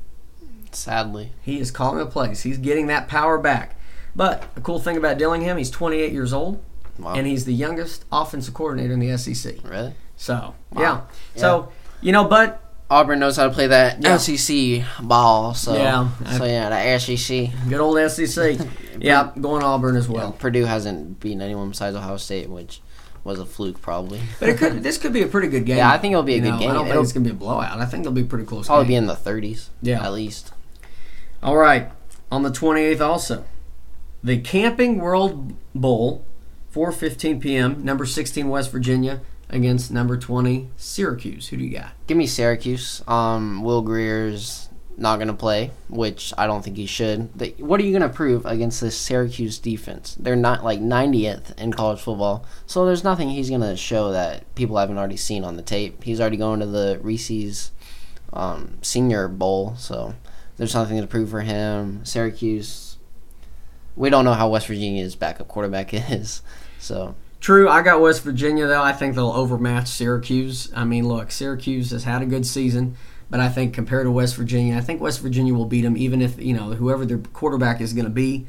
Sadly, 0.73 1.31
He 1.41 1.61
is 1.61 1.71
calling 1.71 1.99
the 1.99 2.07
plays. 2.07 2.43
He's 2.43 2.59
getting 2.59 2.89
that 2.89 3.07
power 3.07 3.39
back. 3.39 3.79
But 4.17 4.53
the 4.57 4.61
cool 4.61 4.81
thing 4.81 4.97
about 4.97 5.19
Dillingham, 5.19 5.57
he's 5.57 5.71
28 5.71 6.13
years 6.13 6.33
old, 6.33 6.63
wow. 6.99 7.15
and 7.15 7.27
he's 7.27 7.45
the 7.45 7.55
youngest 7.55 8.05
offensive 8.11 8.55
coordinator 8.55 8.93
in 8.93 8.99
the 8.99 9.17
SEC. 9.17 9.57
really, 9.65 9.95
So 10.17 10.55
Wow. 10.73 10.83
yeah. 10.83 11.01
So 11.37 11.73
you 12.01 12.13
know, 12.13 12.25
but 12.25 12.63
Auburn 12.90 13.18
knows 13.18 13.37
how 13.37 13.44
to 13.44 13.51
play 13.51 13.66
that 13.68 14.03
Yeah. 14.03 14.16
SEC 14.18 14.85
ball. 15.03 15.55
So 15.55 15.75
Yeah. 15.75 16.09
so 16.37 16.44
yeah, 16.44 16.68
the 16.68 16.99
SEC. 17.01 17.51
good 17.68 17.81
old 17.81 17.99
SEC. 18.11 18.59
yeah, 19.01 19.31
going 19.40 19.62
Auburn 19.62 19.97
as 19.97 20.09
Well, 20.09 20.18
well. 20.23 20.33
Purdue 20.33 20.64
hasn't 20.66 21.18
beaten 21.20 21.40
anyone 21.42 21.70
besides 21.70 21.97
Ohio 21.97 22.18
State, 22.18 22.51
which 22.51 22.81
was 23.25 23.38
a 23.38 23.47
fluke 23.47 23.81
probably. 23.81 24.20
But 24.38 24.51
it 24.51 24.59
could. 24.59 24.83
This 24.83 24.99
could 24.99 25.12
be 25.14 25.23
a 25.23 25.27
pretty 25.27 25.49
good 25.49 25.64
game. 25.64 25.79
Yeah, 25.79 25.90
I 25.90 25.97
think 25.99 26.12
it'll 26.12 26.23
be 26.23 26.35
a 26.35 26.37
You 26.37 26.42
good 26.42 26.51
know, 26.51 26.59
game. 26.59 26.70
I 26.70 26.75
don't 26.75 26.88
It'll- 26.88 27.03
it's 27.03 27.12
gonna 27.12 27.25
be 27.25 27.31
a 27.31 27.35
blowout. 27.35 27.79
I 27.81 27.87
think 27.87 28.03
it'll 28.03 28.12
be 28.12 28.23
pretty 28.25 28.44
close. 28.44 28.66
Probably 28.66 28.85
game. 28.85 28.88
be 28.90 28.97
in 28.97 29.07
the 29.07 29.14
30s. 29.16 29.70
Yeah. 29.81 30.05
at 30.05 30.12
least. 30.12 30.53
All 31.42 31.57
right, 31.57 31.90
on 32.31 32.42
the 32.42 32.51
28th 32.51 33.01
also, 33.01 33.44
the 34.23 34.38
Camping 34.38 34.99
World 34.99 35.55
Bowl, 35.75 36.25
4:15 36.75 37.40
p.m. 37.40 37.85
Number 37.85 38.05
16 38.07 38.49
West 38.49 38.70
Virginia 38.70 39.20
against 39.55 39.90
number 39.90 40.19
20 40.19 40.71
Syracuse. 40.77 41.49
Who 41.49 41.57
do 41.57 41.64
you 41.64 41.79
got? 41.79 41.93
Give 42.07 42.17
me 42.17 42.27
Syracuse. 42.27 43.03
Um, 43.07 43.62
Will 43.62 43.83
Grier's 43.83 44.69
not 44.97 45.17
going 45.17 45.29
to 45.29 45.35
play, 45.35 45.71
which 45.88 46.33
I 46.37 46.47
don't 46.47 46.62
think 46.62 46.77
he 46.77 46.87
should. 46.87 47.33
They, 47.35 47.51
what 47.59 47.81
are 47.81 47.85
you 47.85 47.97
going 47.97 48.09
to 48.09 48.14
prove 48.14 48.45
against 48.47 48.81
this 48.81 48.97
Syracuse 48.97 49.59
defense? 49.59 50.17
They're 50.19 50.37
not 50.37 50.64
like 50.64 50.81
90th 50.81 51.59
in 51.59 51.73
college 51.73 52.01
football, 52.01 52.45
so 52.67 52.85
there's 52.85 53.05
nothing 53.05 53.31
he's 53.31 53.49
going 53.49 53.61
to 53.62 53.77
show 53.77 54.12
that 54.12 54.53
people 54.55 54.77
haven't 54.77 54.99
already 54.99 55.17
seen 55.17 55.45
on 55.45 55.57
the 55.57 55.62
tape. 55.62 56.05
He's 56.05 56.21
already 56.21 56.37
going 56.37 56.61
to 56.61 56.67
the 56.67 56.99
Reese's 57.03 57.71
um, 58.33 58.79
Senior 58.83 59.29
Bowl, 59.29 59.75
so 59.77 60.14
there's 60.57 60.75
nothing 60.75 61.01
to 61.01 61.07
prove 61.07 61.31
for 61.31 61.43
him. 61.43 62.05
Syracuse. 62.05 62.99
We 63.97 64.11
don't 64.11 64.25
know 64.25 64.33
how 64.33 64.49
West 64.49 64.67
Virginia's 64.67 65.14
backup 65.14 65.47
quarterback 65.47 65.95
is, 66.11 66.43
so 66.79 67.14
True, 67.45 67.69
I 67.69 67.83
got 67.83 68.01
West 68.01 68.23
Virginia 68.23 68.67
though. 68.67 68.83
I 68.83 68.95
think 68.95 69.15
they'll 69.15 69.31
overmatch 69.31 69.89
Syracuse. 69.89 70.73
I 70.75 70.85
mean, 70.85 71.07
look, 71.07 71.31
Syracuse 71.31 71.91
has 71.91 72.05
had 72.05 72.23
a 72.23 72.25
good 72.25 72.47
season, 72.47 72.97
but 73.29 73.39
I 73.39 73.51
think 73.51 73.75
compared 73.75 74.07
to 74.07 74.11
West 74.11 74.35
Virginia, 74.37 74.79
I 74.79 74.81
think 74.81 75.03
West 75.03 75.21
Virginia 75.21 75.53
will 75.53 75.67
beat 75.67 75.83
them. 75.83 75.95
Even 75.95 76.23
if 76.23 76.41
you 76.41 76.55
know 76.55 76.73
whoever 76.73 77.05
their 77.05 77.19
quarterback 77.19 77.83
is 77.83 77.93
going 77.93 78.07
to 78.07 78.11
be, 78.11 78.47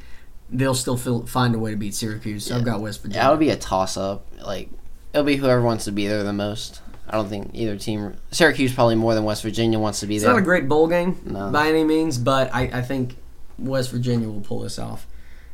they'll 0.50 0.74
still 0.74 0.96
feel, 0.96 1.26
find 1.26 1.54
a 1.54 1.60
way 1.60 1.72
to 1.72 1.76
beat 1.76 1.94
Syracuse. 1.94 2.46
So 2.46 2.56
I've 2.56 2.64
got 2.64 2.80
West 2.80 3.02
Virginia. 3.02 3.20
Yeah, 3.20 3.26
it'll 3.26 3.38
be 3.38 3.50
a 3.50 3.58
toss 3.58 3.98
up. 3.98 4.28
Like 4.42 4.70
it'll 5.12 5.26
be 5.26 5.36
whoever 5.36 5.62
wants 5.62 5.84
to 5.84 5.92
be 5.92 6.08
there 6.08 6.24
the 6.24 6.32
most. 6.32 6.80
I 7.10 7.18
don't 7.18 7.28
think 7.28 7.50
either 7.54 7.76
team. 7.78 8.16
Syracuse 8.32 8.74
probably 8.74 8.96
more 8.96 9.14
than 9.14 9.26
West 9.26 9.44
Virginia 9.44 9.78
wants 9.78 10.00
to 10.00 10.08
be 10.08 10.16
It's 10.16 10.24
there. 10.24 10.32
It's 10.32 10.36
not 10.38 10.42
a 10.42 10.46
great 10.46 10.70
bowl 10.70 10.88
game 10.88 11.18
No. 11.26 11.52
by 11.52 11.68
any 11.68 11.84
means, 11.84 12.18
but 12.18 12.50
I, 12.56 12.70
I 12.72 12.82
think 12.82 13.18
West 13.60 13.92
Virginia 13.92 14.30
will 14.30 14.40
pull 14.40 14.62
this 14.62 14.80
off. 14.80 15.06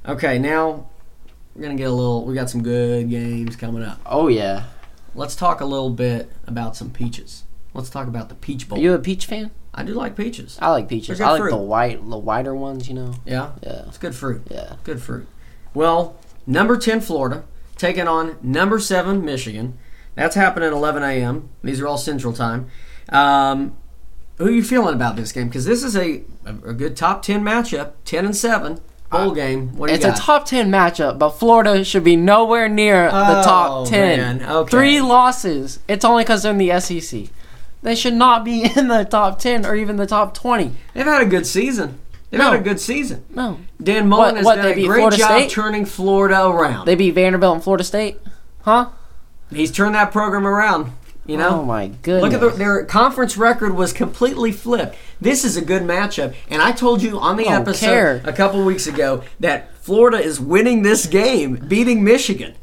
Okay, 0.07 0.37
now 0.37 0.90
we're 1.55 1.61
gonna 1.63 1.75
get 1.75 1.89
a 1.89 1.93
little. 1.93 2.25
We 2.25 2.33
got 2.33 2.49
some 2.49 2.63
good 2.63 3.09
games 3.09 3.55
coming 3.55 3.83
up. 3.83 3.99
oh 4.05 4.27
yeah. 4.27 4.65
Let's 5.13 5.35
talk 5.35 5.59
a 5.59 5.65
little 5.65 5.89
bit 5.89 6.31
about 6.47 6.75
some 6.77 6.89
peaches. 6.89 7.43
Let's 7.73 7.89
talk 7.89 8.07
about 8.07 8.29
the 8.29 8.35
Peach 8.35 8.67
Bowl. 8.69 8.79
Are 8.79 8.81
you 8.81 8.93
a 8.93 8.99
peach 8.99 9.25
fan? 9.25 9.51
I 9.73 9.83
do 9.83 9.93
like 9.93 10.15
peaches. 10.15 10.57
I 10.61 10.69
like 10.71 10.87
peaches. 10.87 11.19
I 11.19 11.31
like 11.31 11.41
fruit. 11.41 11.49
the 11.51 11.57
white, 11.57 12.09
the 12.09 12.17
whiter 12.17 12.55
ones. 12.55 12.87
You 12.87 12.93
know. 12.95 13.13
Yeah, 13.25 13.51
Yeah. 13.61 13.83
it's 13.87 13.97
good 13.97 14.15
fruit. 14.15 14.43
Yeah. 14.49 14.75
Good 14.85 15.01
fruit. 15.01 15.27
Well, 15.73 16.15
number 16.45 16.77
10 16.77 16.99
Florida 17.01 17.43
taking 17.77 18.07
on 18.07 18.37
number 18.41 18.79
7 18.79 19.23
Michigan. 19.23 19.77
That's 20.15 20.35
happening 20.35 20.67
at 20.67 20.73
11 20.73 21.03
a.m. 21.03 21.49
These 21.63 21.79
are 21.81 21.87
all 21.87 21.97
Central 21.97 22.33
Time. 22.33 22.69
Um, 23.09 23.77
who 24.37 24.47
are 24.47 24.51
you 24.51 24.63
feeling 24.63 24.93
about 24.93 25.15
this 25.15 25.31
game? 25.31 25.47
Because 25.47 25.65
this 25.65 25.83
is 25.83 25.95
a, 25.95 26.23
a, 26.45 26.49
a 26.69 26.73
good 26.73 26.95
top 26.97 27.21
10 27.21 27.41
matchup, 27.43 27.91
10 28.05 28.25
and 28.25 28.35
7 28.35 28.81
bowl 29.11 29.31
game. 29.31 29.75
What 29.77 29.87
do 29.87 29.93
you 29.93 29.97
It's 29.97 30.05
got? 30.05 30.17
a 30.17 30.21
top 30.21 30.45
ten 30.45 30.71
matchup, 30.71 31.19
but 31.19 31.31
Florida 31.31 31.83
should 31.83 32.03
be 32.03 32.15
nowhere 32.15 32.67
near 32.69 33.11
the 33.11 33.39
Oh, 33.39 33.43
top 33.43 33.87
ten. 33.87 34.41
Okay. 34.43 34.69
Three 34.69 35.01
losses. 35.01 35.79
It's 35.87 36.03
only 36.05 36.23
because 36.23 36.43
they're 36.43 36.51
in 36.51 36.57
the 36.57 36.79
SEC. 36.79 37.29
They 37.83 37.95
should 37.95 38.13
not 38.13 38.43
be 38.45 38.63
in 38.75 38.87
the 38.87 39.03
top 39.03 39.39
ten 39.39 39.65
or 39.65 39.75
even 39.75 39.97
the 39.97 40.07
top 40.07 40.33
twenty. 40.33 40.71
They've 40.93 41.05
had 41.05 41.21
a 41.21 41.25
good 41.25 41.45
season. 41.45 41.99
They've 42.29 42.39
No. 42.39 42.51
had 42.51 42.59
a 42.61 42.63
good 42.63 42.79
season. 42.79 43.25
No. 43.35 43.57
Dan 43.83 44.07
Mullen 44.07 44.27
What- 44.29 44.35
has 44.37 44.45
what, 44.45 44.55
done 44.55 44.65
a 44.67 44.73
great 44.73 44.85
Florida 44.85 45.17
job 45.17 45.31
State? 45.39 45.49
turning 45.51 45.85
Florida 45.85 46.47
around. 46.47 46.85
They 46.85 46.95
beat 46.95 47.11
Vanderbilt 47.11 47.55
and 47.55 47.63
Florida 47.63 47.83
State? 47.83 48.19
Huh? 48.61 48.87
He's 49.53 49.69
turned 49.71 49.95
that 49.95 50.11
program 50.13 50.47
around. 50.47 50.93
You 51.31 51.37
know, 51.37 51.61
Oh 51.61 51.63
my 51.65 51.87
goodness. 51.87 52.23
Look 52.23 52.33
at 52.33 52.41
the, 52.41 52.49
their 52.57 52.83
conference 52.85 53.37
record 53.37 53.75
was 53.75 53.93
completely 53.93 54.51
flipped. 54.51 54.95
This 55.19 55.43
is 55.45 55.55
a 55.57 55.61
good 55.61 55.83
matchup, 55.83 56.35
and 56.49 56.61
I 56.61 56.71
told 56.71 57.01
you 57.01 57.19
on 57.19 57.37
the 57.37 57.45
oh, 57.45 57.53
episode 57.53 57.85
care. 57.85 58.21
a 58.25 58.33
couple 58.33 58.63
weeks 58.65 58.85
ago 58.87 59.23
that 59.39 59.73
Florida 59.77 60.17
is 60.19 60.39
winning 60.39 60.83
this 60.83 61.05
game, 61.07 61.55
beating 61.67 62.03
Michigan. 62.03 62.55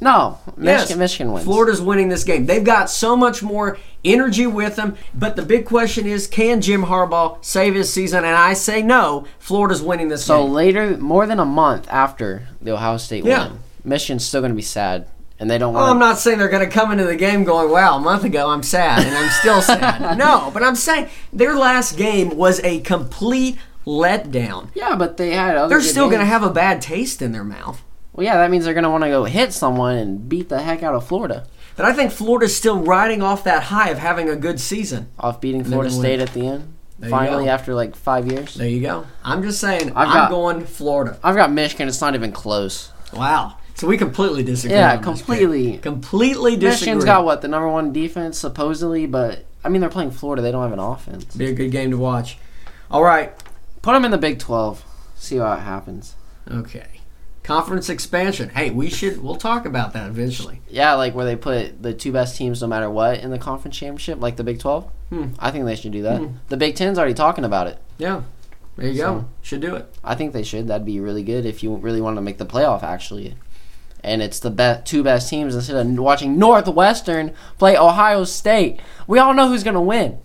No. 0.00 0.38
Michigan, 0.56 0.64
Yes, 0.66 0.96
Michigan 0.96 1.32
wins. 1.32 1.44
Florida's 1.44 1.80
winning 1.80 2.08
this 2.10 2.24
game. 2.24 2.46
They've 2.46 2.64
got 2.64 2.90
so 2.90 3.16
much 3.16 3.42
more 3.42 3.78
energy 4.04 4.46
with 4.46 4.76
them, 4.76 4.96
but 5.14 5.34
the 5.36 5.42
big 5.42 5.64
question 5.64 6.06
is, 6.06 6.26
can 6.26 6.60
Jim 6.60 6.82
Harbaugh 6.84 7.42
save 7.44 7.74
his 7.74 7.90
season? 7.92 8.18
And 8.24 8.36
I 8.36 8.52
say 8.52 8.82
no. 8.82 9.26
Florida's 9.38 9.80
winning 9.80 10.08
this 10.08 10.24
So 10.26 10.42
game. 10.44 10.52
later, 10.52 10.96
more 10.98 11.26
than 11.26 11.40
a 11.40 11.44
month 11.46 11.86
after 11.90 12.48
the 12.60 12.72
Ohio 12.72 12.98
State 12.98 13.24
Yeah. 13.24 13.48
win, 13.48 13.58
Michigan's 13.84 14.26
still 14.26 14.40
going 14.42 14.52
to 14.52 14.56
be 14.56 14.62
sad, 14.62 15.06
and 15.38 15.50
they 15.50 15.58
don't 15.58 15.74
Well, 15.74 15.84
I'm 15.90 15.98
not 15.98 16.18
saying 16.18 16.38
they're 16.38 16.48
going 16.48 16.64
to 16.68 16.72
come 16.72 16.92
into 16.92 17.04
the 17.04 17.16
game 17.16 17.44
going, 17.44 17.70
"Wow, 17.70 17.96
a 17.96 18.00
month 18.00 18.24
ago 18.24 18.50
I'm 18.50 18.62
sad 18.62 19.06
and 19.06 19.16
I'm 19.16 19.30
still 19.30 19.60
sad." 19.62 20.16
no, 20.18 20.50
but 20.54 20.62
I'm 20.62 20.76
saying 20.76 21.08
their 21.32 21.54
last 21.56 21.96
game 21.96 22.36
was 22.36 22.60
a 22.64 22.80
complete 22.80 23.58
letdown. 23.86 24.68
yeah, 24.74 24.96
but 24.96 25.16
they 25.16 25.30
had 25.32 25.56
other. 25.56 25.68
They're 25.68 25.80
still 25.82 26.08
going 26.08 26.20
to 26.20 26.26
have 26.26 26.42
a 26.42 26.50
bad 26.50 26.80
taste 26.80 27.20
in 27.22 27.32
their 27.32 27.44
mouth. 27.44 27.82
Well, 28.12 28.24
yeah, 28.24 28.36
that 28.36 28.50
means 28.50 28.64
they're 28.64 28.74
going 28.74 28.84
to 28.84 28.90
want 28.90 29.02
to 29.04 29.10
go 29.10 29.24
hit 29.24 29.52
someone 29.52 29.96
and 29.96 30.28
beat 30.28 30.48
the 30.48 30.62
heck 30.62 30.84
out 30.84 30.94
of 30.94 31.04
Florida 31.04 31.46
But 31.74 31.84
I 31.84 31.92
think 31.92 32.12
Florida's 32.12 32.56
still 32.56 32.78
riding 32.78 33.22
off 33.22 33.42
that 33.42 33.64
high 33.64 33.90
of 33.90 33.98
having 33.98 34.28
a 34.28 34.36
good 34.36 34.60
season. 34.60 35.08
off 35.18 35.40
beating 35.40 35.64
Florida 35.64 35.90
State 35.90 36.20
at 36.20 36.32
the 36.32 36.46
end. 36.46 36.74
There 37.00 37.10
Finally, 37.10 37.48
after 37.48 37.74
like 37.74 37.96
five 37.96 38.30
years. 38.30 38.54
There 38.54 38.68
you 38.68 38.80
go. 38.80 39.04
I'm 39.24 39.42
just 39.42 39.60
saying, 39.60 39.88
I've 39.96 40.06
I'm 40.08 40.14
got- 40.14 40.30
going 40.30 40.64
Florida. 40.64 41.18
I've 41.24 41.34
got 41.34 41.50
Michigan. 41.50 41.88
It's 41.88 42.00
not 42.00 42.14
even 42.14 42.30
close. 42.30 42.92
Wow. 43.12 43.56
So 43.74 43.86
we 43.88 43.96
completely 43.98 44.42
disagree. 44.44 44.76
Yeah, 44.76 44.96
on 44.96 45.02
this 45.02 45.20
pick. 45.20 45.26
completely. 45.26 45.78
Completely 45.78 46.52
disagree. 46.52 46.70
Michigan's 46.70 47.04
got 47.04 47.24
what 47.24 47.42
the 47.42 47.48
number 47.48 47.68
one 47.68 47.92
defense 47.92 48.38
supposedly, 48.38 49.06
but 49.06 49.44
I 49.64 49.68
mean 49.68 49.80
they're 49.80 49.90
playing 49.90 50.12
Florida. 50.12 50.42
They 50.42 50.52
don't 50.52 50.62
have 50.62 50.72
an 50.72 50.78
offense. 50.78 51.24
Be 51.36 51.46
a 51.46 51.52
good 51.52 51.70
game 51.70 51.90
to 51.90 51.98
watch. 51.98 52.38
All 52.90 53.02
right. 53.02 53.32
Put 53.82 53.92
them 53.92 54.04
in 54.04 54.10
the 54.10 54.18
Big 54.18 54.38
Twelve. 54.38 54.84
See 55.16 55.36
how 55.38 55.52
it 55.54 55.60
happens. 55.60 56.14
Okay. 56.50 56.86
Conference 57.42 57.90
expansion. 57.90 58.48
Hey, 58.50 58.70
we 58.70 58.88
should. 58.88 59.22
We'll 59.22 59.36
talk 59.36 59.66
about 59.66 59.92
that 59.92 60.08
eventually. 60.08 60.62
Yeah, 60.68 60.94
like 60.94 61.14
where 61.14 61.26
they 61.26 61.36
put 61.36 61.82
the 61.82 61.92
two 61.92 62.10
best 62.12 62.36
teams 62.38 62.62
no 62.62 62.68
matter 62.68 62.88
what 62.88 63.20
in 63.20 63.30
the 63.30 63.38
conference 63.38 63.76
championship, 63.76 64.20
like 64.20 64.36
the 64.36 64.44
Big 64.44 64.60
Twelve. 64.60 64.90
Hmm. 65.10 65.28
I 65.38 65.50
think 65.50 65.64
they 65.66 65.76
should 65.76 65.92
do 65.92 66.02
that. 66.04 66.20
Hmm. 66.20 66.36
The 66.48 66.56
Big 66.56 66.74
Ten's 66.76 66.96
already 66.98 67.12
talking 67.14 67.44
about 67.44 67.66
it. 67.66 67.78
Yeah. 67.98 68.22
There 68.76 68.88
you 68.88 68.98
So- 68.98 69.14
go. 69.20 69.24
Should 69.42 69.60
do 69.60 69.74
it. 69.76 69.94
I 70.02 70.14
think 70.14 70.32
they 70.32 70.42
should. 70.42 70.68
That'd 70.68 70.86
be 70.86 71.00
really 71.00 71.22
good 71.22 71.44
if 71.44 71.62
you 71.62 71.76
really 71.76 72.00
want 72.00 72.16
to 72.16 72.22
make 72.22 72.38
the 72.38 72.46
playoff. 72.46 72.82
Actually, 72.82 73.34
and 74.04 74.22
it's 74.22 74.38
the 74.38 74.50
be- 74.50 74.82
two 74.84 75.02
best 75.02 75.28
teams 75.28 75.54
instead 75.54 75.76
of 75.76 75.98
watching 75.98 76.38
Northwestern 76.38 77.32
play 77.58 77.76
Ohio 77.76 78.24
State. 78.24 78.80
We 79.06 79.18
all 79.18 79.34
know 79.34 79.48
who's 79.48 79.64
gonna 79.64 79.82
win. 79.82 80.18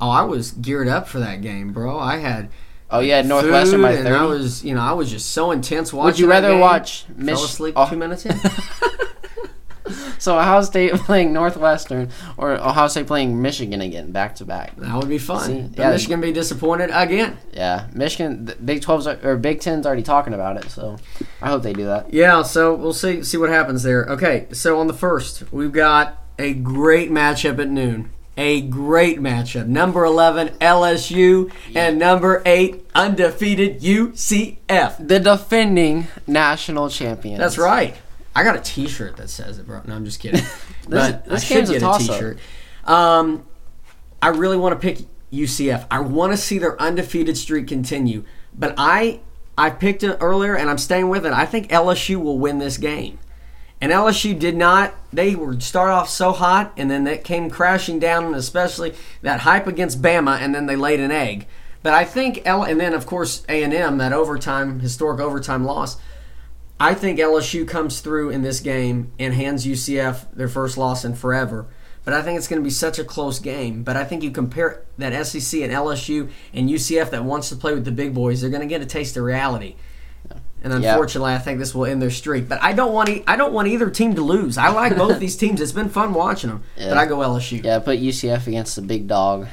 Oh, 0.00 0.10
I 0.10 0.22
was 0.22 0.50
geared 0.50 0.88
up 0.88 1.06
for 1.08 1.20
that 1.20 1.42
game, 1.42 1.72
bro. 1.72 1.98
I 1.98 2.18
had 2.18 2.50
Oh 2.90 3.00
yeah, 3.00 3.22
Northwestern 3.22 3.80
by 3.80 3.92
and 3.92 4.08
I 4.08 4.26
was, 4.26 4.62
you 4.62 4.74
know, 4.74 4.82
I 4.82 4.92
was 4.92 5.10
just 5.10 5.30
so 5.30 5.50
intense 5.50 5.94
watching. 5.94 6.06
Would 6.06 6.18
you 6.18 6.28
rather 6.28 6.58
watch 6.58 7.04
Fell 7.04 7.16
Mich- 7.16 7.34
asleep 7.36 7.74
oh, 7.76 7.88
two 7.88 7.96
minutes 7.96 8.26
in. 8.26 8.38
So 10.18 10.38
Ohio 10.38 10.62
State 10.62 10.92
playing 11.06 11.32
Northwestern 11.32 12.10
or 12.36 12.52
Ohio 12.52 12.88
State 12.88 13.06
playing 13.06 13.40
Michigan 13.40 13.80
again, 13.80 14.12
back 14.12 14.36
to 14.36 14.44
back. 14.44 14.76
That 14.76 14.94
would 14.96 15.08
be 15.08 15.18
fun. 15.18 15.46
See, 15.46 15.80
yeah. 15.80 15.90
Michigan 15.90 16.20
be 16.20 16.32
disappointed 16.32 16.90
again. 16.92 17.38
Yeah, 17.52 17.88
Michigan, 17.92 18.44
the 18.46 18.54
Big 18.56 18.82
12's 18.82 19.06
are- 19.06 19.18
or 19.22 19.36
Big 19.36 19.60
10's 19.60 19.86
already 19.86 20.02
talking 20.02 20.34
about 20.34 20.56
it, 20.56 20.70
so 20.70 20.98
I 21.40 21.48
hope 21.48 21.62
they 21.62 21.72
do 21.72 21.84
that. 21.86 22.12
Yeah, 22.12 22.42
so 22.42 22.74
we'll 22.74 22.92
see 22.92 23.22
see 23.22 23.36
what 23.36 23.50
happens 23.50 23.82
there. 23.82 24.04
Okay, 24.04 24.46
so 24.52 24.78
on 24.80 24.86
the 24.86 24.94
first, 24.94 25.44
we've 25.52 25.72
got 25.72 26.18
a 26.38 26.54
great 26.54 27.10
matchup 27.10 27.58
at 27.58 27.68
noon. 27.68 28.10
A 28.34 28.62
great 28.62 29.20
matchup. 29.20 29.66
Number 29.66 30.06
11 30.06 30.56
LSU 30.58 31.52
and 31.74 31.98
number 31.98 32.42
8 32.46 32.86
undefeated 32.94 33.82
UCF. 33.82 35.06
The 35.06 35.20
defending 35.20 36.06
national 36.26 36.88
champions. 36.88 37.38
That's 37.38 37.58
right. 37.58 37.94
I 38.34 38.44
got 38.44 38.56
a 38.56 38.60
T-shirt 38.60 39.16
that 39.16 39.28
says 39.30 39.58
it, 39.58 39.66
bro. 39.66 39.82
No, 39.86 39.94
I'm 39.94 40.04
just 40.04 40.20
kidding. 40.20 40.44
but 40.88 41.24
this 41.26 41.42
I 41.42 41.44
should 41.44 41.68
a 41.68 41.78
get 41.78 41.82
a. 41.82 41.98
T-shirt. 41.98 42.38
Um, 42.84 43.46
I 44.20 44.28
really 44.28 44.56
want 44.56 44.80
to 44.80 44.80
pick 44.80 45.06
UCF. 45.32 45.86
I 45.90 46.00
want 46.00 46.32
to 46.32 46.36
see 46.36 46.58
their 46.58 46.80
undefeated 46.80 47.36
streak 47.36 47.66
continue. 47.66 48.24
But 48.54 48.74
I 48.76 49.20
I 49.56 49.70
picked 49.70 50.02
it 50.02 50.16
earlier, 50.20 50.56
and 50.56 50.70
I'm 50.70 50.78
staying 50.78 51.08
with 51.08 51.26
it. 51.26 51.32
I 51.32 51.46
think 51.46 51.68
LSU 51.68 52.16
will 52.16 52.38
win 52.38 52.58
this 52.58 52.78
game. 52.78 53.18
And 53.80 53.90
LSU 53.90 54.38
did 54.38 54.56
not. 54.56 54.94
They 55.12 55.34
were 55.34 55.58
start 55.60 55.90
off 55.90 56.08
so 56.08 56.32
hot, 56.32 56.72
and 56.76 56.90
then 56.90 57.04
that 57.04 57.24
came 57.24 57.50
crashing 57.50 57.98
down, 57.98 58.24
and 58.24 58.34
especially 58.34 58.94
that 59.22 59.40
hype 59.40 59.66
against 59.66 60.00
Bama, 60.00 60.38
and 60.38 60.54
then 60.54 60.66
they 60.66 60.76
laid 60.76 61.00
an 61.00 61.10
egg. 61.10 61.46
But 61.82 61.94
I 61.94 62.04
think 62.04 62.42
L, 62.44 62.62
and 62.62 62.78
then 62.78 62.94
of 62.94 63.06
course 63.06 63.44
A 63.48 63.62
and 63.62 63.74
M 63.74 63.98
that 63.98 64.12
overtime 64.12 64.80
historic 64.80 65.20
overtime 65.20 65.64
loss. 65.64 65.96
I 66.82 66.94
think 66.94 67.20
LSU 67.20 67.66
comes 67.66 68.00
through 68.00 68.30
in 68.30 68.42
this 68.42 68.58
game 68.58 69.12
and 69.18 69.32
hands 69.34 69.64
UCF 69.64 70.26
their 70.34 70.48
first 70.48 70.76
loss 70.76 71.04
in 71.04 71.14
forever. 71.14 71.66
But 72.04 72.12
I 72.14 72.22
think 72.22 72.36
it's 72.38 72.48
going 72.48 72.60
to 72.60 72.64
be 72.64 72.70
such 72.70 72.98
a 72.98 73.04
close 73.04 73.38
game. 73.38 73.84
But 73.84 73.96
I 73.96 74.02
think 74.02 74.24
you 74.24 74.32
compare 74.32 74.82
that 74.98 75.12
SEC 75.26 75.60
and 75.62 75.72
LSU 75.72 76.28
and 76.52 76.68
UCF 76.68 77.10
that 77.10 77.24
wants 77.24 77.48
to 77.50 77.56
play 77.56 77.72
with 77.74 77.84
the 77.84 77.92
big 77.92 78.12
boys, 78.12 78.40
they're 78.40 78.50
going 78.50 78.62
to 78.62 78.66
get 78.66 78.82
a 78.82 78.86
taste 78.86 79.16
of 79.16 79.22
reality. 79.22 79.76
And 80.64 80.82
Yeah. 80.82 80.90
unfortunately, 80.92 81.32
I 81.32 81.38
think 81.38 81.60
this 81.60 81.72
will 81.74 81.86
end 81.86 82.02
their 82.02 82.10
streak. 82.10 82.48
But 82.48 82.60
I 82.62 82.72
don't 82.72 82.92
want 82.92 83.08
e- 83.08 83.22
I 83.28 83.36
don't 83.36 83.52
want 83.52 83.68
either 83.68 83.88
team 83.90 84.14
to 84.16 84.22
lose. 84.22 84.58
I 84.58 84.70
like 84.70 84.96
both 84.96 85.18
these 85.20 85.36
teams. 85.36 85.60
It's 85.60 85.72
been 85.72 85.88
fun 85.88 86.14
watching 86.14 86.50
them. 86.50 86.62
But 86.76 86.96
I 86.98 87.06
go 87.06 87.18
LSU. 87.18 87.62
Yeah, 87.64 87.78
put 87.78 87.98
UCF 88.00 88.46
against 88.48 88.74
the 88.76 88.82
big 88.82 89.06
dog 89.06 89.46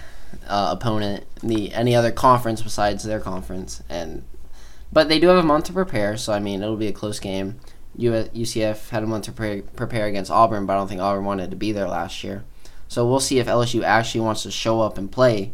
uh, 0.48 0.70
opponent, 0.72 1.26
the 1.44 1.72
any 1.74 1.96
other 1.96 2.12
conference 2.12 2.62
besides 2.64 3.04
their 3.04 3.20
conference, 3.20 3.82
and 3.90 4.24
but 4.92 5.10
they 5.10 5.20
do 5.20 5.28
have 5.28 5.38
a 5.38 5.44
month 5.44 5.66
to 5.66 5.74
prepare. 5.74 6.18
So 6.18 6.34
I 6.34 6.40
mean, 6.40 6.62
it'll 6.62 6.78
be 6.78 6.88
a 6.88 6.94
close 6.94 7.20
game. 7.20 7.60
UCF 7.98 8.90
had 8.90 9.04
a 9.04 9.08
month 9.08 9.26
to 9.26 9.32
pre- 9.32 9.62
prepare 9.62 10.06
against 10.08 10.32
Auburn, 10.32 10.66
but 10.66 10.74
I 10.74 10.78
don't 10.78 10.88
think 10.88 11.02
Auburn 11.02 11.26
wanted 11.26 11.50
to 11.50 11.58
be 11.58 11.72
there 11.72 11.88
last 11.88 12.24
year. 12.24 12.44
So 12.88 13.06
we'll 13.08 13.20
see 13.20 13.40
if 13.40 13.48
LSU 13.48 13.84
actually 13.84 14.22
wants 14.22 14.44
to 14.44 14.52
show 14.52 14.82
up 14.82 14.98
and 14.98 15.12
play 15.12 15.54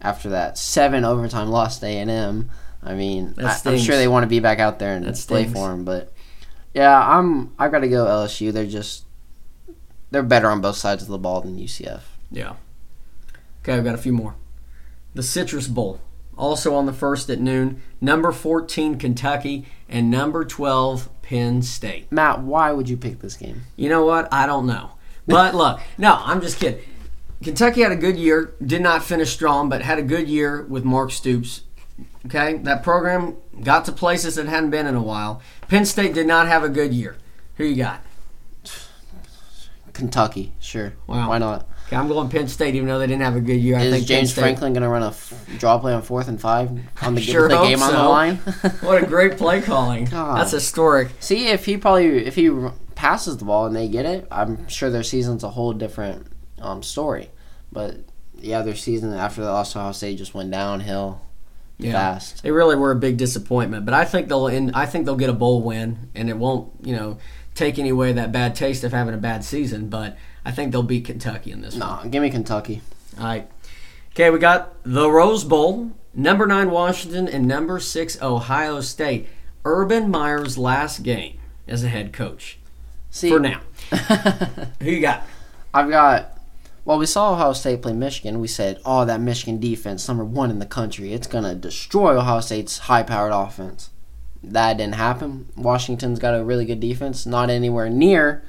after 0.00 0.30
that 0.30 0.58
seven 0.58 1.04
overtime 1.04 1.48
loss 1.48 1.78
to 1.78 1.86
A 1.86 1.98
and 1.98 2.10
M. 2.10 2.50
I 2.82 2.94
mean, 2.94 3.34
I, 3.38 3.44
I'm 3.44 3.56
stings. 3.56 3.84
sure 3.84 3.96
they 3.96 4.08
want 4.08 4.24
to 4.24 4.28
be 4.28 4.40
back 4.40 4.58
out 4.58 4.78
there 4.78 4.96
and 4.96 5.04
play 5.28 5.44
for 5.44 5.68
them, 5.68 5.84
but 5.84 6.12
yeah, 6.74 6.98
I'm 6.98 7.52
I've 7.58 7.70
got 7.70 7.80
to 7.80 7.88
go 7.88 8.06
LSU. 8.06 8.52
They're 8.52 8.66
just 8.66 9.04
they're 10.10 10.22
better 10.22 10.48
on 10.48 10.60
both 10.60 10.76
sides 10.76 11.02
of 11.02 11.08
the 11.08 11.18
ball 11.18 11.40
than 11.40 11.58
UCF. 11.58 12.02
Yeah. 12.30 12.54
Okay, 13.62 13.74
I've 13.74 13.84
got 13.84 13.94
a 13.94 13.98
few 13.98 14.12
more. 14.12 14.34
The 15.14 15.22
Citrus 15.22 15.68
Bowl, 15.68 16.00
also 16.42 16.74
on 16.74 16.86
the 16.86 16.92
first 16.92 17.30
at 17.30 17.38
noon. 17.38 17.80
Number 18.00 18.32
14, 18.32 18.98
Kentucky, 18.98 19.64
and 19.88 20.10
number 20.10 20.44
12, 20.44 21.08
Penn 21.22 21.62
State. 21.62 22.10
Matt, 22.10 22.40
why 22.40 22.72
would 22.72 22.88
you 22.88 22.96
pick 22.96 23.20
this 23.20 23.36
game? 23.36 23.62
You 23.76 23.88
know 23.88 24.04
what? 24.04 24.28
I 24.32 24.46
don't 24.46 24.66
know. 24.66 24.92
But 25.26 25.54
look, 25.62 25.80
no, 25.96 26.20
I'm 26.24 26.40
just 26.40 26.58
kidding. 26.58 26.80
Kentucky 27.44 27.82
had 27.82 27.92
a 27.92 27.96
good 27.96 28.16
year, 28.16 28.54
did 28.64 28.82
not 28.82 29.04
finish 29.04 29.32
strong, 29.32 29.68
but 29.68 29.82
had 29.82 29.98
a 29.98 30.02
good 30.02 30.28
year 30.28 30.62
with 30.62 30.84
Mark 30.84 31.12
Stoops. 31.12 31.62
Okay, 32.26 32.58
that 32.58 32.82
program 32.82 33.36
got 33.62 33.84
to 33.84 33.92
places 33.92 34.36
it 34.36 34.46
hadn't 34.46 34.70
been 34.70 34.86
in 34.86 34.96
a 34.96 35.02
while. 35.02 35.40
Penn 35.68 35.84
State 35.84 36.12
did 36.12 36.26
not 36.26 36.48
have 36.48 36.64
a 36.64 36.68
good 36.68 36.92
year. 36.92 37.16
Who 37.56 37.64
you 37.64 37.76
got? 37.76 38.00
Kentucky, 39.92 40.52
sure. 40.58 40.94
Wow. 41.06 41.28
Why 41.28 41.38
not? 41.38 41.68
Okay, 41.92 42.00
I'm 42.00 42.08
going 42.08 42.30
Penn 42.30 42.48
State, 42.48 42.74
even 42.74 42.88
though 42.88 42.98
they 42.98 43.06
didn't 43.06 43.20
have 43.20 43.36
a 43.36 43.40
good 43.40 43.60
year. 43.60 43.76
I 43.76 43.82
Is 43.82 43.92
think 43.92 44.06
Penn 44.08 44.16
James 44.16 44.32
State- 44.32 44.40
Franklin 44.40 44.72
going 44.72 44.82
to 44.82 44.88
run 44.88 45.02
a 45.02 45.08
f- 45.08 45.34
draw 45.58 45.78
play 45.78 45.92
on 45.92 46.00
fourth 46.00 46.26
and 46.26 46.40
five 46.40 46.70
on 47.02 47.14
the, 47.14 47.20
Sure 47.20 47.42
with 47.48 47.50
the 47.50 47.62
game 47.62 47.82
on 47.82 47.92
the 47.92 48.02
line? 48.02 48.36
What 48.80 49.02
a 49.02 49.06
great 49.06 49.36
play 49.36 49.60
calling. 49.60 50.04
God. 50.10 50.38
That's 50.38 50.52
historic. 50.52 51.10
See 51.20 51.48
if 51.48 51.66
he 51.66 51.76
probably 51.76 52.24
if 52.24 52.34
he 52.34 52.50
passes 52.94 53.36
the 53.36 53.44
ball 53.44 53.66
and 53.66 53.76
they 53.76 53.88
get 53.88 54.06
it, 54.06 54.26
I'm 54.30 54.66
sure 54.68 54.88
their 54.88 55.02
season's 55.02 55.44
a 55.44 55.50
whole 55.50 55.74
different 55.74 56.28
um, 56.62 56.82
story. 56.82 57.28
But 57.70 57.96
yeah, 58.38 58.62
their 58.62 58.74
season 58.74 59.12
after 59.12 59.42
the 59.42 59.50
Ohio 59.50 59.92
State 59.92 60.16
just 60.16 60.32
went 60.32 60.50
downhill 60.50 61.20
Yeah. 61.76 61.92
fast. 61.92 62.42
They 62.42 62.52
really 62.52 62.76
were 62.76 62.92
a 62.92 62.96
big 62.96 63.18
disappointment, 63.18 63.84
but 63.84 63.92
I 63.92 64.06
think 64.06 64.28
they'll 64.28 64.48
end, 64.48 64.70
I 64.72 64.86
think 64.86 65.04
they'll 65.04 65.16
get 65.16 65.28
a 65.28 65.34
bowl 65.34 65.60
win, 65.60 66.08
and 66.14 66.30
it 66.30 66.38
won't 66.38 66.72
you 66.82 66.96
know 66.96 67.18
take 67.54 67.78
any 67.78 67.90
away 67.90 68.12
that 68.12 68.32
bad 68.32 68.54
taste 68.54 68.84
of 68.84 68.92
having 68.92 69.14
a 69.14 69.18
bad 69.18 69.44
season. 69.44 69.88
But 69.88 70.16
I 70.44 70.50
think 70.50 70.72
they'll 70.72 70.82
beat 70.82 71.04
Kentucky 71.04 71.52
in 71.52 71.62
this 71.62 71.74
one. 71.74 71.80
Nah, 71.80 72.04
give 72.04 72.22
me 72.22 72.30
Kentucky. 72.30 72.82
All 73.18 73.24
right. 73.24 73.48
Okay, 74.12 74.30
we 74.30 74.38
got 74.38 74.74
the 74.84 75.10
Rose 75.10 75.44
Bowl, 75.44 75.92
number 76.14 76.46
nine 76.46 76.70
Washington 76.70 77.28
and 77.28 77.46
number 77.48 77.78
six 77.80 78.20
Ohio 78.20 78.80
State. 78.80 79.28
Urban 79.64 80.10
Meyer's 80.10 80.58
last 80.58 81.02
game 81.02 81.38
as 81.68 81.84
a 81.84 81.88
head 81.88 82.12
coach 82.12 82.58
See, 83.10 83.30
for 83.30 83.38
now. 83.38 83.60
Who 84.80 84.90
you 84.90 85.00
got? 85.00 85.22
I've 85.72 85.88
got 85.88 86.36
Well, 86.84 86.98
we 86.98 87.06
saw 87.06 87.32
Ohio 87.32 87.52
State 87.52 87.80
play 87.80 87.92
Michigan. 87.92 88.40
We 88.40 88.48
said, 88.48 88.80
"Oh, 88.84 89.04
that 89.04 89.20
Michigan 89.20 89.60
defense, 89.60 90.06
number 90.08 90.24
one 90.24 90.50
in 90.50 90.58
the 90.58 90.66
country, 90.66 91.12
it's 91.12 91.26
gonna 91.26 91.54
destroy 91.54 92.18
Ohio 92.18 92.40
State's 92.40 92.78
high-powered 92.78 93.32
offense." 93.32 93.90
That 94.44 94.76
didn't 94.78 94.94
happen. 94.96 95.46
Washington's 95.56 96.18
got 96.18 96.34
a 96.38 96.42
really 96.44 96.64
good 96.64 96.80
defense, 96.80 97.26
not 97.26 97.48
anywhere 97.50 97.88
near 97.88 98.42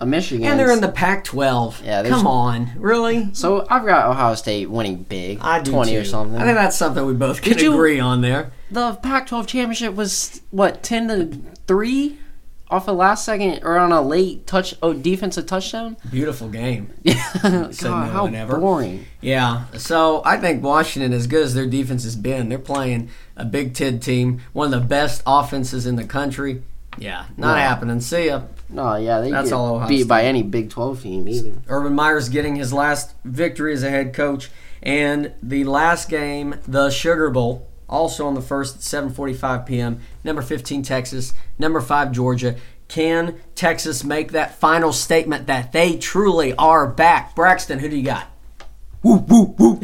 a 0.00 0.06
Michigan. 0.06 0.46
And 0.46 0.58
they're 0.58 0.72
in 0.72 0.80
the 0.80 0.88
Pac-12. 0.90 1.84
Yeah, 1.84 2.08
come 2.08 2.26
on, 2.26 2.70
really? 2.76 3.32
So 3.34 3.66
I've 3.70 3.84
got 3.86 4.08
Ohio 4.08 4.34
State 4.34 4.68
winning 4.70 5.02
big, 5.04 5.38
I 5.40 5.60
do 5.60 5.70
twenty 5.70 5.92
too. 5.92 6.00
or 6.00 6.04
something. 6.04 6.40
I 6.40 6.44
think 6.44 6.56
that's 6.56 6.76
something 6.76 7.04
we 7.06 7.12
both 7.14 7.40
can 7.42 7.58
you- 7.58 7.72
agree 7.74 8.00
on 8.00 8.20
there. 8.20 8.50
the 8.70 8.94
Pac-12 8.94 9.46
championship 9.46 9.94
was 9.94 10.40
what 10.50 10.82
ten 10.82 11.08
to 11.08 11.38
three 11.68 12.18
off 12.72 12.88
a 12.88 12.92
last 12.92 13.24
second 13.24 13.60
or 13.62 13.78
on 13.78 13.92
a 13.92 14.00
late 14.02 14.46
touch 14.46 14.74
oh 14.82 14.92
defensive 14.94 15.46
touchdown. 15.46 15.96
Beautiful 16.10 16.48
game. 16.48 16.90
Yeah, 17.04 17.70
God, 17.80 18.10
how 18.10 18.26
ever. 18.26 18.58
boring. 18.58 19.04
Yeah, 19.20 19.64
so 19.76 20.22
I 20.24 20.38
think 20.38 20.62
Washington, 20.62 21.12
as 21.12 21.26
good 21.26 21.44
as 21.44 21.54
their 21.54 21.66
defense 21.66 22.04
has 22.04 22.16
been, 22.16 22.48
they're 22.48 22.58
playing 22.58 23.10
a 23.36 23.44
Big 23.44 23.74
Ten 23.74 24.00
team, 24.00 24.40
one 24.52 24.72
of 24.72 24.80
the 24.80 24.86
best 24.86 25.22
offenses 25.26 25.86
in 25.86 25.96
the 25.96 26.04
country. 26.04 26.62
Yeah, 26.98 27.24
not 27.36 27.52
No. 27.54 27.58
happening. 27.60 28.00
See 28.00 28.26
ya. 28.26 28.42
No, 28.68 28.96
yeah, 28.96 29.20
they 29.20 29.30
That's 29.30 29.50
get 29.50 29.54
all 29.56 29.76
Ohio 29.76 29.88
beat 29.88 30.08
by 30.08 30.24
any 30.24 30.42
Big 30.42 30.70
Twelve 30.70 31.02
team 31.02 31.28
either. 31.28 31.52
Urban 31.68 31.94
Meyer's 31.94 32.28
getting 32.28 32.56
his 32.56 32.72
last 32.72 33.12
victory 33.24 33.72
as 33.74 33.82
a 33.82 33.90
head 33.90 34.14
coach, 34.14 34.50
and 34.82 35.32
the 35.42 35.64
last 35.64 36.08
game, 36.08 36.56
the 36.66 36.88
Sugar 36.90 37.30
Bowl, 37.30 37.66
also 37.92 38.26
on 38.26 38.34
the 38.34 38.42
first 38.42 38.76
at 38.76 38.80
7:45 38.80 39.66
p.m. 39.66 40.00
Number 40.24 40.42
15 40.42 40.82
Texas, 40.82 41.34
number 41.58 41.80
five 41.80 42.10
Georgia. 42.10 42.56
Can 42.88 43.36
Texas 43.54 44.04
make 44.04 44.32
that 44.32 44.58
final 44.58 44.92
statement 44.92 45.46
that 45.46 45.72
they 45.72 45.96
truly 45.96 46.54
are 46.54 46.86
back? 46.86 47.34
Braxton, 47.34 47.78
who 47.78 47.88
do 47.88 47.96
you 47.96 48.02
got? 48.02 48.26
Woo 49.02 49.16
woo 49.16 49.54
woo. 49.58 49.80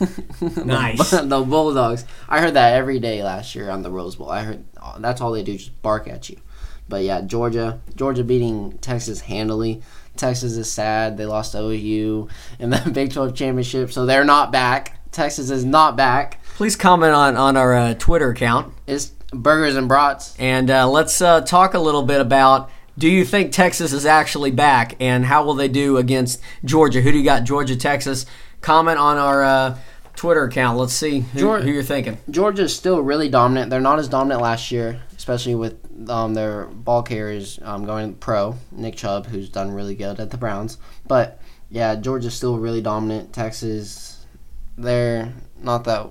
nice. 0.64 1.10
the 1.10 1.44
Bulldogs. 1.46 2.04
I 2.28 2.40
heard 2.40 2.54
that 2.54 2.74
every 2.74 2.98
day 2.98 3.22
last 3.22 3.54
year 3.54 3.70
on 3.70 3.82
the 3.82 3.90
Rose 3.90 4.16
Bowl. 4.16 4.30
I 4.30 4.42
heard 4.42 4.64
that's 4.98 5.20
all 5.20 5.32
they 5.32 5.42
do, 5.42 5.56
just 5.56 5.80
bark 5.82 6.08
at 6.08 6.28
you. 6.28 6.38
But 6.88 7.04
yeah, 7.04 7.20
Georgia, 7.22 7.80
Georgia 7.94 8.24
beating 8.24 8.78
Texas 8.78 9.20
handily. 9.20 9.82
Texas 10.16 10.56
is 10.56 10.70
sad. 10.70 11.16
They 11.16 11.24
lost 11.24 11.52
to 11.52 11.60
OU 11.60 12.28
in 12.58 12.70
the 12.70 12.90
Big 12.92 13.12
12 13.12 13.34
championship, 13.34 13.92
so 13.92 14.04
they're 14.04 14.24
not 14.24 14.52
back. 14.52 14.98
Texas 15.10 15.50
is 15.50 15.64
not 15.64 15.96
back. 15.96 16.41
Please 16.56 16.76
comment 16.76 17.14
on 17.14 17.36
on 17.36 17.56
our 17.56 17.74
uh, 17.74 17.94
Twitter 17.94 18.30
account, 18.30 18.72
It's 18.86 19.06
burgers 19.32 19.74
and 19.76 19.88
brats. 19.88 20.36
and 20.38 20.70
uh, 20.70 20.88
let's 20.88 21.20
uh, 21.20 21.40
talk 21.40 21.74
a 21.74 21.78
little 21.78 22.02
bit 22.02 22.20
about. 22.20 22.70
Do 22.98 23.08
you 23.08 23.24
think 23.24 23.52
Texas 23.52 23.92
is 23.94 24.04
actually 24.04 24.50
back, 24.50 24.96
and 25.00 25.24
how 25.24 25.44
will 25.44 25.54
they 25.54 25.68
do 25.68 25.96
against 25.96 26.40
Georgia? 26.64 27.00
Who 27.00 27.10
do 27.10 27.18
you 27.18 27.24
got? 27.24 27.44
Georgia, 27.44 27.74
Texas. 27.74 28.26
Comment 28.60 28.98
on 28.98 29.16
our 29.16 29.42
uh, 29.42 29.78
Twitter 30.14 30.44
account. 30.44 30.76
Let's 30.78 30.92
see 30.92 31.20
who, 31.20 31.38
Geor- 31.40 31.62
who 31.62 31.70
you're 31.70 31.82
thinking. 31.82 32.18
Georgia 32.30 32.64
is 32.64 32.76
still 32.76 33.00
really 33.00 33.30
dominant. 33.30 33.70
They're 33.70 33.80
not 33.80 33.98
as 33.98 34.08
dominant 34.08 34.42
last 34.42 34.70
year, 34.70 35.00
especially 35.16 35.54
with 35.54 35.78
um, 36.10 36.34
their 36.34 36.66
ball 36.66 37.02
carriers 37.02 37.58
um, 37.62 37.86
going 37.86 38.14
pro. 38.14 38.56
Nick 38.70 38.96
Chubb, 38.96 39.26
who's 39.26 39.48
done 39.48 39.70
really 39.70 39.94
good 39.94 40.20
at 40.20 40.30
the 40.30 40.36
Browns. 40.36 40.76
But 41.08 41.40
yeah, 41.70 41.94
Georgia's 41.96 42.34
still 42.34 42.58
really 42.58 42.82
dominant. 42.82 43.32
Texas, 43.32 44.26
they're 44.76 45.32
not 45.58 45.84
that. 45.84 46.10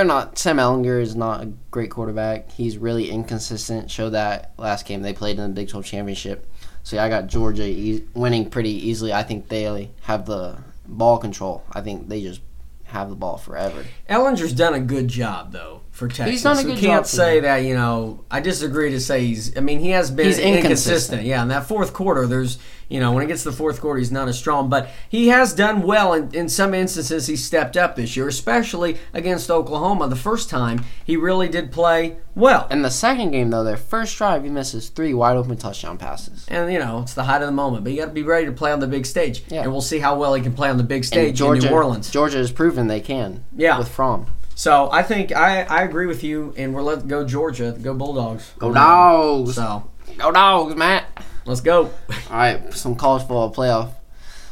They're 0.00 0.06
not. 0.06 0.38
Sam 0.38 0.56
Ehlinger 0.56 0.98
is 1.02 1.14
not 1.14 1.42
a 1.42 1.52
great 1.70 1.90
quarterback. 1.90 2.50
He's 2.52 2.78
really 2.78 3.10
inconsistent. 3.10 3.90
Showed 3.90 4.10
that 4.10 4.54
last 4.56 4.86
game 4.86 5.02
they 5.02 5.12
played 5.12 5.36
in 5.38 5.42
the 5.42 5.50
Big 5.50 5.68
12 5.68 5.84
championship. 5.84 6.50
So 6.84 6.96
yeah, 6.96 7.04
I 7.04 7.10
got 7.10 7.26
Georgia 7.26 7.66
e- 7.66 8.06
winning 8.14 8.48
pretty 8.48 8.70
easily. 8.70 9.12
I 9.12 9.22
think 9.22 9.48
they 9.48 9.90
have 10.04 10.24
the 10.24 10.56
ball 10.86 11.18
control. 11.18 11.64
I 11.70 11.82
think 11.82 12.08
they 12.08 12.22
just 12.22 12.40
have 12.84 13.10
the 13.10 13.14
ball 13.14 13.36
forever. 13.36 13.84
Ehlinger's 14.08 14.54
done 14.54 14.72
a 14.72 14.80
good 14.80 15.06
job 15.06 15.52
though 15.52 15.82
for 16.00 16.08
Texas. 16.08 16.42
done 16.42 16.56
a 16.56 16.62
we 16.66 16.72
good 16.72 16.80
can't 16.80 17.04
job 17.04 17.06
say 17.06 17.40
that 17.40 17.58
you 17.58 17.74
know. 17.74 18.24
I 18.30 18.40
disagree 18.40 18.90
to 18.90 19.00
say 19.00 19.24
he's. 19.26 19.56
I 19.56 19.60
mean, 19.60 19.78
he 19.80 19.90
has 19.90 20.10
been 20.10 20.26
He's 20.26 20.38
inconsistent. 20.38 20.64
inconsistent. 20.64 21.22
Yeah, 21.24 21.42
in 21.42 21.48
that 21.48 21.66
fourth 21.66 21.92
quarter, 21.92 22.26
there's 22.26 22.58
you 22.88 22.98
know 22.98 23.12
when 23.12 23.22
it 23.22 23.26
gets 23.28 23.42
to 23.44 23.50
the 23.50 23.56
fourth 23.56 23.80
quarter, 23.80 23.98
he's 23.98 24.10
not 24.10 24.26
as 24.26 24.38
strong, 24.38 24.68
but 24.68 24.88
he 25.08 25.28
has 25.28 25.52
done 25.54 25.82
well. 25.82 26.14
In, 26.14 26.34
in 26.34 26.48
some 26.48 26.72
instances, 26.74 27.26
he 27.26 27.36
stepped 27.36 27.76
up 27.76 27.94
this 27.96 28.16
year, 28.16 28.26
especially 28.26 28.96
against 29.12 29.50
Oklahoma. 29.50 30.08
The 30.08 30.16
first 30.16 30.48
time 30.50 30.82
he 31.04 31.16
really 31.16 31.48
did 31.48 31.70
play 31.70 32.16
well. 32.34 32.66
In 32.70 32.80
the 32.82 32.90
second 32.90 33.30
game, 33.32 33.50
though, 33.50 33.62
their 33.62 33.76
first 33.76 34.16
drive, 34.16 34.42
he 34.42 34.48
misses 34.50 34.88
three 34.88 35.12
wide 35.12 35.36
open 35.36 35.58
touchdown 35.58 35.98
passes. 35.98 36.46
And 36.48 36.72
you 36.72 36.78
know 36.78 37.00
it's 37.02 37.14
the 37.14 37.24
height 37.24 37.42
of 37.42 37.46
the 37.46 37.52
moment, 37.52 37.84
but 37.84 37.92
you 37.92 37.98
got 37.98 38.06
to 38.06 38.12
be 38.12 38.22
ready 38.22 38.46
to 38.46 38.52
play 38.52 38.72
on 38.72 38.80
the 38.80 38.88
big 38.88 39.04
stage. 39.04 39.44
Yeah. 39.48 39.62
And 39.62 39.70
we'll 39.72 39.82
see 39.82 39.98
how 39.98 40.18
well 40.18 40.32
he 40.34 40.42
can 40.42 40.54
play 40.54 40.70
on 40.70 40.78
the 40.78 40.82
big 40.82 40.98
And 41.00 41.06
stage 41.06 41.36
Georgia, 41.36 41.66
in 41.66 41.70
New 41.70 41.76
Orleans. 41.76 42.10
Georgia 42.10 42.38
has 42.38 42.50
proven 42.50 42.86
they 42.86 43.00
can. 43.00 43.44
Yeah. 43.54 43.78
With 43.78 43.88
Fromm. 43.88 44.26
So 44.60 44.90
I 44.92 45.02
think 45.02 45.32
I, 45.34 45.62
I 45.62 45.84
agree 45.84 46.04
with 46.04 46.22
you, 46.22 46.52
and 46.54 46.74
we're 46.74 46.82
letting 46.82 47.08
go 47.08 47.26
Georgia, 47.26 47.74
go 47.80 47.94
Bulldogs. 47.94 48.52
Go 48.58 48.74
dogs. 48.74 49.54
So 49.54 49.88
Go 50.18 50.30
dogs, 50.30 50.76
Matt. 50.76 51.06
let's 51.46 51.62
go. 51.62 51.84
All 51.84 52.36
right, 52.36 52.70
some 52.74 52.94
college 52.94 53.22
football 53.22 53.50
playoff. 53.54 53.92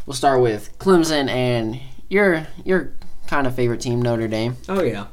We'll 0.06 0.14
start 0.14 0.40
with 0.40 0.78
Clemson 0.78 1.28
and 1.28 1.78
your 2.08 2.46
your 2.64 2.94
kind 3.26 3.46
of 3.46 3.54
favorite 3.54 3.82
team, 3.82 4.00
Notre 4.00 4.28
Dame. 4.28 4.56
Oh 4.66 4.82
yeah. 4.82 5.08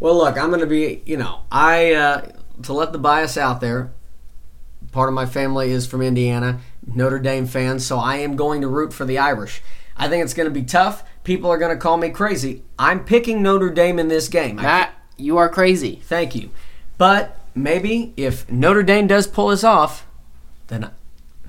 Well, 0.00 0.16
look, 0.16 0.36
I'm 0.36 0.48
going 0.48 0.58
to 0.58 0.66
be, 0.66 1.02
you 1.06 1.18
know, 1.18 1.42
I 1.52 1.92
uh, 1.92 2.28
to 2.64 2.72
let 2.72 2.90
the 2.90 2.98
bias 2.98 3.36
out 3.36 3.60
there. 3.60 3.92
Part 4.90 5.08
of 5.08 5.14
my 5.14 5.24
family 5.24 5.70
is 5.70 5.86
from 5.86 6.02
Indiana, 6.02 6.58
Notre 6.84 7.20
Dame 7.20 7.46
fans, 7.46 7.86
so 7.86 7.96
I 7.96 8.16
am 8.16 8.34
going 8.34 8.62
to 8.62 8.66
root 8.66 8.92
for 8.92 9.04
the 9.04 9.18
Irish. 9.18 9.62
I 9.96 10.08
think 10.08 10.24
it's 10.24 10.34
going 10.34 10.48
to 10.48 10.52
be 10.52 10.64
tough. 10.64 11.04
People 11.24 11.50
are 11.50 11.58
going 11.58 11.74
to 11.74 11.80
call 11.80 11.96
me 11.96 12.10
crazy. 12.10 12.62
I'm 12.78 13.04
picking 13.04 13.42
Notre 13.42 13.70
Dame 13.70 13.98
in 13.98 14.08
this 14.08 14.28
game. 14.28 14.56
Matt, 14.56 14.94
you 15.16 15.36
are 15.38 15.48
crazy. 15.48 16.00
Thank 16.04 16.34
you. 16.34 16.50
But 16.98 17.38
maybe 17.54 18.12
if 18.16 18.50
Notre 18.50 18.82
Dame 18.82 19.06
does 19.06 19.26
pull 19.26 19.48
this 19.48 19.64
off, 19.64 20.06
then 20.66 20.90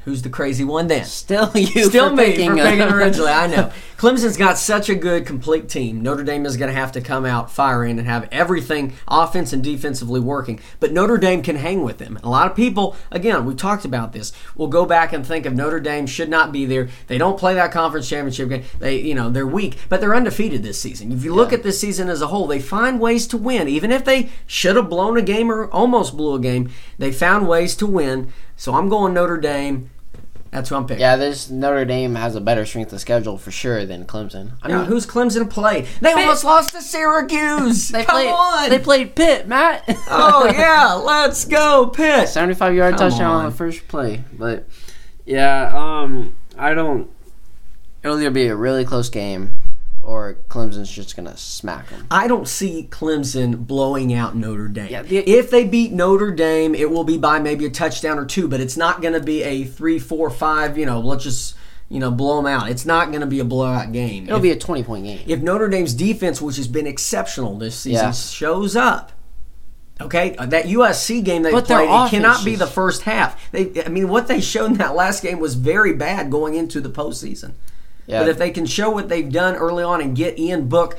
who's 0.05 0.21
the 0.21 0.29
crazy 0.29 0.63
one 0.63 0.87
then? 0.87 1.05
Still 1.05 1.51
you. 1.55 1.85
Still 1.85 2.15
me 2.15 2.25
picking 2.25 2.51
for 2.51 2.55
picking 2.57 2.81
originally. 2.91 3.31
I 3.31 3.47
know. 3.47 3.71
Clemson's 3.97 4.35
got 4.35 4.57
such 4.57 4.89
a 4.89 4.95
good, 4.95 5.25
complete 5.25 5.69
team. 5.69 6.01
Notre 6.03 6.23
Dame 6.23 6.45
is 6.45 6.57
going 6.57 6.67
to 6.67 6.77
have 6.77 6.91
to 6.91 7.01
come 7.01 7.25
out 7.25 7.49
firing 7.49 7.97
and 7.97 8.07
have 8.07 8.27
everything 8.33 8.93
offense 9.07 9.53
and 9.53 9.63
defensively 9.63 10.19
working. 10.19 10.59
But 10.81 10.91
Notre 10.91 11.17
Dame 11.17 11.41
can 11.41 11.55
hang 11.55 11.83
with 11.83 11.99
them. 11.99 12.19
A 12.21 12.29
lot 12.29 12.51
of 12.51 12.55
people, 12.55 12.97
again, 13.11 13.45
we've 13.45 13.55
talked 13.55 13.85
about 13.85 14.11
this, 14.11 14.33
will 14.57 14.67
go 14.67 14.85
back 14.85 15.13
and 15.13 15.25
think 15.25 15.45
of 15.45 15.53
Notre 15.53 15.79
Dame 15.79 16.05
should 16.05 16.29
not 16.29 16.51
be 16.51 16.65
there. 16.65 16.89
They 17.07 17.17
don't 17.17 17.39
play 17.39 17.53
that 17.53 17.71
conference 17.71 18.09
championship 18.09 18.49
game. 18.49 18.63
They, 18.79 18.99
you 18.99 19.15
know, 19.15 19.29
they're 19.29 19.47
weak, 19.47 19.77
but 19.87 20.01
they're 20.01 20.15
undefeated 20.15 20.63
this 20.63 20.81
season. 20.81 21.13
If 21.13 21.23
you 21.23 21.33
look 21.33 21.53
at 21.53 21.63
this 21.63 21.79
season 21.79 22.09
as 22.09 22.21
a 22.21 22.27
whole, 22.27 22.47
they 22.47 22.59
find 22.59 22.99
ways 22.99 23.25
to 23.27 23.37
win. 23.37 23.69
Even 23.69 23.91
if 23.91 24.03
they 24.03 24.29
should 24.45 24.75
have 24.75 24.89
blown 24.89 25.17
a 25.17 25.21
game 25.21 25.49
or 25.49 25.69
almost 25.71 26.17
blew 26.17 26.35
a 26.35 26.39
game, 26.39 26.69
they 26.97 27.13
found 27.13 27.47
ways 27.47 27.73
to 27.77 27.87
win. 27.87 28.33
So 28.57 28.75
I'm 28.75 28.89
going 28.89 29.13
Notre 29.13 29.37
Dame. 29.37 29.89
That's 30.53 30.69
who 30.69 30.75
I'm 30.75 30.85
picking. 30.85 31.01
Yeah, 31.01 31.15
this 31.15 31.49
Notre 31.49 31.83
Dame 31.83 32.15
has 32.15 32.35
a 32.35 32.41
better 32.41 32.65
strength 32.65 32.93
of 32.93 33.01
schedule 33.01 33.37
for 33.37 33.49
sure 33.51 33.85
than 33.85 34.05
Clemson. 34.05 34.51
I 34.61 34.67
Now, 34.67 34.77
mean, 34.79 34.85
who's 34.85 35.05
Clemson 35.07 35.49
play? 35.49 35.87
They 35.99 36.13
almost 36.13 36.43
lost 36.43 36.69
to 36.73 36.81
Syracuse. 36.81 37.87
they 37.89 38.03
Come 38.05 38.15
played. 38.15 38.29
on. 38.29 38.69
They 38.69 38.79
played 38.79 39.15
Pitt, 39.15 39.47
Matt. 39.47 39.83
oh 40.09 40.45
yeah, 40.55 40.93
let's 40.93 41.45
go 41.45 41.87
Pitt. 41.87 42.29
75 42.29 42.75
yard 42.75 42.95
Come 42.97 43.09
touchdown 43.09 43.31
on. 43.31 43.45
on. 43.45 43.51
the 43.51 43.57
first 43.57 43.87
play. 43.87 44.23
But 44.31 44.67
yeah, 45.25 45.71
um, 45.73 46.35
I 46.57 46.73
don't. 46.73 47.09
It'll 48.03 48.19
either 48.19 48.29
be 48.31 48.47
a 48.47 48.55
really 48.55 48.85
close 48.85 49.09
game, 49.09 49.55
or 50.03 50.37
Clemson's 50.49 50.91
just 50.91 51.15
gonna 51.15 51.37
smack 51.37 51.89
them. 51.89 52.05
I 52.11 52.27
don't 52.27 52.47
see 52.47 52.87
Clemson 52.91 53.65
blowing 53.65 54.13
out 54.13 54.35
Notre 54.35 54.67
Dame. 54.67 54.87
Yeah, 54.89 55.01
the- 55.03 55.17
if 55.29 55.49
they 55.49 55.63
beat 55.65 55.91
Notre 55.93 56.31
Dame, 56.31 56.75
it 56.75 56.91
will 56.91 57.03
be 57.03 57.17
by 57.17 57.39
maybe 57.39 57.65
a 57.65 57.69
touchdown 57.69 58.19
or 58.19 58.25
two, 58.25 58.47
but 58.47 58.59
it's 58.59 58.77
not 58.77 59.01
going 59.01 59.13
to 59.13 59.19
be 59.21 59.43
a 59.43 59.63
three, 59.63 59.99
four, 59.99 60.29
five. 60.29 60.77
You 60.77 60.85
know, 60.85 60.99
let's 60.99 61.23
just 61.23 61.55
you 61.89 61.99
know 61.99 62.11
blow 62.11 62.37
them 62.37 62.47
out. 62.47 62.69
It's 62.69 62.85
not 62.85 63.09
going 63.09 63.21
to 63.21 63.27
be 63.27 63.39
a 63.39 63.45
blowout 63.45 63.91
game. 63.91 64.25
It'll 64.25 64.37
if, 64.37 64.43
be 64.43 64.51
a 64.51 64.57
20 64.59 64.83
point 64.83 65.05
game. 65.05 65.21
if 65.27 65.41
Notre 65.41 65.69
Dame's 65.69 65.93
defense, 65.93 66.41
which 66.41 66.57
has 66.57 66.67
been 66.67 66.87
exceptional 66.87 67.57
this 67.57 67.75
season, 67.75 68.05
Yeah. 68.07 68.11
shows 68.11 68.75
up. 68.75 69.11
Okay, 70.01 70.35
uh, 70.37 70.47
that 70.47 70.65
USC 70.65 71.23
game 71.23 71.43
they 71.43 71.51
But 71.51 71.65
played, 71.65 71.87
it 71.87 72.09
cannot 72.09 72.43
be 72.43 72.55
the 72.55 72.65
first 72.67 73.03
half. 73.03 73.51
They, 73.51 73.83
I 73.85 73.89
mean, 73.89 74.09
what 74.09 74.27
they 74.27 74.41
showed 74.41 74.71
in 74.71 74.77
that 74.77 74.95
last 74.95 75.21
game 75.21 75.39
was 75.39 75.53
very 75.53 75.93
bad 75.93 76.31
going 76.31 76.55
into 76.55 76.81
the 76.81 76.89
postseason. 76.89 77.51
Yeah. 78.07 78.19
But 78.19 78.29
if 78.29 78.37
they 78.37 78.51
can 78.51 78.65
show 78.65 78.89
what 78.89 79.07
they've 79.09 79.31
done 79.31 79.55
early 79.55 79.83
on 79.83 80.01
and 80.01 80.15
get 80.15 80.37
Ian 80.37 80.67
Book 80.67 80.97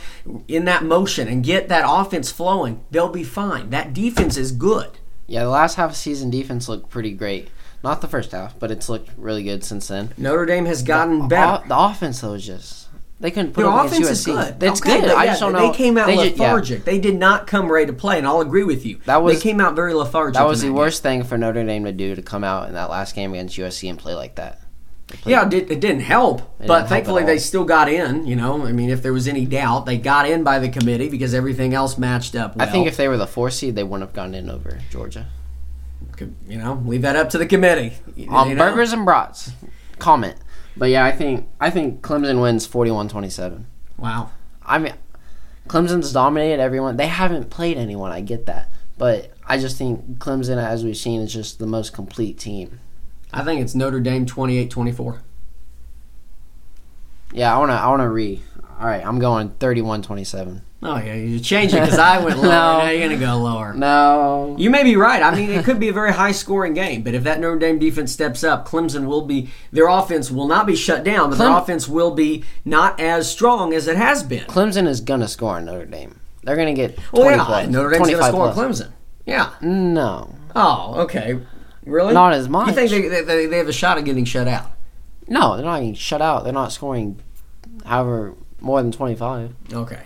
in 0.48 0.64
that 0.64 0.84
motion 0.84 1.28
and 1.28 1.44
get 1.44 1.68
that 1.68 1.84
offense 1.86 2.30
flowing, 2.30 2.82
they'll 2.90 3.08
be 3.08 3.24
fine. 3.24 3.70
That 3.70 3.92
defense 3.92 4.36
is 4.36 4.52
good. 4.52 4.90
Yeah, 5.26 5.44
the 5.44 5.50
last 5.50 5.74
half 5.76 5.90
of 5.90 5.96
season 5.96 6.30
defense 6.30 6.68
looked 6.68 6.88
pretty 6.90 7.12
great. 7.12 7.48
Not 7.82 8.00
the 8.00 8.08
first 8.08 8.32
half, 8.32 8.58
but 8.58 8.70
it's 8.70 8.88
looked 8.88 9.10
really 9.18 9.42
good 9.42 9.62
since 9.64 9.88
then. 9.88 10.10
Notre 10.16 10.46
Dame 10.46 10.64
has 10.64 10.82
gotten 10.82 11.22
O- 11.22 11.28
better. 11.28 11.66
the 11.68 11.78
offense 11.78 12.20
though 12.22 12.32
is 12.32 12.46
just 12.46 12.88
they 13.20 13.30
couldn't 13.30 13.52
put 13.52 13.62
Their 13.62 13.70
up 13.70 13.86
offense 13.86 13.98
against 14.06 14.10
is 14.12 14.26
USC. 14.26 14.58
good. 14.58 14.62
It's 14.62 14.80
Okay, 14.82 15.00
good. 15.02 15.10
I 15.10 15.24
yeah, 15.24 15.30
just 15.32 15.40
don't 15.40 15.52
know. 15.52 15.70
They 15.70 15.76
came 15.76 15.96
out 15.98 16.08
yeah. 16.08 16.16
lethargic. 16.16 16.84
They 16.84 16.98
did 16.98 17.16
not 17.18 17.46
come 17.46 17.70
ready 17.70 17.86
to 17.86 17.92
play, 17.92 18.18
and 18.18 18.26
I'll 18.26 18.40
agree 18.40 18.64
with 18.64 18.84
you. 18.86 19.00
That 19.04 19.22
was- 19.22 19.34
they 19.36 19.40
came 19.42 19.60
out 19.60 19.74
very 19.76 19.92
lethargic. 19.94 20.34
That 20.34 20.46
was 20.46 20.62
the 20.62 20.68
game. 20.68 20.74
worst 20.76 21.02
thing 21.02 21.22
for 21.24 21.36
Notre 21.38 21.62
Dame 21.64 21.84
to 21.84 21.92
do 21.92 22.14
to 22.14 22.22
come 22.22 22.42
out 22.44 22.68
in 22.68 22.74
that 22.74 22.88
last 22.90 23.14
game 23.14 23.32
against 23.34 23.56
USC 23.58 23.88
and 23.90 23.98
play 23.98 24.14
like 24.14 24.34
that. 24.36 24.60
Yeah, 25.26 25.46
it, 25.46 25.70
it 25.70 25.80
didn't 25.80 26.00
help, 26.00 26.38
didn't 26.58 26.68
but 26.68 26.78
help 26.80 26.88
thankfully 26.88 27.24
they 27.24 27.38
still 27.38 27.64
got 27.64 27.88
in. 27.88 28.26
You 28.26 28.36
know, 28.36 28.64
I 28.64 28.72
mean, 28.72 28.90
if 28.90 29.02
there 29.02 29.12
was 29.12 29.26
any 29.28 29.46
doubt, 29.46 29.86
they 29.86 29.98
got 29.98 30.28
in 30.28 30.44
by 30.44 30.58
the 30.58 30.68
committee 30.68 31.08
because 31.08 31.34
everything 31.34 31.74
else 31.74 31.96
matched 31.98 32.34
up. 32.34 32.56
Well. 32.56 32.66
I 32.68 32.70
think 32.70 32.86
if 32.86 32.96
they 32.96 33.08
were 33.08 33.16
the 33.16 33.26
four 33.26 33.50
seed, 33.50 33.74
they 33.76 33.82
wouldn't 33.84 34.08
have 34.08 34.14
gone 34.14 34.34
in 34.34 34.50
over 34.50 34.80
Georgia. 34.90 35.26
Could- 36.16 36.36
you 36.46 36.58
know, 36.58 36.82
leave 36.84 37.02
that 37.02 37.16
up 37.16 37.30
to 37.30 37.38
the 37.38 37.46
committee. 37.46 37.94
You- 38.14 38.28
On 38.30 38.48
you 38.48 38.54
know? 38.54 38.64
burgers 38.70 38.92
and 38.92 39.04
brats, 39.04 39.52
comment. 39.98 40.36
But 40.76 40.90
yeah, 40.90 41.04
I 41.04 41.12
think 41.12 41.48
I 41.60 41.70
think 41.70 42.02
Clemson 42.02 42.40
wins 42.40 42.66
41-27. 42.66 43.64
Wow. 43.96 44.30
I 44.64 44.78
mean, 44.78 44.94
Clemson's 45.68 46.12
dominated 46.12 46.60
everyone. 46.60 46.96
They 46.96 47.06
haven't 47.06 47.50
played 47.50 47.76
anyone. 47.76 48.10
I 48.12 48.20
get 48.20 48.46
that, 48.46 48.70
but 48.98 49.32
I 49.46 49.58
just 49.58 49.76
think 49.76 50.18
Clemson, 50.18 50.56
as 50.56 50.84
we've 50.84 50.96
seen, 50.96 51.20
is 51.20 51.32
just 51.32 51.58
the 51.58 51.66
most 51.66 51.92
complete 51.92 52.38
team. 52.38 52.80
I 53.34 53.42
think 53.42 53.60
it's 53.60 53.74
Notre 53.74 54.00
Dame 54.00 54.24
28-24. 54.26 55.18
Yeah, 57.32 57.54
I 57.54 57.58
wanna 57.58 57.72
I 57.74 57.88
wanna 57.88 58.08
re. 58.08 58.40
All 58.78 58.86
right, 58.86 59.04
I'm 59.04 59.18
going 59.18 59.50
31-27. 59.50 60.60
Oh 60.82 60.96
yeah, 60.98 61.14
you 61.14 61.40
change 61.40 61.72
it 61.72 61.80
because 61.80 61.98
I 61.98 62.22
went 62.22 62.36
lower. 62.42 62.44
No. 62.48 62.78
Now 62.78 62.88
you're 62.90 63.08
gonna 63.08 63.18
go 63.20 63.36
lower. 63.38 63.72
No. 63.74 64.54
You 64.58 64.70
may 64.70 64.84
be 64.84 64.96
right. 64.96 65.22
I 65.22 65.34
mean, 65.34 65.50
it 65.50 65.64
could 65.64 65.80
be 65.80 65.88
a 65.88 65.92
very 65.92 66.12
high 66.12 66.32
scoring 66.32 66.74
game, 66.74 67.02
but 67.02 67.14
if 67.14 67.24
that 67.24 67.40
Notre 67.40 67.58
Dame 67.58 67.78
defense 67.78 68.12
steps 68.12 68.44
up, 68.44 68.68
Clemson 68.68 69.06
will 69.06 69.22
be 69.22 69.50
their 69.72 69.88
offense 69.88 70.30
will 70.30 70.46
not 70.46 70.66
be 70.66 70.76
shut 70.76 71.02
down, 71.02 71.30
but 71.30 71.38
their 71.38 71.50
offense 71.50 71.88
will 71.88 72.12
be 72.12 72.44
not 72.64 73.00
as 73.00 73.28
strong 73.30 73.72
as 73.72 73.88
it 73.88 73.96
has 73.96 74.22
been. 74.22 74.44
Clemson 74.44 74.86
is 74.86 75.00
gonna 75.00 75.26
score 75.28 75.56
on 75.56 75.64
Notre 75.64 75.86
Dame. 75.86 76.20
They're 76.44 76.56
gonna 76.56 76.74
get 76.74 76.96
20 76.98 77.24
Well, 77.26 77.36
yeah, 77.36 77.44
plus, 77.44 77.68
Notre 77.68 77.90
Dame's 77.90 77.98
going 77.98 78.10
to 78.10 78.16
25 78.16 78.28
score 78.30 78.46
on 78.48 78.52
plus. 78.54 78.80
Clemson. 78.82 78.92
Yeah. 79.26 79.50
No, 79.62 80.34
Oh, 80.54 80.94
okay. 81.04 81.40
Really? 81.84 82.14
not 82.14 82.32
as 82.32 82.48
much. 82.48 82.68
You 82.68 82.74
think 82.74 83.10
they, 83.10 83.22
they, 83.22 83.46
they 83.46 83.58
have 83.58 83.68
a 83.68 83.72
shot 83.72 83.98
of 83.98 84.04
getting 84.04 84.24
shut 84.24 84.48
out? 84.48 84.70
No, 85.28 85.56
they're 85.56 85.64
not 85.64 85.78
getting 85.78 85.94
shut 85.94 86.22
out. 86.22 86.44
They're 86.44 86.52
not 86.52 86.72
scoring, 86.72 87.20
however, 87.84 88.34
more 88.60 88.82
than 88.82 88.92
25. 88.92 89.54
Okay. 89.72 90.02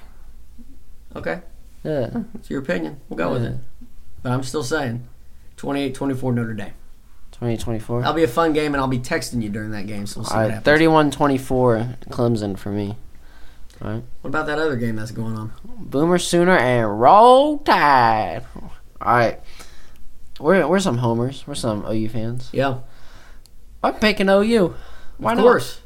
Okay. 1.16 1.40
Yeah. 1.84 2.10
It's 2.34 2.50
your 2.50 2.60
opinion. 2.60 3.00
We'll 3.08 3.16
go 3.16 3.32
with 3.32 3.44
it. 3.44 3.56
But 4.22 4.32
I'm 4.32 4.42
still 4.42 4.64
saying 4.64 5.06
28-24 5.56 6.34
Notre 6.34 6.54
Dame. 6.54 6.72
2024. 7.32 8.00
That'll 8.00 8.14
be 8.14 8.24
a 8.24 8.28
fun 8.28 8.52
game, 8.52 8.74
and 8.74 8.80
I'll 8.80 8.88
be 8.88 8.98
texting 8.98 9.42
you 9.42 9.48
during 9.48 9.70
that 9.70 9.86
game, 9.86 10.06
so 10.06 10.20
we'll 10.20 10.26
see 10.28 10.34
All 10.34 10.42
what 10.42 10.50
happens. 10.50 10.64
31 10.64 11.10
24 11.12 11.96
Clemson 12.10 12.58
for 12.58 12.70
me. 12.70 12.96
All 13.80 13.92
right. 13.92 14.02
What 14.22 14.28
about 14.28 14.46
that 14.46 14.58
other 14.58 14.74
game 14.74 14.96
that's 14.96 15.12
going 15.12 15.36
on? 15.36 15.52
Boomer 15.64 16.18
Sooner 16.18 16.56
and 16.56 17.00
Roll 17.00 17.58
Tide. 17.58 18.44
All 18.56 18.70
right. 19.00 19.40
We're, 20.38 20.66
we're 20.66 20.80
some 20.80 20.98
homers. 20.98 21.44
We're 21.46 21.54
some 21.54 21.84
OU 21.86 22.08
fans. 22.10 22.50
Yeah, 22.52 22.78
I'm 23.82 23.94
picking 23.94 24.28
OU. 24.28 24.74
Why 25.18 25.32
of 25.32 25.38
not? 25.38 25.42
course. 25.42 25.80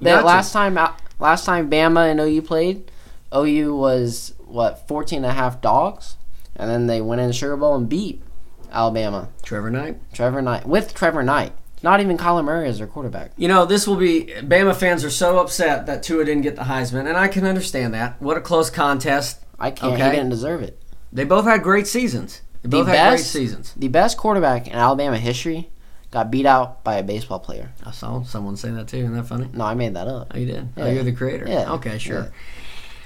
You 0.00 0.04
That 0.06 0.16
got 0.18 0.24
last 0.24 0.52
time 0.52 0.78
last 1.18 1.44
time 1.44 1.70
Bama 1.70 2.10
and 2.10 2.20
OU 2.20 2.42
played, 2.42 2.90
OU 3.34 3.74
was 3.74 4.34
what 4.46 4.86
14 4.88 5.18
and 5.18 5.26
a 5.26 5.32
half 5.32 5.60
dogs, 5.60 6.16
and 6.56 6.70
then 6.70 6.86
they 6.86 7.00
went 7.00 7.20
in 7.20 7.26
the 7.26 7.32
Sugar 7.32 7.56
Bowl 7.56 7.74
and 7.74 7.88
beat 7.88 8.22
Alabama. 8.72 9.28
Trevor 9.42 9.70
Knight. 9.70 9.98
Trevor 10.12 10.42
Knight 10.42 10.66
with 10.66 10.94
Trevor 10.94 11.22
Knight. 11.22 11.52
Not 11.82 12.00
even 12.00 12.18
Kyler 12.18 12.44
Murray 12.44 12.68
as 12.68 12.78
their 12.78 12.88
quarterback. 12.88 13.30
You 13.36 13.46
know, 13.46 13.64
this 13.64 13.86
will 13.86 13.96
be. 13.96 14.24
Bama 14.40 14.74
fans 14.74 15.04
are 15.04 15.10
so 15.10 15.38
upset 15.38 15.86
that 15.86 16.02
Tua 16.02 16.24
didn't 16.24 16.42
get 16.42 16.56
the 16.56 16.62
Heisman, 16.62 17.06
and 17.06 17.16
I 17.16 17.28
can 17.28 17.44
understand 17.44 17.94
that. 17.94 18.20
What 18.20 18.36
a 18.36 18.40
close 18.40 18.68
contest. 18.68 19.44
I 19.60 19.70
can't. 19.70 19.92
Okay. 19.94 20.04
He 20.06 20.10
didn't 20.10 20.30
deserve 20.30 20.62
it. 20.62 20.82
They 21.12 21.24
both 21.24 21.44
had 21.44 21.62
great 21.62 21.86
seasons. 21.86 22.42
Both 22.68 22.86
The 22.86 22.92
had 22.96 23.08
great 23.10 23.16
best- 23.18 23.30
seasons. 23.32 23.74
The 23.76 23.88
best 23.88 24.16
quarterback 24.16 24.66
in 24.66 24.74
Alabama 24.74 25.18
history 25.18 25.70
got 26.10 26.30
beat 26.30 26.46
out 26.46 26.84
by 26.84 26.94
a 26.96 27.02
baseball 27.02 27.38
player. 27.38 27.72
I 27.84 27.90
saw 27.90 28.22
someone 28.22 28.56
say 28.56 28.70
that 28.70 28.88
too. 28.88 28.98
Isn't 28.98 29.14
that 29.14 29.24
funny? 29.26 29.48
No, 29.52 29.64
I 29.64 29.74
made 29.74 29.94
that 29.94 30.08
up. 30.08 30.32
Oh, 30.34 30.38
you 30.38 30.46
did. 30.46 30.68
Oh, 30.76 30.88
you're 30.90 31.02
the 31.04 31.12
creator. 31.12 31.46
Yeah. 31.48 31.72
Okay, 31.74 31.98
sure. 31.98 32.32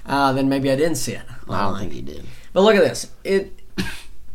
Uh, 0.06 0.32
then 0.32 0.48
maybe 0.48 0.70
I 0.70 0.76
didn't 0.76 0.96
see 0.96 1.12
it. 1.12 1.22
I 1.48 1.62
don't 1.62 1.78
think 1.78 1.92
he 1.92 2.02
did. 2.02 2.24
But 2.52 2.62
look 2.62 2.74
at 2.74 2.82
this. 2.82 3.10
It 3.24 3.58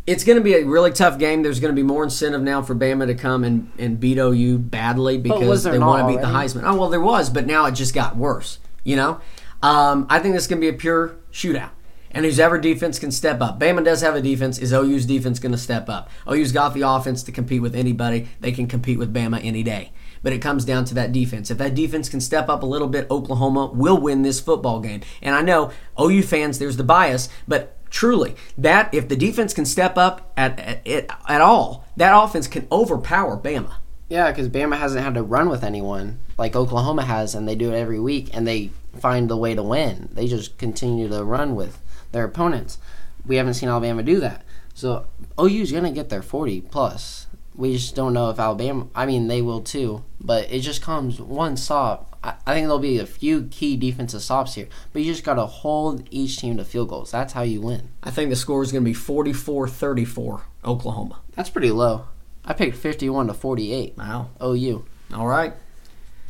it's 0.07 0.23
going 0.23 0.37
to 0.37 0.43
be 0.43 0.53
a 0.53 0.65
really 0.65 0.91
tough 0.91 1.19
game. 1.19 1.43
There's 1.43 1.59
going 1.59 1.73
to 1.73 1.75
be 1.75 1.85
more 1.85 2.03
incentive 2.03 2.41
now 2.41 2.61
for 2.61 2.73
Bama 2.73 3.07
to 3.07 3.13
come 3.15 3.43
and, 3.43 3.69
and 3.77 3.99
beat 3.99 4.17
OU 4.17 4.59
badly 4.59 5.17
because 5.17 5.63
they 5.65 5.77
want 5.77 6.07
to 6.07 6.13
beat 6.15 6.21
the? 6.21 6.27
Heisman. 6.27 6.63
Oh 6.65 6.77
well, 6.77 6.89
there 6.89 7.01
was, 7.01 7.29
but 7.29 7.45
now 7.45 7.65
it 7.65 7.73
just 7.73 7.93
got 7.93 8.15
worse. 8.15 8.59
You 8.85 8.95
know, 8.95 9.19
um, 9.61 10.07
I 10.09 10.19
think 10.19 10.33
this 10.33 10.43
is 10.43 10.47
going 10.47 10.61
to 10.61 10.71
be 10.71 10.73
a 10.73 10.77
pure 10.79 11.17
shootout. 11.33 11.71
And 12.11 12.25
whose 12.25 12.39
ever 12.39 12.57
defense 12.57 12.99
can 12.99 13.11
step 13.11 13.41
up. 13.41 13.59
Bama 13.59 13.83
does 13.83 14.01
have 14.01 14.15
a 14.15 14.21
defense. 14.21 14.57
Is 14.57 14.73
OU's 14.73 15.05
defense 15.05 15.39
going 15.39 15.51
to 15.51 15.57
step 15.57 15.89
up? 15.89 16.09
OU's 16.29 16.51
got 16.51 16.73
the 16.73 16.81
offense 16.81 17.23
to 17.23 17.31
compete 17.31 17.61
with 17.61 17.75
anybody. 17.75 18.27
They 18.39 18.51
can 18.51 18.67
compete 18.67 18.97
with 18.97 19.13
Bama 19.13 19.43
any 19.43 19.63
day. 19.63 19.91
But 20.23 20.33
it 20.33 20.41
comes 20.41 20.65
down 20.65 20.85
to 20.85 20.93
that 20.95 21.11
defense. 21.11 21.51
If 21.51 21.57
that 21.59 21.75
defense 21.75 22.09
can 22.09 22.21
step 22.21 22.49
up 22.49 22.63
a 22.63 22.65
little 22.65 22.87
bit, 22.87 23.09
Oklahoma 23.11 23.67
will 23.67 23.99
win 23.99 24.23
this 24.23 24.39
football 24.39 24.79
game. 24.79 25.01
And 25.21 25.35
I 25.35 25.41
know 25.41 25.71
OU 25.99 26.23
fans, 26.23 26.59
there's 26.59 26.77
the 26.77 26.83
bias, 26.83 27.29
but 27.47 27.77
truly, 27.89 28.35
that 28.57 28.93
if 28.93 29.07
the 29.07 29.15
defense 29.15 29.53
can 29.53 29.65
step 29.65 29.97
up 29.97 30.31
at 30.35 30.59
at, 30.59 31.09
at, 31.27 31.41
all, 31.41 31.85
that 31.97 32.17
offense 32.17 32.47
can 32.47 32.67
overpower 32.71 33.37
Bama. 33.37 33.73
Yeah, 34.09 34.31
because 34.31 34.47
Bama 34.47 34.77
hasn't 34.77 35.03
had 35.03 35.15
to 35.15 35.23
run 35.23 35.49
with 35.49 35.63
anyone 35.63 36.19
like 36.37 36.55
Oklahoma 36.55 37.03
has, 37.03 37.35
and 37.35 37.47
they 37.47 37.55
do 37.55 37.73
it 37.73 37.77
every 37.77 37.99
week, 37.99 38.29
and 38.33 38.47
they 38.47 38.71
find 38.99 39.29
the 39.29 39.37
way 39.37 39.53
to 39.53 39.63
win. 39.63 40.09
They 40.13 40.27
just 40.27 40.57
continue 40.57 41.09
to 41.09 41.23
run 41.23 41.55
with 41.55 41.79
their 42.11 42.25
opponents. 42.25 42.77
We 43.25 43.35
haven't 43.37 43.55
seen 43.55 43.69
Alabama 43.69 44.03
do 44.03 44.19
that. 44.19 44.43
So 44.73 45.07
OU's 45.39 45.71
gonna 45.71 45.91
get 45.91 46.09
their 46.09 46.21
forty 46.21 46.61
plus. 46.61 47.27
We 47.55 47.73
just 47.73 47.95
don't 47.95 48.13
know 48.13 48.29
if 48.29 48.39
Alabama. 48.39 48.87
I 48.93 49.05
mean, 49.07 49.27
they 49.27 49.41
will 49.41 49.61
too, 49.61 50.03
but 50.21 50.51
it 50.51 50.59
just 50.59 50.81
comes 50.81 51.19
one 51.19 51.57
stop. 51.57 52.17
I, 52.23 52.35
I 52.45 52.53
think 52.53 52.65
there'll 52.65 52.77
be 52.79 52.99
a 52.99 53.05
few 53.07 53.43
key 53.49 53.75
defensive 53.75 54.21
stops 54.21 54.53
here, 54.53 54.67
but 54.93 55.01
you 55.01 55.11
just 55.11 55.23
gotta 55.23 55.45
hold 55.45 56.07
each 56.11 56.37
team 56.37 56.57
to 56.57 56.65
field 56.65 56.89
goals. 56.89 57.11
That's 57.11 57.33
how 57.33 57.41
you 57.41 57.61
win. 57.61 57.89
I 58.03 58.11
think 58.11 58.29
the 58.29 58.35
score 58.35 58.61
is 58.61 58.71
going 58.71 58.83
to 58.83 58.89
be 58.89 58.95
44-34 58.95 60.41
Oklahoma. 60.63 61.19
That's 61.35 61.49
pretty 61.49 61.71
low. 61.71 62.05
I 62.45 62.53
picked 62.53 62.77
fifty-one 62.77 63.27
to 63.27 63.33
forty-eight. 63.33 63.97
Wow. 63.97 64.29
OU. 64.41 64.85
All 65.13 65.27
right. 65.27 65.53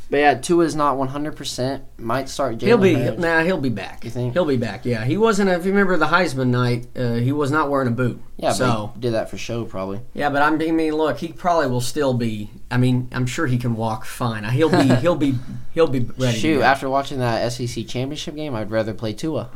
But 0.10 0.18
yeah, 0.18 0.34
Tua's 0.36 0.74
not 0.76 0.98
one 0.98 1.10
hundred 1.10 1.36
percent. 1.36 1.84
Might 1.98 2.30
start 2.30 2.58
Jalen. 2.60 2.62
He'll 2.68 2.78
be 2.78 2.94
Hurts. 2.94 3.20
nah. 3.20 3.44
He'll 3.44 3.60
be 3.60 3.70
back. 3.70 4.06
You 4.06 4.10
think? 4.10 4.34
He'll 4.34 4.46
be 4.46 4.56
back? 4.56 4.86
Yeah. 4.86 5.04
He 5.04 5.18
wasn't. 5.18 5.50
If 5.50 5.66
you 5.66 5.72
remember 5.72 5.98
the 5.98 6.06
Heisman 6.06 6.48
night, 6.48 6.88
uh, 6.96 7.16
he 7.16 7.32
was 7.34 7.52
not 7.52 7.70
wearing 7.70 7.90
a 7.90 7.92
boot. 7.92 8.22
Yeah, 8.38 8.52
So 8.54 8.88
but 8.88 8.94
he 8.96 9.00
did 9.02 9.14
that 9.16 9.30
for 9.30 9.38
show 9.38 9.66
probably. 9.66 10.00
yeah, 10.14 10.30
but 10.30 10.42
I'm, 10.42 10.62
I 10.62 10.72
mean, 10.72 10.94
look, 10.94 11.18
he 11.18 11.30
probably 11.34 11.68
will 11.68 11.82
still 11.82 12.14
be. 12.14 12.50
I 12.72 12.78
mean, 12.78 13.10
I'm 13.12 13.26
sure 13.26 13.48
he 13.48 13.58
can 13.58 13.76
walk 13.76 14.06
fine. 14.06 14.44
He'll 14.46 14.70
be. 14.70 14.96
He'll 14.96 15.16
be. 15.16 15.36
He'll 15.74 15.88
be 15.88 16.00
ready. 16.18 16.38
Shoot, 16.40 16.62
after 16.62 16.90
watching 16.90 17.20
that 17.20 17.52
SEC 17.52 17.86
championship 17.88 18.36
game, 18.36 18.56
I'd 18.56 18.72
rather 18.72 18.94
play 18.94 19.12
Tua. 19.14 19.50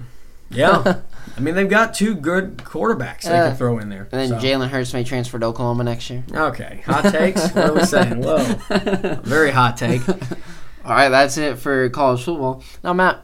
Yeah. 0.51 0.99
I 1.37 1.39
mean, 1.39 1.55
they've 1.55 1.69
got 1.69 1.93
two 1.93 2.13
good 2.15 2.57
quarterbacks 2.57 3.21
they 3.21 3.37
Uh, 3.39 3.49
can 3.49 3.57
throw 3.57 3.77
in 3.79 3.89
there. 3.89 4.07
And 4.11 4.19
then 4.21 4.29
so. 4.29 4.35
Jalen 4.37 4.69
Hurts 4.69 4.93
may 4.93 5.03
transfer 5.03 5.39
to 5.39 5.45
Oklahoma 5.45 5.83
next 5.83 6.09
year. 6.09 6.23
Okay. 6.31 6.81
Hot 6.85 7.11
takes. 7.11 7.49
what 7.51 7.69
are 7.69 7.73
we 7.73 7.83
saying? 7.85 8.21
Whoa. 8.21 8.43
Very 9.23 9.51
hot 9.51 9.77
take. 9.77 10.07
All 10.85 10.91
right, 10.91 11.09
that's 11.09 11.37
it 11.37 11.57
for 11.59 11.89
college 11.89 12.23
football. 12.23 12.63
Now, 12.83 12.93
Matt, 12.93 13.23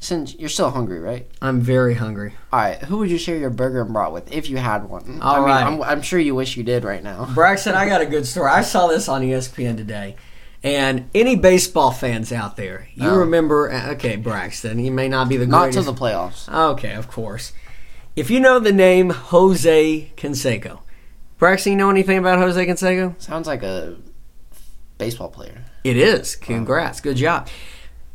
since 0.00 0.34
you're 0.34 0.48
still 0.48 0.70
hungry, 0.70 0.98
right? 1.00 1.28
I'm 1.40 1.60
very 1.60 1.94
hungry. 1.94 2.32
All 2.52 2.58
right, 2.60 2.78
who 2.78 2.96
would 2.98 3.10
you 3.10 3.18
share 3.18 3.36
your 3.36 3.50
burger 3.50 3.82
and 3.82 3.92
brat 3.92 4.10
with 4.10 4.32
if 4.32 4.48
you 4.50 4.56
had 4.56 4.88
one? 4.88 5.20
All 5.22 5.34
I 5.34 5.38
mean, 5.38 5.46
right. 5.48 5.62
I'm, 5.66 5.82
I'm 5.82 6.02
sure 6.02 6.18
you 6.18 6.34
wish 6.34 6.56
you 6.56 6.64
did 6.64 6.82
right 6.82 7.02
now. 7.02 7.28
Braxton, 7.34 7.74
I 7.74 7.86
got 7.86 8.00
a 8.00 8.06
good 8.06 8.26
story. 8.26 8.50
I 8.50 8.62
saw 8.62 8.86
this 8.88 9.06
on 9.08 9.20
ESPN 9.22 9.76
today. 9.76 10.16
And 10.64 11.10
any 11.14 11.34
baseball 11.34 11.90
fans 11.90 12.30
out 12.32 12.56
there, 12.56 12.88
you 12.94 13.08
Oh. 13.08 13.16
remember, 13.18 13.72
uh, 13.72 13.92
okay, 13.92 14.14
Braxton, 14.16 14.78
he 14.78 14.90
may 14.90 15.08
not 15.08 15.28
be 15.28 15.36
the 15.36 15.46
Not 15.46 15.62
greatest. 15.64 15.86
to 15.86 15.92
the 15.92 15.98
playoffs. 15.98 16.48
Okay, 16.52 16.92
of 16.92 17.08
course. 17.08 17.52
If 18.14 18.30
you 18.30 18.38
know 18.40 18.58
the 18.60 18.72
name 18.72 19.10
Jose 19.10 20.12
Canseco, 20.16 20.78
Braxton, 21.38 21.72
you 21.72 21.78
know 21.78 21.90
anything 21.90 22.18
about 22.18 22.38
Jose 22.38 22.64
Canseco? 22.66 23.20
Sounds 23.20 23.46
like 23.48 23.62
a 23.64 23.96
baseball 24.98 25.28
player. 25.28 25.64
It 25.82 25.96
is. 25.96 26.36
Congrats. 26.36 27.00
Good 27.00 27.16
job. 27.16 27.48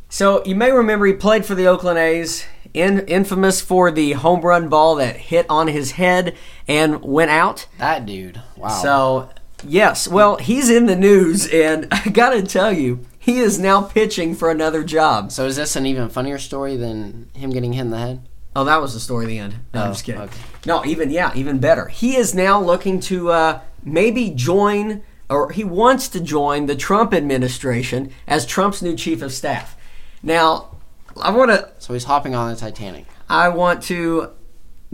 So 0.08 0.42
you 0.46 0.54
may 0.54 0.70
remember 0.72 1.04
he 1.04 1.12
played 1.12 1.44
for 1.44 1.54
the 1.54 1.66
Oakland 1.66 1.98
A's, 1.98 2.44
in, 2.72 3.00
infamous 3.00 3.60
for 3.60 3.90
the 3.90 4.12
home 4.12 4.40
run 4.40 4.68
ball 4.68 4.94
that 4.94 5.16
hit 5.16 5.44
on 5.50 5.66
his 5.68 5.92
head 5.92 6.34
and 6.66 7.02
went 7.02 7.30
out. 7.30 7.66
That 7.78 8.06
dude. 8.06 8.40
Wow. 8.56 8.68
So, 8.68 9.28
yes, 9.66 10.08
well, 10.08 10.36
he's 10.36 10.68
in 10.70 10.86
the 10.86 10.96
news, 10.96 11.48
and 11.48 11.86
I 11.92 12.08
gotta 12.10 12.42
tell 12.42 12.72
you, 12.72 13.00
he 13.18 13.38
is 13.38 13.58
now 13.58 13.82
pitching 13.82 14.34
for 14.34 14.50
another 14.50 14.82
job. 14.84 15.32
So 15.32 15.46
is 15.46 15.56
this 15.56 15.76
an 15.76 15.86
even 15.86 16.08
funnier 16.08 16.38
story 16.38 16.76
than 16.76 17.28
him 17.34 17.50
getting 17.50 17.72
hit 17.74 17.82
in 17.82 17.90
the 17.90 17.98
head? 17.98 18.22
Oh, 18.56 18.64
that 18.64 18.80
was 18.80 18.94
the 18.94 19.00
story 19.00 19.24
at 19.26 19.28
the 19.28 19.38
end. 19.38 19.54
No, 19.74 19.82
I'm 19.82 19.88
Oh, 19.88 19.92
just 19.92 20.04
kidding. 20.04 20.20
okay. 20.22 20.38
No, 20.66 20.84
even, 20.84 21.10
yeah, 21.10 21.32
even 21.34 21.58
better. 21.58 21.88
He 21.88 22.16
is 22.16 22.34
now 22.34 22.60
looking 22.60 22.98
to 23.00 23.30
uh, 23.30 23.60
maybe 23.84 24.30
join, 24.30 25.02
or 25.30 25.52
he 25.52 25.62
wants 25.64 26.08
to 26.08 26.20
join 26.20 26.66
the 26.66 26.74
Trump 26.74 27.12
administration 27.14 28.10
as 28.26 28.46
Trump's 28.46 28.82
new 28.82 28.96
chief 28.96 29.22
of 29.22 29.32
staff. 29.32 29.76
Now, 30.22 30.76
I 31.20 31.30
want 31.30 31.50
to 31.50 31.70
So 31.78 31.92
he's 31.92 32.04
hopping 32.04 32.34
on 32.34 32.50
the 32.50 32.56
Titanic. 32.58 33.04
I 33.28 33.48
want 33.50 33.82
to 33.84 34.30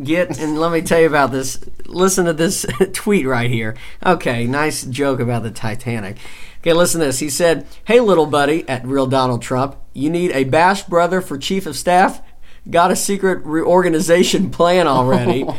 get 0.02 0.38
and 0.38 0.58
let 0.58 0.72
me 0.72 0.82
tell 0.82 1.00
you 1.00 1.06
about 1.06 1.32
this. 1.32 1.60
Listen 1.86 2.24
to 2.26 2.32
this 2.32 2.66
tweet 2.92 3.26
right 3.26 3.50
here. 3.50 3.76
Okay, 4.04 4.46
nice 4.46 4.84
joke 4.84 5.20
about 5.20 5.42
the 5.42 5.50
Titanic. 5.50 6.16
Okay, 6.60 6.72
listen 6.72 7.00
to 7.00 7.06
this. 7.06 7.18
He 7.18 7.30
said, 7.30 7.66
"Hey, 7.84 8.00
little 8.00 8.26
buddy, 8.26 8.68
at 8.68 8.86
real 8.86 9.06
Donald 9.06 9.42
Trump, 9.42 9.76
you 9.92 10.10
need 10.10 10.32
a 10.32 10.44
bash 10.44 10.82
brother 10.84 11.20
for 11.20 11.38
chief 11.38 11.66
of 11.66 11.76
staff. 11.76 12.20
Got 12.68 12.90
a 12.90 12.96
secret 12.96 13.44
reorganization 13.44 14.50
plan 14.52 14.86
already." 14.86 15.46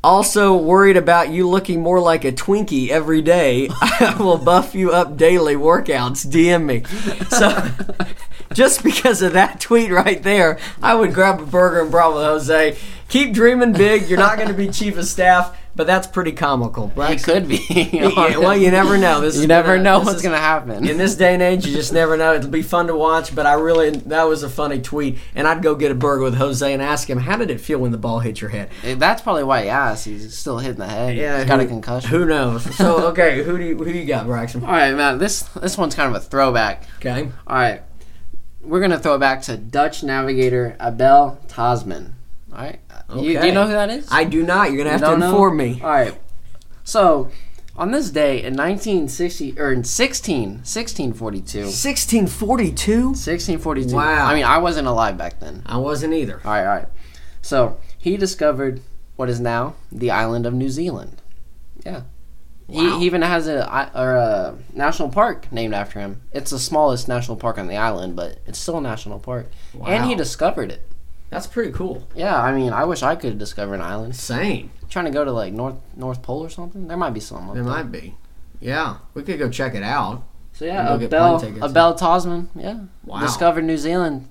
Oh 0.00 0.08
also 0.08 0.56
worried 0.56 0.96
about 0.96 1.30
you 1.30 1.48
looking 1.48 1.80
more 1.80 2.00
like 2.00 2.24
a 2.24 2.32
Twinkie 2.32 2.88
every 2.88 3.20
day. 3.20 3.68
I 3.70 4.16
will 4.18 4.38
buff 4.38 4.74
you 4.74 4.92
up 4.92 5.16
daily 5.16 5.54
workouts. 5.54 6.26
DM 6.26 6.64
me. 6.64 6.84
So, 7.28 7.68
just 8.54 8.82
because 8.82 9.22
of 9.22 9.32
that 9.32 9.60
tweet 9.60 9.90
right 9.90 10.22
there, 10.22 10.58
I 10.82 10.94
would 10.94 11.14
grab 11.14 11.40
a 11.40 11.46
burger 11.46 11.82
and 11.82 11.90
brat 11.90 12.14
with 12.14 12.22
Jose. 12.22 12.78
Keep 13.08 13.32
dreaming 13.32 13.72
big. 13.72 14.08
You're 14.08 14.18
not 14.18 14.36
going 14.36 14.48
to 14.48 14.54
be 14.54 14.68
chief 14.68 14.98
of 14.98 15.06
staff, 15.06 15.56
but 15.74 15.86
that's 15.86 16.06
pretty 16.06 16.32
comical. 16.32 16.88
He 17.08 17.16
could 17.16 17.48
be. 17.48 17.56
Yeah, 17.98 18.36
well, 18.38 18.56
you 18.56 18.70
never 18.70 18.98
know. 18.98 19.20
This 19.22 19.40
you 19.40 19.46
never 19.46 19.76
gonna- 19.76 19.82
know 19.82 20.00
what's 20.00 20.20
gonna 20.20 20.36
happen. 20.36 20.86
in 20.86 20.98
this 20.98 21.14
day 21.14 21.32
and 21.34 21.42
age, 21.42 21.66
you 21.66 21.72
just 21.74 21.92
never 21.92 22.16
know. 22.16 22.34
It'll 22.34 22.50
be 22.50 22.60
fun 22.62 22.86
to 22.88 22.94
watch, 22.94 23.34
but 23.34 23.46
I 23.46 23.54
really 23.54 23.90
that 23.90 24.24
was 24.24 24.42
a 24.42 24.48
funny 24.50 24.80
tweet, 24.80 25.18
and 25.34 25.46
I'd 25.48 25.62
go 25.62 25.74
get 25.74 25.90
a 25.90 25.94
burger 25.94 26.22
with 26.24 26.34
Jose 26.36 26.70
and 26.72 26.82
ask 26.82 27.08
him 27.08 27.18
how 27.18 27.36
did 27.36 27.50
it 27.50 27.60
feel 27.60 27.78
when 27.78 27.92
the 27.92 27.98
ball 27.98 28.18
hit 28.20 28.40
your 28.40 28.50
head. 28.50 28.68
Eh, 28.84 28.94
That's 28.96 29.22
probably 29.22 29.44
why 29.44 29.62
he 29.62 29.68
asked. 29.68 30.04
He's 30.04 30.36
still 30.36 30.58
hitting 30.58 30.78
the 30.80 30.86
head. 30.86 31.16
Yeah. 31.16 31.38
He's 31.38 31.46
got 31.46 31.60
a 31.60 31.66
concussion. 31.66 32.10
Who 32.10 32.26
knows? 32.26 32.62
So 32.76 33.06
okay, 33.08 33.42
who 33.42 33.56
do 33.56 33.64
you, 33.64 33.76
who 33.76 33.84
do 33.86 33.98
you 33.98 34.04
got, 34.06 34.26
Braxton? 34.26 34.64
All 34.64 34.70
right, 34.72 34.92
man. 34.94 35.18
This 35.18 35.42
this 35.42 35.78
one's 35.78 35.94
kind 35.94 36.14
of 36.14 36.20
a 36.20 36.24
throwback. 36.24 36.84
Okay, 36.98 37.30
All 37.46 37.56
right, 37.56 37.82
we're 38.60 38.80
gonna 38.80 38.98
throw 38.98 39.14
it 39.14 39.18
back 39.20 39.42
to 39.42 39.56
Dutch 39.56 40.02
navigator 40.02 40.76
Abel 40.80 41.38
Tasman. 41.48 42.14
All 42.52 42.58
right, 42.58 42.80
you, 43.16 43.40
do 43.40 43.46
you 43.46 43.52
know 43.52 43.66
who 43.66 43.72
that 43.72 43.90
is? 43.90 44.06
I 44.10 44.24
do 44.24 44.42
not. 44.42 44.70
You're 44.70 44.78
gonna 44.78 44.90
have 44.90 45.00
to 45.00 45.06
don't 45.06 45.20
know? 45.20 45.30
inform 45.30 45.56
me. 45.56 45.80
All 45.82 45.88
right. 45.90 46.18
So, 46.84 47.30
on 47.76 47.90
this 47.90 48.10
day 48.10 48.38
in 48.38 48.54
1960 48.54 49.58
or 49.58 49.72
in 49.72 49.84
16 49.84 50.48
1642 50.58 51.58
1642. 51.64 53.04
1642. 53.08 53.94
Wow. 53.94 54.26
I 54.26 54.34
mean, 54.34 54.44
I 54.44 54.58
wasn't 54.58 54.88
alive 54.88 55.16
back 55.16 55.40
then. 55.40 55.62
I 55.66 55.76
wasn't 55.78 56.14
either. 56.14 56.40
All 56.44 56.50
right, 56.52 56.60
all 56.66 56.76
right. 56.76 56.88
So 57.42 57.78
he 57.96 58.16
discovered 58.16 58.80
what 59.16 59.28
is 59.28 59.40
now 59.40 59.74
the 59.92 60.10
island 60.10 60.44
of 60.46 60.54
New 60.54 60.68
Zealand. 60.70 61.22
Yeah. 61.84 62.02
He, 62.68 62.76
Wow. 62.86 62.98
he 62.98 63.06
even 63.06 63.22
has 63.22 63.46
a, 63.48 63.60
a 63.94 64.54
national 64.74 65.08
park 65.08 65.50
named 65.50 65.72
after 65.72 66.00
him. 66.00 66.20
It's 66.32 66.50
the 66.50 66.58
smallest 66.58 67.08
national 67.08 67.38
park 67.38 67.56
on 67.58 67.66
the 67.66 67.76
island, 67.78 68.14
but 68.14 68.40
it's 68.46 68.58
still 68.58 68.76
a 68.76 68.80
national 68.82 69.18
park. 69.20 69.46
Wow. 69.72 69.86
And 69.86 70.04
he 70.04 70.14
discovered 70.14 70.70
it. 70.70 70.82
That's 71.30 71.46
pretty 71.46 71.72
cool. 71.72 72.06
Yeah, 72.14 72.40
I 72.40 72.52
mean, 72.52 72.72
I 72.72 72.84
wish 72.84 73.02
I 73.02 73.14
could 73.14 73.38
discover 73.38 73.74
an 73.74 73.80
island. 73.82 74.16
Same. 74.16 74.70
trying 74.88 75.04
to 75.04 75.10
go 75.10 75.24
to 75.24 75.32
like 75.32 75.52
North 75.52 75.76
North 75.96 76.22
Pole 76.22 76.40
or 76.44 76.48
something. 76.48 76.88
There 76.88 76.96
might 76.96 77.10
be 77.14 77.20
some. 77.20 77.50
up 77.50 77.56
It 77.56 77.62
there. 77.62 77.64
might 77.64 77.92
be. 77.92 78.14
Yeah, 78.60 78.96
we 79.14 79.22
could 79.22 79.38
go 79.38 79.48
check 79.50 79.74
it 79.74 79.82
out. 79.82 80.24
So 80.52 80.64
yeah, 80.64 80.94
Abel 80.94 81.08
plane 81.38 81.40
tickets. 81.54 81.70
Abel 81.70 81.94
Tasman, 81.94 82.48
yeah, 82.56 82.80
Wow. 83.04 83.20
discovered 83.20 83.62
New 83.64 83.76
Zealand 83.78 84.28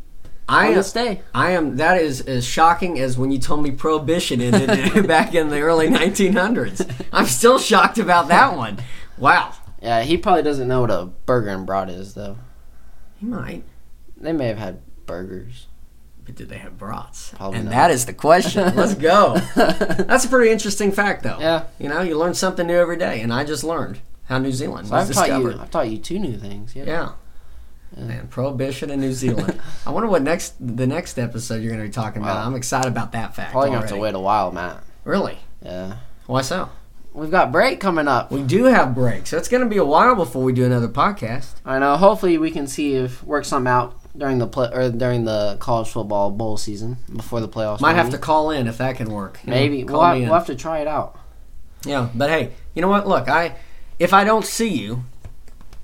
I 0.50 0.70
on 0.70 0.74
this 0.76 0.92
day. 0.92 1.22
I 1.34 1.52
am. 1.52 1.78
That 1.78 2.02
is 2.02 2.22
as 2.22 2.46
shocking 2.46 3.00
as 3.00 3.18
when 3.18 3.32
you 3.32 3.38
told 3.40 3.64
me 3.64 3.72
prohibition 3.72 4.42
ended 4.42 5.08
back 5.08 5.34
in 5.36 5.50
the 5.50 5.60
early 5.62 5.88
1900s. 5.88 6.90
I'm 7.14 7.26
still 7.28 7.60
shocked 7.60 7.98
about 8.00 8.28
that 8.30 8.58
one. 8.58 8.80
Wow. 9.18 9.54
Yeah, 9.82 10.02
he 10.02 10.18
probably 10.18 10.44
doesn't 10.44 10.68
know 10.68 10.82
what 10.82 10.92
a 10.92 11.06
burger 11.26 11.50
and 11.50 11.66
brat 11.66 11.90
is 11.90 12.14
though. 12.16 12.38
He 13.18 13.26
might. 13.26 13.64
They 14.18 14.34
may 14.34 14.48
have 14.48 14.58
had 14.58 14.82
burgers. 15.06 15.68
But 16.28 16.36
did 16.36 16.50
they 16.50 16.58
have 16.60 16.78
brats? 16.78 17.32
Probably 17.36 17.58
and 17.58 17.66
not. 17.66 17.72
that 17.72 17.92
is 17.92 18.06
the 18.06 18.14
question. 18.14 18.64
Let's 18.76 18.94
go. 18.96 19.38
That's 19.56 20.26
a 20.26 20.28
pretty 20.30 20.52
interesting 20.52 20.92
fact, 20.92 21.24
though. 21.24 21.38
Yeah. 21.40 21.64
You 21.80 21.90
know, 21.90 22.02
you 22.02 22.18
learn 22.18 22.34
something 22.36 22.68
new 22.68 22.76
every 22.78 22.98
day, 22.98 23.22
and 23.22 23.34
I 23.34 23.44
just 23.46 23.64
learned 23.64 24.00
how 24.26 24.38
New 24.38 24.52
Zealand 24.52 24.88
So 24.90 24.96
was 24.96 25.10
I've 25.10 25.16
taught 25.16 25.26
discovered. 25.28 25.56
you. 25.56 25.62
I've 25.62 25.72
taught 25.72 25.90
you 25.90 25.98
two 25.98 26.20
new 26.20 26.38
things. 26.38 26.76
Yeah. 26.76 26.84
Yeah. 26.86 27.12
Yeah. 27.96 28.04
Man, 28.04 28.28
prohibition 28.28 28.90
in 28.92 29.00
New 29.00 29.14
Zealand. 29.14 29.60
I 29.86 29.92
wonder 29.92 30.10
what 30.10 30.22
next 30.22 30.56
the 30.60 30.86
next 30.86 31.18
episode 31.18 31.62
you're 31.64 31.72
going 31.72 31.82
to 31.82 31.88
be 31.88 31.94
talking 31.94 32.22
about. 32.22 32.46
I'm 32.46 32.54
excited 32.56 32.90
about 32.90 33.14
that 33.14 33.34
fact. 33.34 33.54
Probably 33.54 33.70
gonna 33.70 33.80
have 33.82 33.90
to 33.90 33.96
wait 33.96 34.14
a 34.14 34.20
while, 34.20 34.52
Matt. 34.52 34.84
Really? 35.06 35.38
Yeah. 35.64 35.96
Why 36.26 36.42
so? 36.42 36.70
We've 37.14 37.32
got 37.32 37.52
break 37.52 37.80
coming 37.80 38.08
up. 38.08 38.30
We 38.30 38.44
do 38.44 38.66
have 38.66 38.94
break, 38.94 39.26
so 39.26 39.38
it's 39.38 39.48
going 39.48 39.64
to 39.64 39.70
be 39.70 39.78
a 39.78 39.86
while 39.86 40.14
before 40.14 40.44
we 40.44 40.54
do 40.54 40.66
another 40.66 40.88
podcast. 40.88 41.54
I 41.66 41.80
know. 41.80 41.96
Hopefully, 41.98 42.38
we 42.38 42.52
can 42.52 42.68
see 42.68 42.94
if 42.94 43.24
work 43.24 43.44
something 43.44 43.72
out 43.72 43.97
during 44.18 44.38
the 44.40 44.48
play 44.48 44.70
or 44.74 44.90
during 44.90 45.26
the 45.26 45.58
college 45.60 45.88
football 45.90 46.32
bowl 46.32 46.58
season 46.58 46.98
before 47.16 47.40
the 47.40 47.48
playoffs. 47.48 47.80
Might 47.82 47.96
have 47.96 48.10
to 48.12 48.18
call 48.18 48.52
in 48.52 48.68
if 48.68 48.78
that 48.80 48.96
can 48.98 49.10
work. 49.12 49.40
Maybe 49.46 49.84
we'll 49.84 50.02
have, 50.02 50.18
we'll 50.20 50.34
have 50.34 50.48
to 50.48 50.56
try 50.56 50.80
it 50.80 50.88
out. 50.88 51.20
Yeah, 51.86 52.10
but 52.16 52.30
hey, 52.30 52.54
you 52.74 52.82
know 52.82 52.88
what? 52.88 53.08
Look, 53.08 53.28
I 53.30 53.56
if 54.00 54.14
I 54.14 54.24
don't 54.24 54.46
see 54.46 54.70
you, 54.70 55.04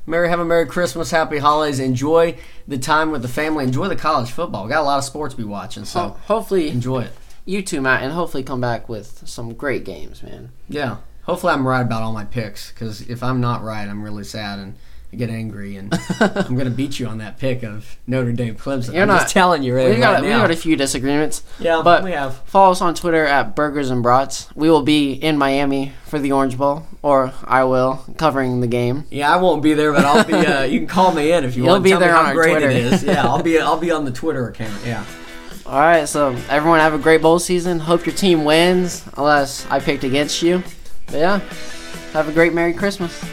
Merry 0.05 0.27
have 0.29 0.39
a 0.39 0.45
Merry 0.45 0.65
Christmas, 0.65 1.11
Happy 1.11 1.37
Holidays. 1.37 1.79
Enjoy 1.79 2.37
the 2.67 2.77
time 2.77 3.11
with 3.11 3.21
the 3.21 3.27
family. 3.27 3.63
Enjoy 3.63 3.87
the 3.87 3.95
college 3.95 4.31
football. 4.31 4.63
We 4.65 4.69
got 4.69 4.81
a 4.81 4.83
lot 4.83 4.97
of 4.97 5.03
sports 5.03 5.33
to 5.35 5.37
be 5.41 5.47
watching, 5.47 5.85
so 5.85 5.99
Ho- 5.99 6.17
hopefully, 6.25 6.69
enjoy 6.69 7.03
it. 7.03 7.11
you 7.45 7.61
too, 7.61 7.79
Matt, 7.81 8.03
and 8.03 8.11
hopefully 8.11 8.43
come 8.43 8.59
back 8.59 8.89
with 8.89 9.21
some 9.27 9.53
great 9.53 9.85
games, 9.85 10.21
man. 10.23 10.51
Yeah. 10.67 10.97
Hopefully, 11.23 11.53
I'm 11.53 11.65
right 11.65 11.81
about 11.81 12.01
all 12.01 12.11
my 12.11 12.25
picks 12.25 12.71
because 12.71 13.01
if 13.01 13.23
I'm 13.23 13.39
not 13.39 13.63
right, 13.63 13.87
I'm 13.87 14.03
really 14.03 14.25
sad 14.25 14.59
and 14.59 14.75
get 15.17 15.29
angry 15.29 15.75
and 15.77 15.93
I'm 16.19 16.55
gonna 16.55 16.69
beat 16.69 16.99
you 16.99 17.07
on 17.07 17.17
that 17.19 17.37
pick 17.39 17.63
of 17.63 17.97
Notre 18.07 18.31
Dame 18.31 18.55
Clemson. 18.55 18.93
You're 18.93 19.03
I'm 19.03 19.07
not- 19.07 19.21
just 19.21 19.33
telling 19.33 19.63
you 19.63 19.75
right, 19.75 19.89
we 19.89 19.97
got 19.97 20.13
right 20.15 20.23
we 20.23 20.29
now. 20.29 20.39
got 20.41 20.51
a 20.51 20.55
few 20.55 20.75
disagreements. 20.75 21.43
yeah, 21.59 21.81
but 21.83 22.03
we 22.03 22.11
have. 22.11 22.37
Follow 22.45 22.71
us 22.71 22.81
on 22.81 22.95
Twitter 22.95 23.25
at 23.25 23.55
Burgers 23.55 23.89
and 23.89 24.03
Brats. 24.03 24.49
We 24.55 24.69
will 24.69 24.81
be 24.83 25.13
in 25.13 25.37
Miami 25.37 25.93
for 26.05 26.19
the 26.19 26.31
Orange 26.31 26.57
Bowl, 26.57 26.85
or 27.01 27.33
I 27.43 27.63
will 27.63 28.03
covering 28.17 28.59
the 28.61 28.67
game. 28.67 29.05
Yeah, 29.09 29.33
I 29.33 29.37
won't 29.37 29.63
be 29.63 29.73
there, 29.73 29.91
but 29.93 30.05
I'll 30.05 30.23
be. 30.23 30.33
Uh, 30.33 30.63
you 30.63 30.79
can 30.79 30.87
call 30.87 31.13
me 31.13 31.31
in 31.31 31.43
if 31.43 31.55
you 31.55 31.63
You'll 31.63 31.73
want. 31.73 31.83
be 31.83 31.89
Tell 31.91 31.99
me 31.99 32.05
there 32.05 32.13
how 32.15 32.21
on 32.21 32.25
our 32.27 32.33
great 32.33 32.51
Twitter. 32.51 32.69
it 32.69 32.77
is. 32.77 33.03
Yeah, 33.03 33.23
I'll 33.27 33.41
be. 33.43 33.59
I'll 33.59 33.79
be 33.79 33.91
on 33.91 34.05
the 34.05 34.11
Twitter 34.11 34.47
account. 34.49 34.85
Yeah. 34.85 35.03
All 35.65 35.79
right, 35.79 36.07
so 36.09 36.35
everyone 36.49 36.79
have 36.81 36.93
a 36.93 36.97
great 36.97 37.21
bowl 37.21 37.39
season. 37.39 37.79
Hope 37.79 38.05
your 38.05 38.13
team 38.15 38.43
wins, 38.43 39.03
unless 39.15 39.65
I 39.69 39.79
picked 39.79 40.03
against 40.03 40.41
you. 40.41 40.61
But 41.05 41.15
yeah, 41.15 41.39
have 42.11 42.27
a 42.27 42.33
great 42.33 42.53
Merry 42.53 42.73
Christmas. 42.73 43.23